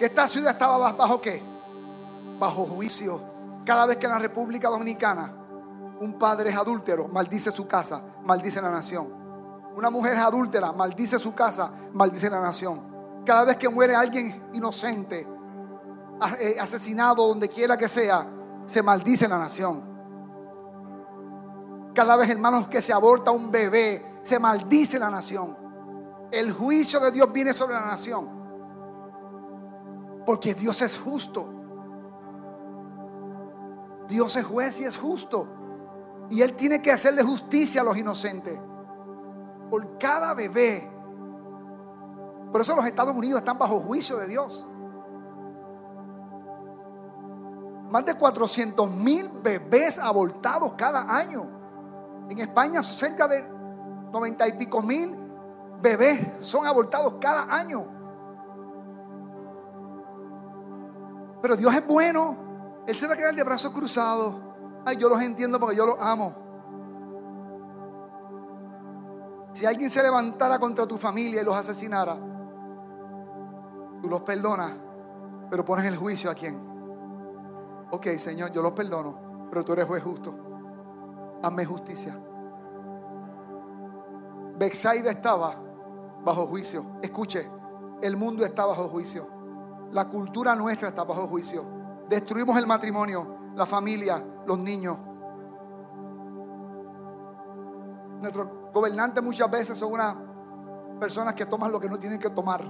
que 0.00 0.06
esta 0.06 0.26
ciudad 0.26 0.52
estaba 0.52 0.92
bajo 0.92 1.20
qué? 1.20 1.42
Bajo 2.38 2.64
juicio. 2.64 3.20
Cada 3.66 3.84
vez 3.84 3.98
que 3.98 4.06
en 4.06 4.12
la 4.12 4.18
República 4.18 4.70
Dominicana 4.70 5.30
un 6.00 6.18
padre 6.18 6.48
es 6.48 6.56
adúltero, 6.56 7.06
maldice 7.08 7.52
su 7.52 7.68
casa, 7.68 8.02
maldice 8.24 8.62
la 8.62 8.70
nación. 8.70 9.12
Una 9.76 9.90
mujer 9.90 10.14
es 10.14 10.20
adúltera, 10.20 10.72
maldice 10.72 11.18
su 11.18 11.34
casa, 11.34 11.70
maldice 11.92 12.30
la 12.30 12.40
nación. 12.40 13.22
Cada 13.26 13.44
vez 13.44 13.56
que 13.56 13.68
muere 13.68 13.94
alguien 13.94 14.42
inocente, 14.54 15.28
eh, 16.40 16.56
asesinado 16.58 17.28
donde 17.28 17.50
quiera 17.50 17.76
que 17.76 17.86
sea, 17.86 18.26
se 18.64 18.82
maldice 18.82 19.28
la 19.28 19.36
nación. 19.36 19.84
Cada 21.94 22.16
vez, 22.16 22.30
hermanos, 22.30 22.68
que 22.68 22.80
se 22.80 22.92
aborta 22.92 23.30
un 23.30 23.50
bebé, 23.50 24.20
se 24.22 24.38
maldice 24.38 24.98
la 24.98 25.10
nación. 25.10 25.56
El 26.30 26.52
juicio 26.52 27.00
de 27.00 27.10
Dios 27.10 27.32
viene 27.32 27.52
sobre 27.52 27.74
la 27.74 27.86
nación. 27.86 28.40
Porque 30.24 30.54
Dios 30.54 30.80
es 30.82 30.98
justo. 30.98 31.52
Dios 34.06 34.36
es 34.36 34.44
juez 34.44 34.80
y 34.80 34.84
es 34.84 34.96
justo. 34.96 35.48
Y 36.30 36.42
Él 36.42 36.54
tiene 36.54 36.80
que 36.80 36.92
hacerle 36.92 37.22
justicia 37.22 37.80
a 37.80 37.84
los 37.84 37.96
inocentes. 37.96 38.60
Por 39.68 39.98
cada 39.98 40.34
bebé. 40.34 40.88
Por 42.52 42.60
eso 42.60 42.76
los 42.76 42.84
Estados 42.84 43.14
Unidos 43.14 43.40
están 43.40 43.58
bajo 43.58 43.78
juicio 43.80 44.16
de 44.16 44.28
Dios. 44.28 44.68
Más 47.90 48.04
de 48.04 48.14
400 48.14 48.88
mil 48.92 49.28
bebés 49.42 49.98
abortados 49.98 50.74
cada 50.76 51.12
año. 51.12 51.59
En 52.30 52.38
España 52.38 52.80
cerca 52.80 53.26
de 53.26 53.44
90 54.12 54.48
y 54.48 54.52
pico 54.52 54.80
mil 54.82 55.18
bebés 55.82 56.28
son 56.40 56.64
abortados 56.64 57.14
cada 57.20 57.52
año. 57.52 57.84
Pero 61.42 61.56
Dios 61.56 61.74
es 61.74 61.84
bueno. 61.86 62.84
Él 62.86 62.96
se 62.96 63.08
va 63.08 63.14
a 63.14 63.16
quedar 63.16 63.34
de 63.34 63.42
brazos 63.42 63.72
cruzados. 63.72 64.36
Ay, 64.86 64.96
yo 64.96 65.08
los 65.08 65.20
entiendo 65.20 65.58
porque 65.58 65.74
yo 65.74 65.86
los 65.86 65.96
amo. 65.98 66.34
Si 69.52 69.66
alguien 69.66 69.90
se 69.90 70.00
levantara 70.00 70.60
contra 70.60 70.86
tu 70.86 70.96
familia 70.96 71.42
y 71.42 71.44
los 71.44 71.56
asesinara, 71.56 72.14
tú 74.00 74.08
los 74.08 74.22
perdonas, 74.22 74.70
pero 75.50 75.64
pones 75.64 75.84
el 75.86 75.96
juicio 75.96 76.30
a 76.30 76.34
quién. 76.34 76.56
Ok, 77.90 78.06
Señor, 78.18 78.52
yo 78.52 78.62
los 78.62 78.70
perdono, 78.70 79.48
pero 79.50 79.64
tú 79.64 79.72
eres 79.72 79.86
juez 79.86 80.04
justo. 80.04 80.49
Hazme 81.42 81.64
justicia. 81.64 82.18
Bexaida 84.58 85.10
estaba 85.10 85.54
bajo 86.22 86.46
juicio. 86.46 86.98
Escuche, 87.02 87.50
el 88.02 88.16
mundo 88.16 88.44
está 88.44 88.66
bajo 88.66 88.88
juicio. 88.88 89.26
La 89.90 90.08
cultura 90.08 90.54
nuestra 90.54 90.88
está 90.88 91.04
bajo 91.04 91.26
juicio. 91.26 91.64
Destruimos 92.08 92.56
el 92.58 92.66
matrimonio, 92.66 93.52
la 93.54 93.64
familia, 93.64 94.22
los 94.46 94.58
niños. 94.58 94.98
Nuestros 98.20 98.48
gobernantes 98.72 99.24
muchas 99.24 99.50
veces 99.50 99.78
son 99.78 99.92
unas 99.94 100.16
personas 101.00 101.34
que 101.34 101.46
toman 101.46 101.72
lo 101.72 101.80
que 101.80 101.88
no 101.88 101.98
tienen 101.98 102.18
que 102.18 102.30
tomar. 102.30 102.62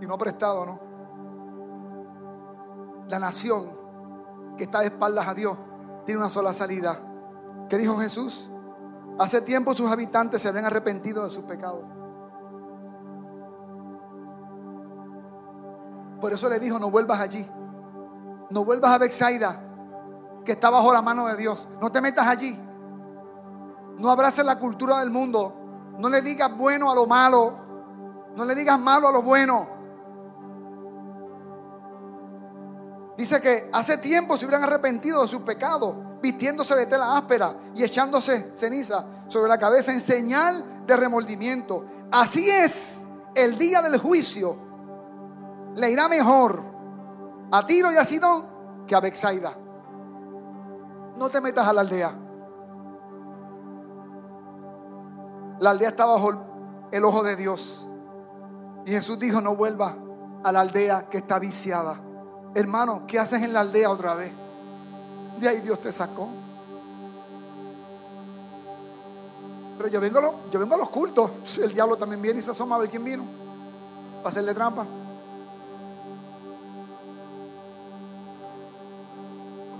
y 0.00 0.06
no 0.06 0.18
prestado, 0.18 0.66
¿no? 0.66 0.80
La 3.08 3.18
nación 3.18 3.76
que 4.56 4.64
está 4.64 4.80
de 4.80 4.86
espaldas 4.86 5.26
a 5.26 5.34
Dios 5.34 5.56
tiene 6.06 6.20
una 6.20 6.30
sola 6.30 6.52
salida. 6.52 6.98
¿Qué 7.68 7.76
dijo 7.76 7.98
Jesús? 7.98 8.50
Hace 9.18 9.42
tiempo 9.42 9.74
sus 9.74 9.90
habitantes 9.90 10.40
se 10.40 10.48
habían 10.48 10.64
arrepentido 10.64 11.24
de 11.24 11.30
sus 11.30 11.42
pecados. 11.42 11.84
Por 16.20 16.32
eso 16.32 16.48
le 16.48 16.58
dijo, 16.58 16.78
no 16.78 16.90
vuelvas 16.90 17.20
allí. 17.20 17.46
No 18.50 18.64
vuelvas 18.64 18.92
a 18.92 18.98
Bexaida, 18.98 19.60
que 20.44 20.52
está 20.52 20.70
bajo 20.70 20.92
la 20.92 21.02
mano 21.02 21.26
de 21.26 21.36
Dios. 21.36 21.68
No 21.82 21.90
te 21.90 22.00
metas 22.00 22.26
allí. 22.26 22.58
No 23.98 24.10
abraces 24.10 24.44
la 24.44 24.58
cultura 24.58 25.00
del 25.00 25.10
mundo. 25.10 25.94
No 25.98 26.08
le 26.08 26.22
digas 26.22 26.56
bueno 26.56 26.90
a 26.90 26.94
lo 26.94 27.06
malo. 27.06 27.58
No 28.36 28.44
le 28.44 28.54
digas 28.54 28.78
malo 28.78 29.08
a 29.08 29.12
lo 29.12 29.22
bueno. 29.22 29.75
Dice 33.16 33.40
que 33.40 33.70
hace 33.72 33.98
tiempo 33.98 34.36
se 34.36 34.44
hubieran 34.44 34.64
arrepentido 34.64 35.22
de 35.22 35.28
sus 35.28 35.42
pecados, 35.42 35.96
vistiéndose 36.20 36.74
de 36.74 36.86
tela 36.86 37.16
áspera 37.16 37.54
y 37.74 37.82
echándose 37.82 38.50
ceniza 38.54 39.04
sobre 39.28 39.48
la 39.48 39.58
cabeza 39.58 39.92
en 39.92 40.00
señal 40.00 40.84
de 40.86 40.96
remordimiento. 40.96 41.84
Así 42.10 42.48
es 42.48 43.06
el 43.34 43.56
día 43.58 43.82
del 43.82 43.98
juicio 43.98 44.66
le 45.76 45.90
irá 45.90 46.08
mejor 46.08 46.62
a 47.52 47.66
Tiro 47.66 47.92
y 47.92 47.96
a 47.96 48.04
Sidón 48.04 48.44
que 48.86 48.94
a 48.94 49.00
Bexaida. 49.00 49.52
No 51.16 51.28
te 51.28 51.40
metas 51.40 51.68
a 51.68 51.72
la 51.72 51.82
aldea. 51.82 52.12
La 55.60 55.70
aldea 55.70 55.88
está 55.88 56.06
bajo 56.06 56.88
el 56.90 57.04
ojo 57.04 57.22
de 57.22 57.36
Dios. 57.36 57.88
Y 58.84 58.90
Jesús 58.90 59.18
dijo, 59.18 59.40
no 59.40 59.54
vuelva 59.54 59.96
a 60.44 60.52
la 60.52 60.60
aldea 60.60 61.08
que 61.10 61.18
está 61.18 61.38
viciada. 61.38 62.00
Hermano, 62.56 63.02
¿qué 63.06 63.18
haces 63.18 63.42
en 63.42 63.52
la 63.52 63.60
aldea 63.60 63.90
otra 63.90 64.14
vez? 64.14 64.32
De 65.38 65.46
ahí 65.46 65.60
Dios 65.60 65.78
te 65.78 65.92
sacó. 65.92 66.26
Pero 69.76 69.90
yo 69.90 70.00
vengo, 70.00 70.20
a 70.20 70.22
los, 70.22 70.34
yo 70.50 70.58
vengo 70.58 70.74
a 70.74 70.78
los 70.78 70.88
cultos. 70.88 71.30
El 71.62 71.74
diablo 71.74 71.98
también 71.98 72.22
viene 72.22 72.38
y 72.38 72.42
se 72.42 72.52
asoma 72.52 72.76
a 72.76 72.78
ver 72.78 72.88
quién 72.88 73.04
vino. 73.04 73.24
Para 74.22 74.30
hacerle 74.30 74.54
trampa. 74.54 74.86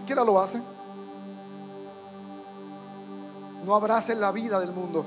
quiera 0.04 0.22
lo 0.22 0.38
hace. 0.38 0.62
No 3.64 3.74
abracen 3.74 4.20
la 4.20 4.32
vida 4.32 4.60
del 4.60 4.72
mundo, 4.72 5.02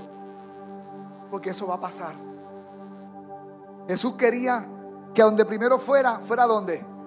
porque 1.30 1.51
eso 1.51 1.67
va 1.67 1.76
a 1.76 1.80
pasar. 1.80 2.15
Jesús 3.88 4.15
quería 4.15 4.67
que 5.13 5.22
donde 5.22 5.45
primero 5.45 5.78
fuera, 5.78 6.20
fuera 6.20 6.47
donde? 6.47 6.99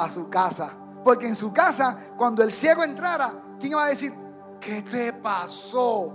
A 0.00 0.08
su 0.08 0.30
casa. 0.30 0.74
Porque 1.04 1.26
en 1.26 1.36
su 1.36 1.52
casa, 1.52 2.14
cuando 2.16 2.42
el 2.42 2.50
ciego 2.50 2.82
entrara, 2.82 3.34
¿quién 3.58 3.72
iba 3.72 3.84
a 3.84 3.88
decir? 3.88 4.14
¿Qué 4.58 4.80
te 4.80 5.12
pasó? 5.12 6.14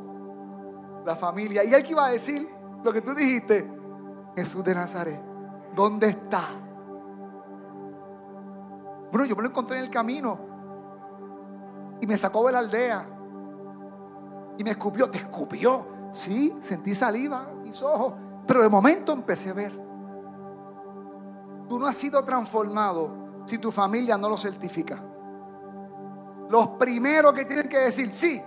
La 1.05 1.15
familia. 1.15 1.63
Y 1.63 1.73
él 1.73 1.83
que 1.83 1.91
iba 1.91 2.05
a 2.05 2.11
decir 2.11 2.49
lo 2.83 2.91
que 2.91 3.01
tú 3.01 3.13
dijiste, 3.13 3.71
Jesús 4.35 4.63
de 4.63 4.73
Nazaret, 4.73 5.21
¿dónde 5.75 6.09
está? 6.09 6.43
Bueno, 9.11 9.25
yo 9.25 9.35
me 9.35 9.43
lo 9.43 9.49
encontré 9.49 9.77
en 9.77 9.83
el 9.83 9.89
camino 9.89 10.39
y 12.01 12.07
me 12.07 12.17
sacó 12.17 12.45
de 12.47 12.53
la 12.53 12.59
aldea 12.59 13.07
y 14.57 14.63
me 14.63 14.71
escupió. 14.71 15.09
¿Te 15.09 15.19
escupió? 15.19 15.87
Sí, 16.11 16.55
sentí 16.59 16.95
saliva 16.95 17.53
mis 17.63 17.81
ojos, 17.81 18.13
pero 18.47 18.61
de 18.61 18.69
momento 18.69 19.13
empecé 19.13 19.51
a 19.51 19.53
ver. 19.53 19.71
Tú 21.69 21.79
no 21.79 21.87
has 21.87 21.95
sido 21.95 22.23
transformado 22.23 23.24
si 23.45 23.57
tu 23.57 23.71
familia 23.71 24.17
no 24.17 24.29
lo 24.29 24.37
certifica. 24.37 25.01
Los 26.49 26.67
primeros 26.79 27.33
que 27.33 27.45
tienen 27.45 27.67
que 27.67 27.77
decir, 27.77 28.13
sí, 28.13 28.41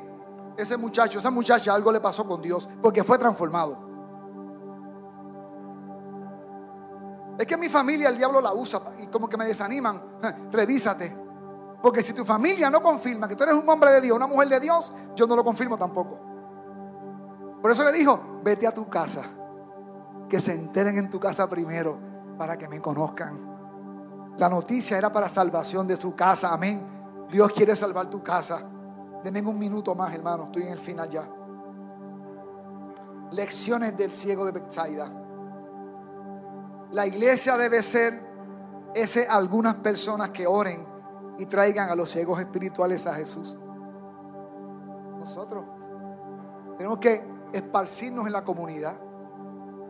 ese 0.57 0.77
muchacho, 0.77 1.19
esa 1.19 1.31
muchacha, 1.31 1.75
algo 1.75 1.93
le 1.93 2.01
pasó 2.01 2.27
con 2.27 2.43
Dios 2.43 2.69
porque 2.83 3.05
fue 3.05 3.19
transformado. 3.19 3.87
Es 7.39 7.47
que 7.47 7.57
mi 7.57 7.69
familia 7.69 8.09
el 8.09 8.17
diablo 8.17 8.41
la 8.41 8.53
usa 8.53 8.83
y 8.99 9.07
como 9.07 9.29
que 9.29 9.37
me 9.37 9.47
desaniman. 9.47 10.19
Revísate. 10.51 11.17
Porque 11.81 12.03
si 12.03 12.13
tu 12.13 12.25
familia 12.25 12.69
no 12.69 12.83
confirma 12.83 13.29
que 13.29 13.37
tú 13.37 13.45
eres 13.45 13.55
un 13.55 13.69
hombre 13.69 13.93
de 13.93 14.01
Dios, 14.01 14.17
una 14.17 14.27
mujer 14.27 14.49
de 14.49 14.59
Dios, 14.59 14.93
yo 15.15 15.27
no 15.29 15.37
lo 15.37 15.45
confirmo 15.45 15.79
tampoco. 15.79 16.19
Por 17.63 17.71
eso 17.71 17.85
le 17.85 17.93
dijo, 17.93 18.41
vete 18.43 18.67
a 18.67 18.75
tu 18.75 18.89
casa. 18.89 19.23
Que 20.29 20.41
se 20.41 20.53
enteren 20.53 20.99
en 20.99 21.09
tu 21.09 21.21
casa 21.21 21.49
primero 21.49 21.99
para 22.37 22.57
que 22.57 22.69
me 22.69 22.81
conozcan. 22.81 23.48
La 24.39 24.49
noticia 24.49 24.97
era 24.97 25.13
para 25.13 25.29
salvación 25.29 25.89
de 25.89 25.97
su 25.97 26.15
casa. 26.15 26.55
Amén. 26.55 27.27
Dios 27.29 27.51
quiere 27.51 27.75
salvar 27.75 28.09
tu 28.09 28.23
casa. 28.23 28.63
Denme 29.25 29.43
un 29.43 29.59
minuto 29.59 29.97
más, 29.97 30.15
hermano. 30.15 30.45
Estoy 30.45 30.63
en 30.63 30.69
el 30.69 30.79
final 30.79 31.09
ya. 31.09 31.29
Lecciones 33.33 33.97
del 33.97 34.13
ciego 34.13 34.45
de 34.45 34.53
Bethsaida. 34.53 35.13
La 36.93 37.07
iglesia 37.07 37.57
debe 37.57 37.83
ser 37.83 38.23
ese 38.95 39.27
algunas 39.27 39.75
personas 39.75 40.31
que 40.31 40.47
oren 40.47 40.87
y 41.39 41.47
traigan 41.47 41.91
a 41.91 41.97
los 41.97 42.09
ciegos 42.09 42.39
espirituales 42.39 43.09
a 43.09 43.15
Jesús. 43.15 43.59
Nosotros 45.19 45.65
tenemos 46.79 46.99
que 46.99 47.27
esparcirnos 47.53 48.27
en 48.27 48.33
la 48.33 48.45
comunidad. 48.45 48.97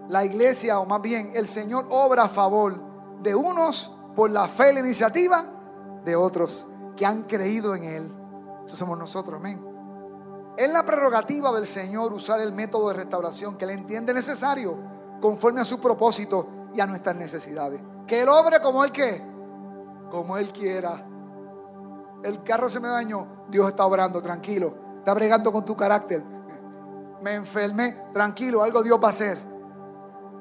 La 0.08 0.24
iglesia, 0.24 0.80
o 0.80 0.86
más 0.86 1.02
bien 1.02 1.32
el 1.34 1.46
Señor, 1.46 1.86
obra 1.90 2.24
a 2.24 2.28
favor 2.28 3.20
de 3.20 3.34
unos 3.34 3.97
por 4.18 4.30
la 4.30 4.48
fe 4.48 4.70
y 4.70 4.74
la 4.74 4.80
iniciativa 4.80 5.44
de 6.04 6.16
otros 6.16 6.66
que 6.96 7.06
han 7.06 7.22
creído 7.22 7.76
en 7.76 7.84
Él. 7.84 8.16
Eso 8.66 8.74
somos 8.74 8.98
nosotros, 8.98 9.38
amén. 9.38 9.64
Es 10.56 10.68
la 10.72 10.84
prerrogativa 10.84 11.52
del 11.52 11.68
Señor 11.68 12.12
usar 12.12 12.40
el 12.40 12.50
método 12.50 12.88
de 12.88 12.94
restauración 12.94 13.56
que 13.56 13.64
le 13.64 13.74
entiende 13.74 14.12
necesario 14.12 14.76
conforme 15.20 15.60
a 15.60 15.64
su 15.64 15.78
propósito 15.78 16.48
y 16.74 16.80
a 16.80 16.86
nuestras 16.88 17.14
necesidades. 17.14 17.80
Que 18.08 18.22
Él 18.22 18.28
obre 18.28 18.60
como 18.60 18.84
Él 18.84 18.90
que, 18.90 19.24
como 20.10 20.36
Él 20.36 20.52
quiera. 20.52 21.06
El 22.24 22.42
carro 22.42 22.68
se 22.68 22.80
me 22.80 22.88
dañó, 22.88 23.46
Dios 23.48 23.68
está 23.68 23.86
obrando, 23.86 24.20
tranquilo. 24.20 24.96
Está 24.98 25.14
bregando 25.14 25.52
con 25.52 25.64
tu 25.64 25.76
carácter. 25.76 26.24
Me 27.22 27.34
enfermé, 27.34 28.06
tranquilo, 28.12 28.64
algo 28.64 28.82
Dios 28.82 28.98
va 29.00 29.06
a 29.06 29.10
hacer. 29.10 29.38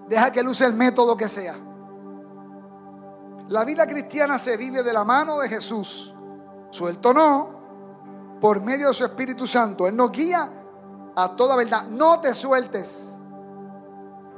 Deja 0.10 0.32
que 0.32 0.40
Él 0.40 0.48
use 0.48 0.66
el 0.66 0.74
método 0.74 1.16
que 1.16 1.30
sea. 1.30 1.67
La 3.50 3.64
vida 3.64 3.88
cristiana 3.88 4.38
se 4.38 4.58
vive 4.58 4.84
de 4.84 4.92
la 4.92 5.04
mano 5.04 5.40
de 5.40 5.48
Jesús. 5.48 6.14
Suelto 6.70 7.14
no, 7.14 8.38
por 8.42 8.62
medio 8.62 8.90
de 8.90 8.94
su 8.94 9.06
Espíritu 9.06 9.48
Santo. 9.48 9.88
Él 9.88 9.96
nos 9.96 10.12
guía 10.12 10.50
a 11.16 11.36
toda 11.36 11.56
verdad. 11.56 11.84
No 11.84 12.20
te 12.20 12.34
sueltes. 12.34 13.14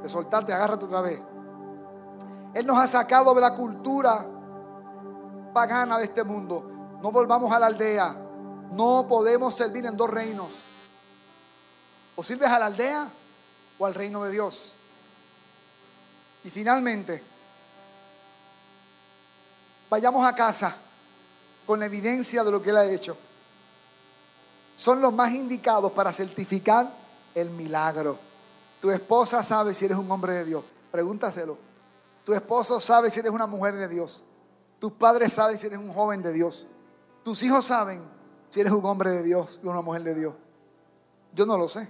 De 0.02 0.08
soltarte, 0.08 0.52
agárrate 0.52 0.84
otra 0.84 1.00
vez. 1.00 1.20
Él 2.54 2.66
nos 2.66 2.78
ha 2.78 2.86
sacado 2.86 3.34
de 3.34 3.40
la 3.40 3.54
cultura 3.54 4.26
pagana 5.52 5.98
de 5.98 6.04
este 6.04 6.22
mundo. 6.22 6.98
No 7.02 7.10
volvamos 7.10 7.50
a 7.52 7.58
la 7.58 7.66
aldea. 7.66 8.16
No 8.70 9.06
podemos 9.08 9.54
servir 9.54 9.84
en 9.86 9.96
dos 9.96 10.08
reinos. 10.08 10.48
O 12.14 12.22
sirves 12.22 12.48
a 12.48 12.58
la 12.58 12.66
aldea 12.66 13.08
o 13.78 13.86
al 13.86 13.94
reino 13.94 14.22
de 14.22 14.30
Dios. 14.30 14.72
Y 16.44 16.50
finalmente, 16.50 17.22
vayamos 19.90 20.24
a 20.24 20.34
casa 20.34 20.74
con 21.66 21.80
la 21.80 21.86
evidencia 21.86 22.42
de 22.44 22.50
lo 22.50 22.62
que 22.62 22.70
Él 22.70 22.76
ha 22.76 22.86
hecho. 22.86 23.16
Son 24.76 25.00
los 25.00 25.12
más 25.12 25.32
indicados 25.32 25.92
para 25.92 26.12
certificar 26.12 26.90
el 27.34 27.50
milagro. 27.50 28.16
Tu 28.80 28.90
esposa 28.90 29.42
sabe 29.42 29.74
si 29.74 29.84
eres 29.84 29.98
un 29.98 30.10
hombre 30.10 30.32
de 30.34 30.44
Dios. 30.44 30.64
Pregúntaselo. 30.90 31.58
Tu 32.24 32.32
esposo 32.32 32.80
sabe 32.80 33.10
si 33.10 33.20
eres 33.20 33.32
una 33.32 33.46
mujer 33.46 33.74
de 33.74 33.88
Dios. 33.88 34.24
Tus 34.78 34.92
padres 34.92 35.32
saben 35.32 35.58
si 35.58 35.66
eres 35.66 35.78
un 35.78 35.92
joven 35.92 36.22
de 36.22 36.32
Dios. 36.32 36.66
Tus 37.22 37.42
hijos 37.42 37.66
saben 37.66 38.02
si 38.48 38.60
eres 38.60 38.72
un 38.72 38.84
hombre 38.86 39.10
de 39.10 39.22
Dios 39.22 39.60
y 39.62 39.66
una 39.66 39.82
mujer 39.82 40.02
de 40.02 40.14
Dios. 40.14 40.34
Yo 41.34 41.44
no 41.44 41.58
lo 41.58 41.68
sé. 41.68 41.88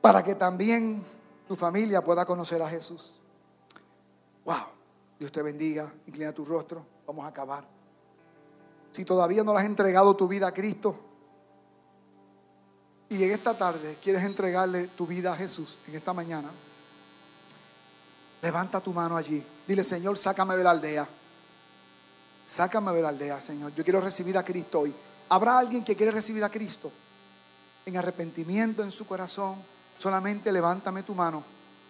Para 0.00 0.22
que 0.22 0.34
también 0.34 1.04
tu 1.46 1.56
familia 1.56 2.02
pueda 2.02 2.24
conocer 2.24 2.62
a 2.62 2.68
Jesús. 2.68 3.20
Wow. 4.44 4.80
Dios 5.18 5.30
te 5.30 5.42
bendiga. 5.42 5.92
Inclina 6.06 6.32
tu 6.32 6.44
rostro. 6.44 6.84
Vamos 7.06 7.24
a 7.24 7.28
acabar. 7.28 7.64
Si 8.90 9.04
todavía 9.04 9.44
no 9.44 9.52
le 9.52 9.60
has 9.60 9.66
entregado 9.66 10.16
tu 10.16 10.26
vida 10.26 10.48
a 10.48 10.54
Cristo 10.54 10.98
y 13.08 13.22
en 13.22 13.32
esta 13.32 13.56
tarde 13.56 13.98
quieres 14.02 14.22
entregarle 14.22 14.88
tu 14.88 15.06
vida 15.06 15.32
a 15.32 15.36
Jesús, 15.36 15.78
en 15.86 15.96
esta 15.96 16.12
mañana, 16.12 16.50
levanta 18.40 18.80
tu 18.80 18.92
mano 18.92 19.16
allí. 19.16 19.44
Dile, 19.66 19.84
Señor, 19.84 20.16
sácame 20.16 20.56
de 20.56 20.64
la 20.64 20.70
aldea. 20.70 21.08
Sácame 22.44 22.92
de 22.92 23.02
la 23.02 23.08
aldea, 23.10 23.40
Señor. 23.40 23.74
Yo 23.74 23.84
quiero 23.84 24.00
recibir 24.00 24.38
a 24.38 24.44
Cristo 24.44 24.80
hoy. 24.80 24.94
¿Habrá 25.28 25.58
alguien 25.58 25.84
que 25.84 25.94
quiere 25.94 26.10
recibir 26.10 26.42
a 26.42 26.50
Cristo 26.50 26.90
en 27.84 27.96
arrepentimiento 27.96 28.82
en 28.82 28.90
su 28.90 29.06
corazón? 29.06 29.56
Solamente 30.00 30.50
levántame 30.50 31.02
tu 31.02 31.14
mano 31.14 31.44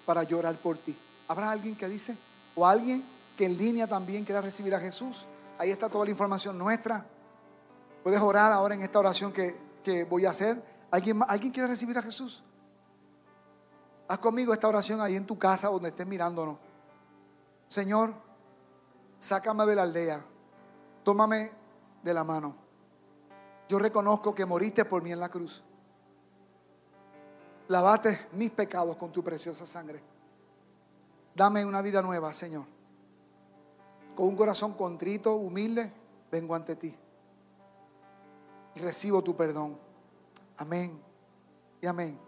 para 0.05 0.25
llorar 0.25 0.57
por 0.57 0.77
ti. 0.77 0.99
¿Habrá 1.29 1.53
alguien 1.53 1.77
que 1.77 1.87
dice? 1.87 2.19
¿O 2.57 2.67
alguien 2.67 3.05
que 3.37 3.45
en 3.45 3.57
línea 3.57 3.87
también 3.87 4.25
quiera 4.25 4.41
recibir 4.41 4.75
a 4.75 4.81
Jesús? 4.81 5.29
Ahí 5.59 5.71
está 5.71 5.89
toda 5.89 6.07
la 6.07 6.11
información 6.11 6.59
nuestra. 6.59 7.07
Puedes 8.03 8.21
orar 8.21 8.51
ahora 8.51 8.75
en 8.75 8.83
esta 8.83 8.99
oración 8.99 9.33
que, 9.33 9.57
que 9.85 10.03
voy 10.03 10.27
a 10.27 10.31
hacer. 10.31 10.61
¿Alguien, 10.91 11.21
¿Alguien 11.29 11.53
quiere 11.53 11.69
recibir 11.69 11.97
a 11.99 12.03
Jesús? 12.03 12.43
Haz 14.09 14.19
conmigo 14.19 14.53
esta 14.53 14.67
oración 14.67 15.01
ahí 15.01 15.15
en 15.15 15.25
tu 15.25 15.39
casa 15.39 15.69
donde 15.69 15.91
estés 15.91 16.09
mirándonos. 16.09 16.59
Señor, 17.69 18.13
sácame 19.21 19.65
de 19.67 19.77
la 19.77 19.83
aldea. 19.83 20.25
Tómame 21.05 21.53
de 22.03 22.13
la 22.13 22.25
mano. 22.25 22.57
Yo 23.69 23.79
reconozco 23.79 24.35
que 24.35 24.45
moriste 24.45 24.85
por 24.85 25.01
mí 25.01 25.13
en 25.13 25.21
la 25.21 25.29
cruz 25.29 25.63
lavaste 27.71 28.27
mis 28.33 28.51
pecados 28.51 28.97
con 28.97 29.13
tu 29.13 29.23
preciosa 29.23 29.65
sangre. 29.65 30.03
Dame 31.35 31.65
una 31.65 31.81
vida 31.81 32.03
nueva, 32.03 32.35
Señor. 32.35 32.65
Con 34.17 34.27
un 34.27 34.37
corazón 34.37 34.75
contrito, 34.75 35.37
humilde, 35.37 35.93
vengo 36.33 36.57
ante 36.57 36.75
ti. 36.75 36.93
Y 38.75 38.81
recibo 38.81 39.23
tu 39.23 39.37
perdón. 39.37 39.79
Amén 40.57 41.01
y 41.81 41.87
amén. 41.87 42.19